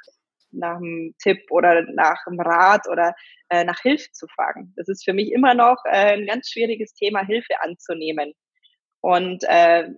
nach 0.51 0.77
einem 0.77 1.15
Tipp 1.21 1.39
oder 1.49 1.83
nach 1.93 2.25
einem 2.25 2.39
Rat 2.39 2.87
oder 2.89 3.15
äh, 3.49 3.63
nach 3.63 3.79
Hilfe 3.81 4.11
zu 4.11 4.27
fragen. 4.27 4.73
Das 4.75 4.87
ist 4.87 5.03
für 5.03 5.13
mich 5.13 5.31
immer 5.31 5.53
noch 5.53 5.77
äh, 5.85 6.13
ein 6.13 6.25
ganz 6.25 6.49
schwieriges 6.49 6.93
Thema, 6.93 7.25
Hilfe 7.25 7.61
anzunehmen. 7.61 8.33
Und 9.01 9.43
äh, 9.47 9.89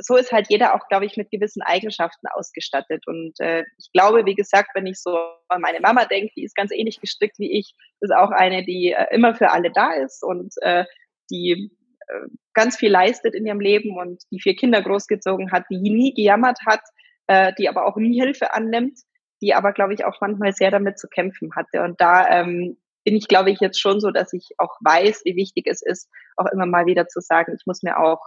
so 0.00 0.16
ist 0.16 0.32
halt 0.32 0.46
jeder 0.48 0.74
auch, 0.74 0.88
glaube 0.88 1.06
ich, 1.06 1.16
mit 1.16 1.30
gewissen 1.30 1.62
Eigenschaften 1.62 2.26
ausgestattet. 2.28 3.06
Und 3.06 3.38
äh, 3.40 3.64
ich 3.78 3.90
glaube, 3.92 4.24
wie 4.26 4.34
gesagt, 4.34 4.70
wenn 4.74 4.86
ich 4.86 5.00
so 5.00 5.16
an 5.48 5.60
meine 5.60 5.80
Mama 5.80 6.04
denke, 6.04 6.32
die 6.36 6.44
ist 6.44 6.54
ganz 6.54 6.70
ähnlich 6.72 7.00
gestrickt 7.00 7.38
wie 7.38 7.58
ich, 7.58 7.74
ist 8.00 8.14
auch 8.14 8.30
eine, 8.30 8.64
die 8.64 8.92
äh, 8.92 9.06
immer 9.10 9.34
für 9.34 9.50
alle 9.50 9.72
da 9.72 9.92
ist 9.92 10.22
und 10.22 10.54
äh, 10.62 10.84
die 11.30 11.72
äh, 12.08 12.28
ganz 12.54 12.76
viel 12.76 12.90
leistet 12.90 13.34
in 13.34 13.46
ihrem 13.46 13.60
Leben 13.60 13.98
und 13.98 14.22
die 14.30 14.40
vier 14.40 14.54
Kinder 14.54 14.82
großgezogen 14.82 15.50
hat, 15.50 15.64
die 15.70 15.78
nie 15.78 16.14
gejammert 16.14 16.58
hat, 16.66 16.82
äh, 17.26 17.52
die 17.58 17.68
aber 17.68 17.86
auch 17.86 17.96
nie 17.96 18.20
Hilfe 18.20 18.52
annimmt, 18.52 18.98
die 19.42 19.54
aber, 19.54 19.72
glaube 19.72 19.94
ich, 19.94 20.04
auch 20.04 20.20
manchmal 20.20 20.52
sehr 20.52 20.70
damit 20.70 20.98
zu 20.98 21.08
kämpfen 21.08 21.50
hatte. 21.56 21.82
Und 21.82 22.00
da 22.00 22.28
ähm, 22.28 22.76
bin 23.04 23.16
ich, 23.16 23.26
glaube 23.26 23.50
ich, 23.50 23.60
jetzt 23.60 23.80
schon 23.80 24.00
so, 24.00 24.10
dass 24.10 24.32
ich 24.32 24.50
auch 24.58 24.76
weiß, 24.80 25.22
wie 25.24 25.36
wichtig 25.36 25.66
es 25.66 25.82
ist, 25.82 26.08
auch 26.36 26.46
immer 26.46 26.66
mal 26.66 26.86
wieder 26.86 27.08
zu 27.08 27.20
sagen, 27.20 27.54
ich 27.56 27.66
muss 27.66 27.82
mir 27.82 27.98
auch 27.98 28.20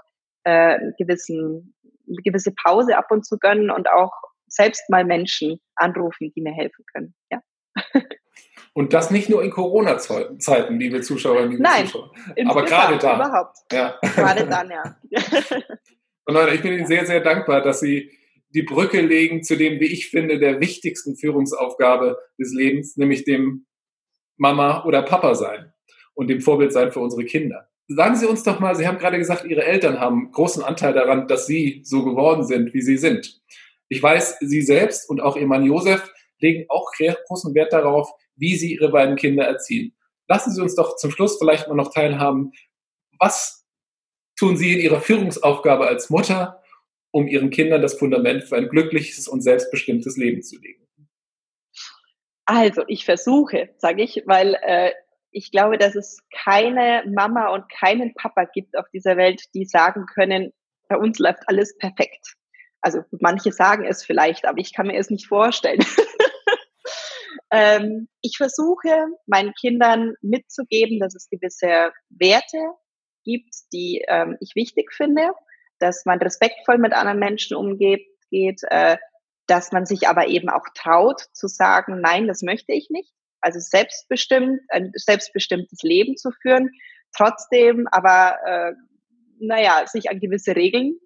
äh, 0.43 0.77
gewissen, 0.97 1.75
eine 2.07 2.21
gewisse 2.23 2.51
Pause 2.51 2.97
ab 2.97 3.11
und 3.11 3.25
zu 3.25 3.37
gönnen 3.37 3.71
und 3.71 3.89
auch 3.89 4.11
selbst 4.47 4.89
mal 4.89 5.05
Menschen 5.05 5.59
anrufen, 5.75 6.31
die 6.35 6.41
mir 6.41 6.53
helfen 6.53 6.85
können. 6.93 7.13
Ja. 7.31 7.41
Und 8.73 8.93
das 8.93 9.11
nicht 9.11 9.29
nur 9.29 9.43
in 9.43 9.51
Corona-Zeiten, 9.51 10.79
liebe 10.79 11.01
Zuschauerinnen, 11.01 11.51
liebe 11.51 11.63
Nein, 11.63 11.87
Zuschauer. 11.87 12.13
Aber 12.45 12.63
gerade 12.63 12.97
da. 12.97 13.15
Überhaupt. 13.15 13.57
Ja. 13.71 13.99
Gerade 14.01 14.47
dann, 14.47 14.69
ja. 14.69 14.95
Und 16.25 16.33
Leute, 16.33 16.55
ich 16.55 16.61
bin 16.61 16.73
Ihnen 16.73 16.85
sehr, 16.85 17.05
sehr 17.05 17.19
dankbar, 17.19 17.61
dass 17.61 17.81
Sie 17.81 18.17
die 18.53 18.63
Brücke 18.63 19.01
legen 19.01 19.43
zu 19.43 19.57
dem, 19.57 19.79
wie 19.79 19.91
ich 19.91 20.09
finde, 20.09 20.39
der 20.39 20.59
wichtigsten 20.61 21.17
Führungsaufgabe 21.17 22.17
des 22.37 22.53
Lebens, 22.53 22.95
nämlich 22.95 23.25
dem 23.25 23.65
Mama 24.37 24.85
oder 24.85 25.01
Papa 25.03 25.35
sein 25.35 25.73
und 26.13 26.29
dem 26.29 26.41
Vorbild 26.41 26.71
sein 26.71 26.91
für 26.91 26.99
unsere 26.99 27.25
Kinder. 27.25 27.69
Sagen 27.93 28.15
Sie 28.15 28.25
uns 28.25 28.43
doch 28.43 28.61
mal, 28.61 28.73
Sie 28.75 28.87
haben 28.87 28.99
gerade 28.99 29.17
gesagt, 29.17 29.43
Ihre 29.43 29.65
Eltern 29.65 29.99
haben 29.99 30.31
großen 30.31 30.63
Anteil 30.63 30.93
daran, 30.93 31.27
dass 31.27 31.45
Sie 31.45 31.81
so 31.83 32.05
geworden 32.05 32.45
sind, 32.45 32.73
wie 32.73 32.81
Sie 32.81 32.97
sind. 32.97 33.41
Ich 33.89 34.01
weiß, 34.01 34.37
Sie 34.39 34.61
selbst 34.61 35.09
und 35.09 35.19
auch 35.19 35.35
Ihr 35.35 35.45
Mann 35.45 35.65
Josef 35.65 36.09
legen 36.39 36.65
auch 36.69 36.89
großen 37.27 37.53
Wert 37.53 37.73
darauf, 37.73 38.09
wie 38.37 38.55
Sie 38.55 38.75
Ihre 38.75 38.91
beiden 38.91 39.17
Kinder 39.17 39.43
erziehen. 39.43 39.93
Lassen 40.29 40.51
Sie 40.51 40.61
uns 40.61 40.75
doch 40.75 40.95
zum 40.95 41.11
Schluss 41.11 41.37
vielleicht 41.37 41.67
mal 41.67 41.75
noch 41.75 41.93
teilhaben, 41.93 42.53
was 43.19 43.67
tun 44.37 44.55
Sie 44.55 44.71
in 44.71 44.79
Ihrer 44.79 45.01
Führungsaufgabe 45.01 45.85
als 45.85 46.09
Mutter, 46.09 46.63
um 47.11 47.27
Ihren 47.27 47.49
Kindern 47.49 47.81
das 47.81 47.95
Fundament 47.95 48.45
für 48.45 48.55
ein 48.55 48.69
glückliches 48.69 49.27
und 49.27 49.41
selbstbestimmtes 49.41 50.15
Leben 50.15 50.41
zu 50.43 50.57
legen? 50.61 50.87
Also 52.45 52.83
ich 52.87 53.03
versuche, 53.03 53.69
sage 53.77 54.01
ich, 54.01 54.23
weil 54.25 54.57
äh, 54.61 54.91
ich 55.31 55.51
glaube, 55.51 55.77
dass 55.77 55.95
es 55.95 56.19
keine 56.43 57.03
Mama 57.07 57.53
und 57.53 57.69
keinen 57.71 58.13
Papa 58.13 58.45
gibt 58.45 58.77
auf 58.77 58.85
dieser 58.93 59.17
Welt, 59.17 59.41
die 59.53 59.65
sagen 59.65 60.05
können, 60.05 60.51
bei 60.89 60.97
uns 60.97 61.19
läuft 61.19 61.43
alles 61.47 61.77
perfekt. 61.77 62.35
Also 62.81 63.03
manche 63.11 63.51
sagen 63.51 63.85
es 63.85 64.03
vielleicht, 64.03 64.45
aber 64.45 64.59
ich 64.59 64.73
kann 64.73 64.87
mir 64.87 64.97
es 64.97 65.09
nicht 65.09 65.27
vorstellen. 65.27 65.85
ähm, 67.51 68.07
ich 68.21 68.37
versuche 68.37 69.07
meinen 69.25 69.53
Kindern 69.53 70.15
mitzugeben, 70.21 70.99
dass 70.99 71.15
es 71.15 71.29
gewisse 71.29 71.91
Werte 72.09 72.57
gibt, 73.23 73.53
die 73.71 74.03
ähm, 74.07 74.37
ich 74.41 74.55
wichtig 74.55 74.91
finde, 74.91 75.31
dass 75.79 76.05
man 76.05 76.19
respektvoll 76.19 76.77
mit 76.77 76.93
anderen 76.93 77.19
Menschen 77.19 77.55
umgeht, 77.55 78.05
geht, 78.29 78.61
äh, 78.69 78.97
dass 79.47 79.71
man 79.71 79.85
sich 79.85 80.07
aber 80.07 80.27
eben 80.27 80.49
auch 80.49 80.65
traut 80.73 81.21
zu 81.33 81.47
sagen, 81.47 82.01
nein, 82.01 82.27
das 82.27 82.41
möchte 82.41 82.73
ich 82.73 82.89
nicht 82.89 83.13
also 83.41 83.59
selbstbestimmt, 83.59 84.61
ein 84.69 84.91
selbstbestimmtes 84.95 85.81
Leben 85.83 86.15
zu 86.15 86.31
führen, 86.41 86.71
trotzdem 87.15 87.87
aber, 87.91 88.37
äh, 88.45 88.73
naja, 89.39 89.85
sich 89.87 90.09
an 90.09 90.19
gewisse 90.19 90.55
Regeln 90.55 90.97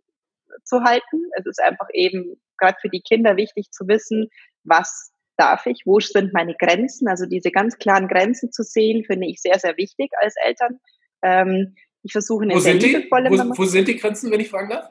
zu 0.64 0.84
halten. 0.84 1.30
Es 1.38 1.46
ist 1.46 1.62
einfach 1.62 1.88
eben 1.94 2.40
gerade 2.58 2.78
für 2.82 2.90
die 2.90 3.02
Kinder 3.02 3.38
wichtig 3.38 3.72
zu 3.72 3.88
wissen, 3.88 4.30
was 4.64 5.12
darf 5.38 5.66
ich, 5.66 5.82
wo 5.86 6.00
sind 6.00 6.34
meine 6.34 6.56
Grenzen. 6.56 7.08
Also 7.08 7.26
diese 7.26 7.52
ganz 7.52 7.78
klaren 7.78 8.08
Grenzen 8.08 8.52
zu 8.52 8.64
sehen, 8.64 9.04
finde 9.06 9.28
ich 9.28 9.42
sehr, 9.42 9.60
sehr 9.60 9.76
wichtig 9.78 10.12
als 10.22 10.36
Eltern. 10.44 10.80
Ähm, 11.22 11.76
ich 12.04 12.12
versuche 12.12 12.44
eine 12.44 12.56
wo 12.56 12.60
sehr 12.60 12.76
liebevolle 12.76 13.32
wo, 13.32 13.58
wo 13.58 13.66
sind 13.66 13.88
die 13.88 13.98
Grenzen, 13.98 14.32
wenn 14.32 14.40
ich 14.40 14.50
fragen 14.50 14.70
darf? 14.70 14.90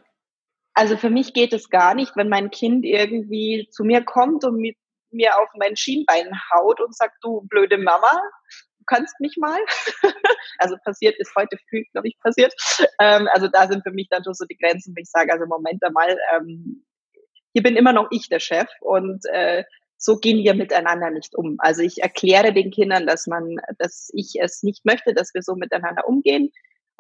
Also 0.74 0.96
für 0.96 1.10
mich 1.10 1.32
geht 1.32 1.52
es 1.52 1.70
gar 1.70 1.94
nicht, 1.94 2.16
wenn 2.16 2.28
mein 2.28 2.50
Kind 2.50 2.84
irgendwie 2.84 3.68
zu 3.70 3.84
mir 3.84 4.02
kommt 4.02 4.44
und 4.44 4.56
mit 4.56 4.76
mir 5.14 5.38
auf 5.38 5.48
mein 5.56 5.76
Schienbein 5.76 6.30
haut 6.52 6.80
und 6.80 6.94
sagt, 6.96 7.16
du 7.22 7.42
blöde 7.48 7.78
Mama, 7.78 8.12
du 8.78 8.84
kannst 8.86 9.18
mich 9.20 9.36
mal. 9.36 9.58
also 10.58 10.76
passiert 10.84 11.16
ist 11.18 11.34
heute 11.36 11.56
früh, 11.68 11.84
glaube 11.92 12.08
ich, 12.08 12.18
passiert. 12.20 12.54
Ähm, 13.00 13.28
also 13.32 13.48
da 13.48 13.66
sind 13.66 13.82
für 13.82 13.92
mich 13.92 14.08
dann 14.10 14.24
schon 14.24 14.34
so 14.34 14.44
die 14.44 14.56
Grenzen, 14.56 14.94
wo 14.94 15.00
ich 15.00 15.10
sage, 15.10 15.32
also 15.32 15.46
Moment 15.46 15.82
einmal, 15.82 16.18
ähm, 16.34 16.84
hier 17.52 17.62
bin 17.62 17.76
immer 17.76 17.92
noch 17.92 18.08
ich 18.10 18.28
der 18.28 18.40
Chef 18.40 18.68
und 18.80 19.24
äh, 19.32 19.64
so 19.96 20.18
gehen 20.18 20.44
wir 20.44 20.54
miteinander 20.54 21.10
nicht 21.10 21.34
um. 21.34 21.56
Also 21.58 21.82
ich 21.82 22.02
erkläre 22.02 22.52
den 22.52 22.70
Kindern, 22.70 23.06
dass 23.06 23.26
man, 23.26 23.56
dass 23.78 24.10
ich 24.12 24.34
es 24.40 24.62
nicht 24.62 24.84
möchte, 24.84 25.14
dass 25.14 25.32
wir 25.32 25.42
so 25.42 25.54
miteinander 25.54 26.06
umgehen. 26.06 26.50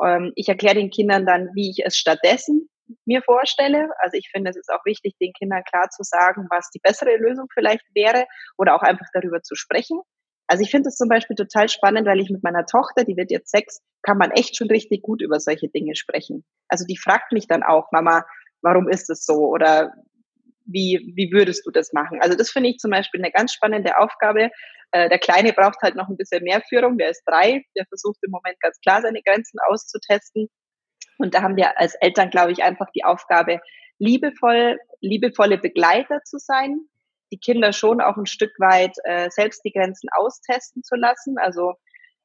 Ähm, 0.02 0.32
ich 0.36 0.48
erkläre 0.48 0.76
den 0.76 0.90
Kindern 0.90 1.26
dann, 1.26 1.50
wie 1.54 1.70
ich 1.70 1.84
es 1.84 1.96
stattdessen 1.96 2.70
mir 3.04 3.22
vorstelle. 3.22 3.88
Also 3.98 4.16
ich 4.16 4.30
finde, 4.30 4.50
es 4.50 4.56
ist 4.56 4.70
auch 4.70 4.84
wichtig, 4.84 5.14
den 5.20 5.32
Kindern 5.32 5.62
klar 5.64 5.88
zu 5.90 6.02
sagen, 6.02 6.46
was 6.50 6.70
die 6.70 6.80
bessere 6.82 7.16
Lösung 7.16 7.46
vielleicht 7.52 7.84
wäre 7.94 8.26
oder 8.56 8.74
auch 8.74 8.82
einfach 8.82 9.06
darüber 9.12 9.42
zu 9.42 9.54
sprechen. 9.54 10.00
Also 10.46 10.62
ich 10.62 10.70
finde 10.70 10.88
es 10.88 10.96
zum 10.96 11.08
Beispiel 11.08 11.36
total 11.36 11.68
spannend, 11.68 12.06
weil 12.06 12.20
ich 12.20 12.30
mit 12.30 12.42
meiner 12.42 12.66
Tochter, 12.66 13.04
die 13.04 13.16
wird 13.16 13.30
jetzt 13.30 13.50
sechs, 13.50 13.80
kann 14.02 14.18
man 14.18 14.30
echt 14.30 14.56
schon 14.56 14.68
richtig 14.68 15.02
gut 15.02 15.22
über 15.22 15.40
solche 15.40 15.68
Dinge 15.68 15.96
sprechen. 15.96 16.44
Also 16.68 16.84
die 16.84 16.98
fragt 16.98 17.32
mich 17.32 17.46
dann 17.46 17.62
auch, 17.62 17.90
Mama, 17.92 18.24
warum 18.60 18.88
ist 18.88 19.08
es 19.08 19.24
so? 19.24 19.48
Oder 19.48 19.92
wie, 20.66 21.12
wie 21.14 21.30
würdest 21.32 21.66
du 21.66 21.70
das 21.70 21.92
machen? 21.92 22.20
Also 22.20 22.36
das 22.36 22.50
finde 22.50 22.70
ich 22.70 22.78
zum 22.78 22.90
Beispiel 22.90 23.22
eine 23.22 23.32
ganz 23.32 23.52
spannende 23.52 23.98
Aufgabe. 23.98 24.50
Äh, 24.92 25.08
der 25.08 25.18
Kleine 25.18 25.52
braucht 25.52 25.80
halt 25.82 25.96
noch 25.96 26.08
ein 26.08 26.16
bisschen 26.16 26.42
mehr 26.42 26.60
Führung, 26.68 26.98
der 26.98 27.10
ist 27.10 27.22
drei, 27.26 27.64
der 27.76 27.86
versucht 27.86 28.18
im 28.22 28.30
Moment 28.30 28.60
ganz 28.60 28.78
klar 28.80 29.00
seine 29.00 29.22
Grenzen 29.22 29.58
auszutesten. 29.68 30.48
Und 31.18 31.34
da 31.34 31.42
haben 31.42 31.56
wir 31.56 31.78
als 31.78 31.94
Eltern, 31.96 32.30
glaube 32.30 32.52
ich, 32.52 32.62
einfach 32.62 32.90
die 32.94 33.04
Aufgabe, 33.04 33.60
liebevoll, 33.98 34.78
liebevolle 35.00 35.58
Begleiter 35.58 36.22
zu 36.24 36.38
sein, 36.38 36.80
die 37.32 37.38
Kinder 37.38 37.72
schon 37.72 38.00
auch 38.00 38.16
ein 38.16 38.26
Stück 38.26 38.52
weit 38.58 38.96
äh, 39.04 39.28
selbst 39.30 39.64
die 39.64 39.72
Grenzen 39.72 40.08
austesten 40.16 40.82
zu 40.82 40.96
lassen. 40.96 41.36
Also 41.38 41.74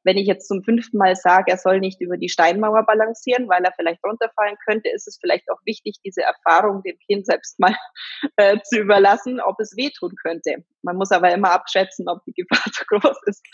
wenn 0.03 0.17
ich 0.17 0.27
jetzt 0.27 0.47
zum 0.47 0.63
fünften 0.63 0.97
Mal 0.97 1.15
sage, 1.15 1.51
er 1.51 1.57
soll 1.57 1.79
nicht 1.79 2.01
über 2.01 2.17
die 2.17 2.29
Steinmauer 2.29 2.85
balancieren, 2.85 3.49
weil 3.49 3.63
er 3.63 3.73
vielleicht 3.75 4.03
runterfallen 4.03 4.55
könnte, 4.65 4.89
ist 4.89 5.07
es 5.07 5.17
vielleicht 5.19 5.49
auch 5.51 5.59
wichtig, 5.65 5.97
diese 6.03 6.21
Erfahrung 6.21 6.81
dem 6.83 6.97
Kind 7.05 7.25
selbst 7.25 7.59
mal 7.59 7.75
äh, 8.37 8.57
zu 8.63 8.79
überlassen, 8.79 9.41
ob 9.41 9.59
es 9.59 9.75
wehtun 9.75 10.13
könnte. 10.21 10.63
Man 10.81 10.95
muss 10.95 11.11
aber 11.11 11.33
immer 11.33 11.51
abschätzen, 11.51 12.07
ob 12.07 12.23
die 12.25 12.33
Gefahr 12.33 12.63
zu 12.71 12.85
groß 12.85 13.17
ist. 13.25 13.45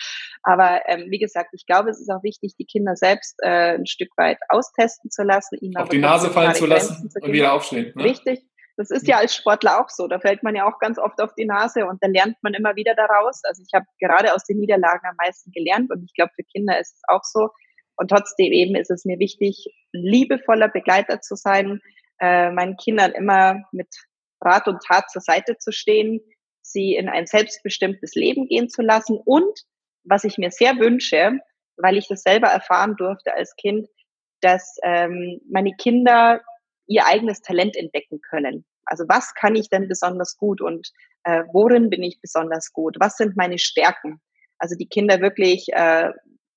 Aber 0.44 0.82
ähm, 0.88 1.08
wie 1.10 1.20
gesagt, 1.20 1.50
ich 1.54 1.66
glaube, 1.66 1.90
es 1.90 2.00
ist 2.00 2.10
auch 2.10 2.24
wichtig, 2.24 2.56
die 2.58 2.66
Kinder 2.66 2.96
selbst 2.96 3.36
äh, 3.42 3.76
ein 3.76 3.88
Stück 3.88 4.10
weit 4.18 4.38
austesten 4.50 5.10
zu 5.10 5.24
lassen, 5.24 5.58
ihnen 5.60 5.78
auf 5.78 5.90
die 5.90 5.98
Nase 5.98 6.30
fallen 6.30 6.54
zu 6.54 6.66
lassen 6.66 7.10
und 7.20 7.32
wieder 7.32 7.54
aufstehen. 7.54 7.94
Ne? 7.96 8.04
Richtig. 8.04 8.46
Das 8.78 8.92
ist 8.92 9.08
ja 9.08 9.18
als 9.18 9.34
Sportler 9.34 9.80
auch 9.80 9.90
so. 9.90 10.08
Da 10.08 10.20
fällt 10.20 10.44
man 10.44 10.56
ja 10.56 10.68
auch 10.68 10.80
ganz 10.80 10.98
oft 11.00 11.22
auf 11.22 11.34
die 11.36 11.46
Nase 11.46 11.86
und 11.86 12.04
da 12.04 12.08
lernt 12.08 12.36
man 12.42 12.54
immer 12.54 12.76
wieder 12.76 12.94
daraus. 12.94 13.42
Also 13.44 13.64
ich 13.66 13.74
habe 13.74 13.86
gerade 14.00 14.34
aus 14.34 14.44
den 14.44 14.60
Niederlagen 14.60 15.08
am 15.08 15.16
meisten 15.16 15.52
gelernt 15.52 15.92
und 15.92 16.04
ich 16.04 16.14
glaube, 16.14 16.32
für 16.36 16.44
Kinder 16.44 16.80
ist 16.80 16.96
es 16.96 17.02
auch 17.08 17.24
so. 17.24 17.50
Und 17.96 18.10
trotzdem 18.10 18.52
eben 18.52 18.76
ist 18.76 18.92
es 18.92 19.06
mir 19.06 19.20
wichtig, 19.20 19.66
liebevoller 19.94 20.68
Begleiter 20.68 21.22
zu 21.22 21.36
sein, 21.36 21.80
äh, 22.20 22.52
meinen 22.52 22.76
Kindern 22.76 23.12
immer 23.12 23.64
mit 23.72 23.88
Rat 24.42 24.68
und 24.68 24.84
Tat 24.84 25.10
zur 25.10 25.22
Seite 25.22 25.58
zu 25.58 25.72
stehen, 25.72 26.20
sie 26.62 26.96
in 26.96 27.08
ein 27.08 27.28
selbstbestimmtes 27.28 28.16
Leben 28.16 28.48
gehen 28.48 28.70
zu 28.70 28.82
lassen 28.82 29.18
und 29.24 29.62
was 30.04 30.24
ich 30.24 30.38
mir 30.38 30.52
sehr 30.52 30.78
wünsche, 30.78 31.40
weil 31.78 31.98
ich 31.98 32.08
das 32.08 32.24
selber 32.24 32.48
erfahren 32.48 32.96
durfte 32.98 33.34
als 33.34 33.56
Kind, 33.56 33.88
dass 34.42 34.78
ähm, 34.84 35.42
meine 35.50 35.74
Kinder 35.76 36.42
ihr 36.88 37.06
eigenes 37.06 37.42
Talent 37.42 37.76
entdecken 37.76 38.22
können. 38.22 38.66
Also 38.86 39.06
was 39.08 39.34
kann 39.34 39.56
ich 39.56 39.70
denn 39.70 39.88
besonders 39.88 40.38
gut 40.38 40.62
und 40.62 40.92
äh, 41.24 41.44
worin 41.52 41.90
bin 41.90 42.04
ich 42.04 42.22
besonders 42.22 42.72
gut? 42.72 42.98
Was 43.00 43.18
sind 43.18 43.36
meine 43.36 43.58
Stärken? 43.58 44.22
Also 44.60 44.76
die 44.76 44.88
Kinder 44.88 45.22
wirklich 45.22 45.68
äh, 45.74 46.12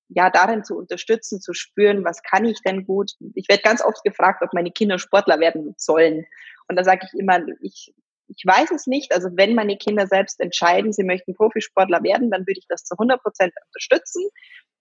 ja 0.09 0.29
darin 0.29 0.63
zu 0.63 0.77
unterstützen, 0.77 1.41
zu 1.41 1.53
spüren, 1.53 2.03
was 2.03 2.21
kann 2.23 2.45
ich 2.45 2.59
denn 2.65 2.85
gut. 2.85 3.11
Ich 3.35 3.47
werde 3.49 3.63
ganz 3.63 3.83
oft 3.83 4.03
gefragt, 4.03 4.41
ob 4.43 4.53
meine 4.53 4.71
Kinder 4.71 4.99
Sportler 4.99 5.39
werden 5.39 5.73
sollen. 5.77 6.25
Und 6.67 6.75
da 6.75 6.83
sage 6.83 7.07
ich 7.11 7.19
immer, 7.19 7.39
ich, 7.61 7.93
ich 8.29 8.45
weiß 8.45 8.71
es 8.71 8.87
nicht. 8.87 9.13
Also 9.13 9.29
wenn 9.33 9.55
meine 9.55 9.77
Kinder 9.77 10.07
selbst 10.07 10.39
entscheiden, 10.39 10.93
sie 10.93 11.03
möchten 11.03 11.33
Profisportler 11.33 12.03
werden, 12.03 12.29
dann 12.29 12.41
würde 12.41 12.59
ich 12.59 12.67
das 12.67 12.83
zu 12.83 12.95
100 12.95 13.21
Prozent 13.21 13.53
unterstützen. 13.67 14.29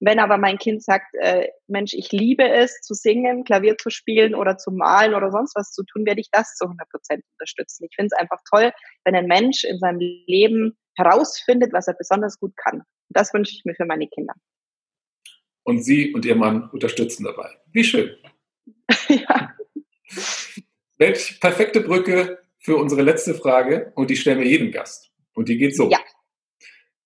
Wenn 0.01 0.21
aber 0.21 0.39
mein 0.39 0.59
Kind 0.59 0.85
sagt, 0.85 1.13
äh, 1.15 1.49
Mensch, 1.67 1.93
ich 1.93 2.13
liebe 2.13 2.49
es 2.49 2.81
zu 2.83 2.95
singen, 2.95 3.45
Klavier 3.45 3.77
zu 3.79 3.91
spielen 3.91 4.35
oder 4.35 4.57
zu 4.57 4.71
malen 4.71 5.15
oder 5.15 5.33
sonst 5.33 5.57
was 5.57 5.73
zu 5.73 5.83
tun, 5.85 6.07
werde 6.07 6.21
ich 6.21 6.29
das 6.31 6.55
zu 6.55 6.67
100 6.67 6.89
Prozent 6.89 7.25
unterstützen. 7.33 7.87
Ich 7.91 7.97
finde 7.97 8.11
es 8.13 8.21
einfach 8.21 8.39
toll, 8.49 8.71
wenn 9.05 9.17
ein 9.17 9.27
Mensch 9.27 9.65
in 9.65 9.79
seinem 9.79 9.99
Leben 9.99 10.79
herausfindet, 10.95 11.73
was 11.73 11.89
er 11.89 11.95
besonders 11.95 12.39
gut 12.39 12.57
kann. 12.57 12.83
Das 13.09 13.35
wünsche 13.35 13.53
ich 13.53 13.65
mir 13.65 13.75
für 13.75 13.87
meine 13.87 14.07
Kinder. 14.07 14.35
Und 15.65 15.83
Sie 15.83 16.15
und 16.15 16.25
Ihr 16.25 16.37
Mann 16.37 16.71
unterstützen 16.71 17.25
dabei. 17.25 17.51
Wie 17.73 17.85
schön. 17.85 18.17
ja. 19.09 19.53
Welche 20.97 21.39
perfekte 21.39 21.81
Brücke 21.81 22.39
für 22.69 22.77
unsere 22.77 23.01
letzte 23.01 23.33
Frage 23.33 23.93
und 23.95 24.11
die 24.11 24.17
stellen 24.17 24.41
wir 24.41 24.47
jedem 24.47 24.71
Gast. 24.71 25.11
Und 25.33 25.49
die 25.49 25.57
geht 25.57 25.75
so. 25.75 25.89
Ja. 25.89 26.01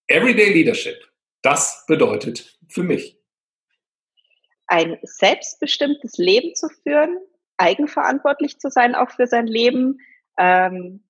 Everyday 0.08 0.52
Leadership. 0.52 0.96
Das 1.40 1.84
bedeutet 1.86 2.58
für 2.68 2.82
mich? 2.82 3.16
Ein 4.66 4.98
selbstbestimmtes 5.04 6.18
Leben 6.18 6.56
zu 6.56 6.66
führen, 6.82 7.16
eigenverantwortlich 7.58 8.58
zu 8.58 8.70
sein, 8.70 8.96
auch 8.96 9.12
für 9.12 9.28
sein 9.28 9.46
Leben, 9.46 9.98
ähm, 10.36 11.04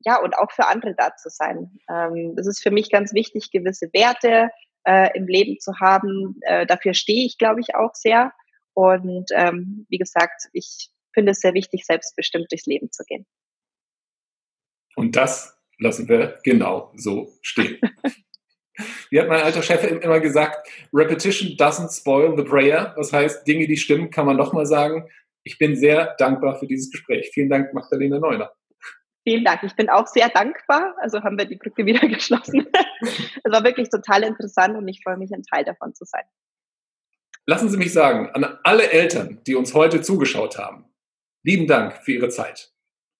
ja, 0.00 0.20
und 0.20 0.36
auch 0.36 0.50
für 0.50 0.66
andere 0.66 0.94
da 0.94 1.16
zu 1.16 1.30
sein. 1.30 1.78
Ähm, 1.88 2.34
das 2.36 2.46
ist 2.46 2.62
für 2.62 2.70
mich 2.70 2.90
ganz 2.90 3.14
wichtig, 3.14 3.50
gewisse 3.50 3.88
Werte 3.94 4.50
äh, 4.84 5.08
im 5.16 5.26
Leben 5.26 5.58
zu 5.58 5.72
haben. 5.80 6.38
Äh, 6.42 6.66
dafür 6.66 6.92
stehe 6.92 7.24
ich, 7.24 7.38
glaube 7.38 7.60
ich, 7.60 7.74
auch 7.74 7.94
sehr. 7.94 8.34
Und 8.74 9.30
ähm, 9.34 9.86
wie 9.88 9.98
gesagt, 9.98 10.48
ich 10.52 10.90
finde 11.14 11.32
es 11.32 11.40
sehr 11.40 11.54
wichtig, 11.54 11.86
selbstbestimmt 11.86 12.52
durchs 12.52 12.66
Leben 12.66 12.92
zu 12.92 13.04
gehen. 13.04 13.24
Und 14.96 15.16
das 15.16 15.58
lassen 15.78 16.08
wir 16.08 16.38
genau 16.44 16.92
so 16.96 17.32
stehen. 17.42 17.80
Wie 19.10 19.20
hat 19.20 19.28
mein 19.28 19.42
alter 19.42 19.62
Chef 19.62 19.84
immer 19.84 20.20
gesagt, 20.20 20.68
Repetition 20.92 21.50
doesn't 21.56 21.96
spoil 21.98 22.36
the 22.36 22.44
prayer. 22.44 22.94
Das 22.96 23.12
heißt, 23.12 23.46
Dinge, 23.46 23.66
die 23.66 23.76
stimmen, 23.76 24.10
kann 24.10 24.26
man 24.26 24.36
nochmal 24.36 24.66
sagen. 24.66 25.08
Ich 25.42 25.58
bin 25.58 25.76
sehr 25.76 26.14
dankbar 26.18 26.58
für 26.58 26.66
dieses 26.66 26.90
Gespräch. 26.90 27.30
Vielen 27.32 27.50
Dank, 27.50 27.72
Magdalena 27.74 28.18
Neuner. 28.18 28.52
Vielen 29.24 29.44
Dank. 29.44 29.62
Ich 29.62 29.74
bin 29.74 29.88
auch 29.88 30.06
sehr 30.06 30.28
dankbar. 30.28 30.94
Also 31.00 31.22
haben 31.22 31.38
wir 31.38 31.44
die 31.44 31.56
Brücke 31.56 31.84
wieder 31.84 32.06
geschlossen. 32.08 32.66
Es 33.42 33.50
war 33.50 33.64
wirklich 33.64 33.88
total 33.88 34.24
interessant 34.24 34.76
und 34.76 34.86
ich 34.86 35.00
freue 35.02 35.16
mich, 35.16 35.32
ein 35.32 35.42
Teil 35.42 35.64
davon 35.64 35.94
zu 35.94 36.04
sein. 36.04 36.24
Lassen 37.46 37.70
Sie 37.70 37.78
mich 37.78 37.94
sagen, 37.94 38.28
an 38.34 38.58
alle 38.62 38.90
Eltern, 38.90 39.40
die 39.46 39.54
uns 39.54 39.72
heute 39.72 40.02
zugeschaut 40.02 40.58
haben, 40.58 40.84
lieben 41.42 41.66
Dank 41.66 41.94
für 42.04 42.12
Ihre 42.12 42.28
Zeit. 42.28 42.70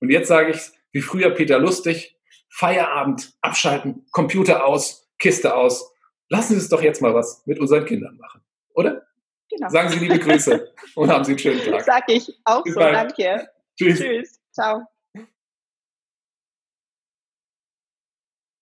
Und 0.00 0.10
jetzt 0.10 0.28
sage 0.28 0.50
ich 0.50 0.70
wie 0.92 1.00
früher 1.00 1.30
Peter 1.30 1.58
Lustig, 1.58 2.16
Feierabend, 2.48 3.32
abschalten, 3.40 4.06
Computer 4.10 4.64
aus, 4.64 5.08
Kiste 5.18 5.54
aus. 5.54 5.92
Lassen 6.28 6.54
Sie 6.54 6.60
es 6.60 6.68
doch 6.68 6.82
jetzt 6.82 7.02
mal 7.02 7.14
was 7.14 7.46
mit 7.46 7.58
unseren 7.58 7.84
Kindern 7.84 8.16
machen, 8.16 8.40
oder? 8.74 9.06
Genau. 9.50 9.68
Sagen 9.68 9.88
Sie 9.90 9.98
liebe 9.98 10.18
Grüße 10.18 10.72
und 10.94 11.10
haben 11.10 11.24
Sie 11.24 11.32
einen 11.32 11.38
schönen 11.38 11.60
Tag. 11.64 11.82
Sag 11.82 12.04
ich 12.08 12.32
auch 12.44 12.62
Bis 12.62 12.74
so, 12.74 12.80
bald. 12.80 12.94
danke. 12.94 13.48
Tschüss. 13.76 13.98
Tschüss. 13.98 14.40
Ciao. 14.52 14.82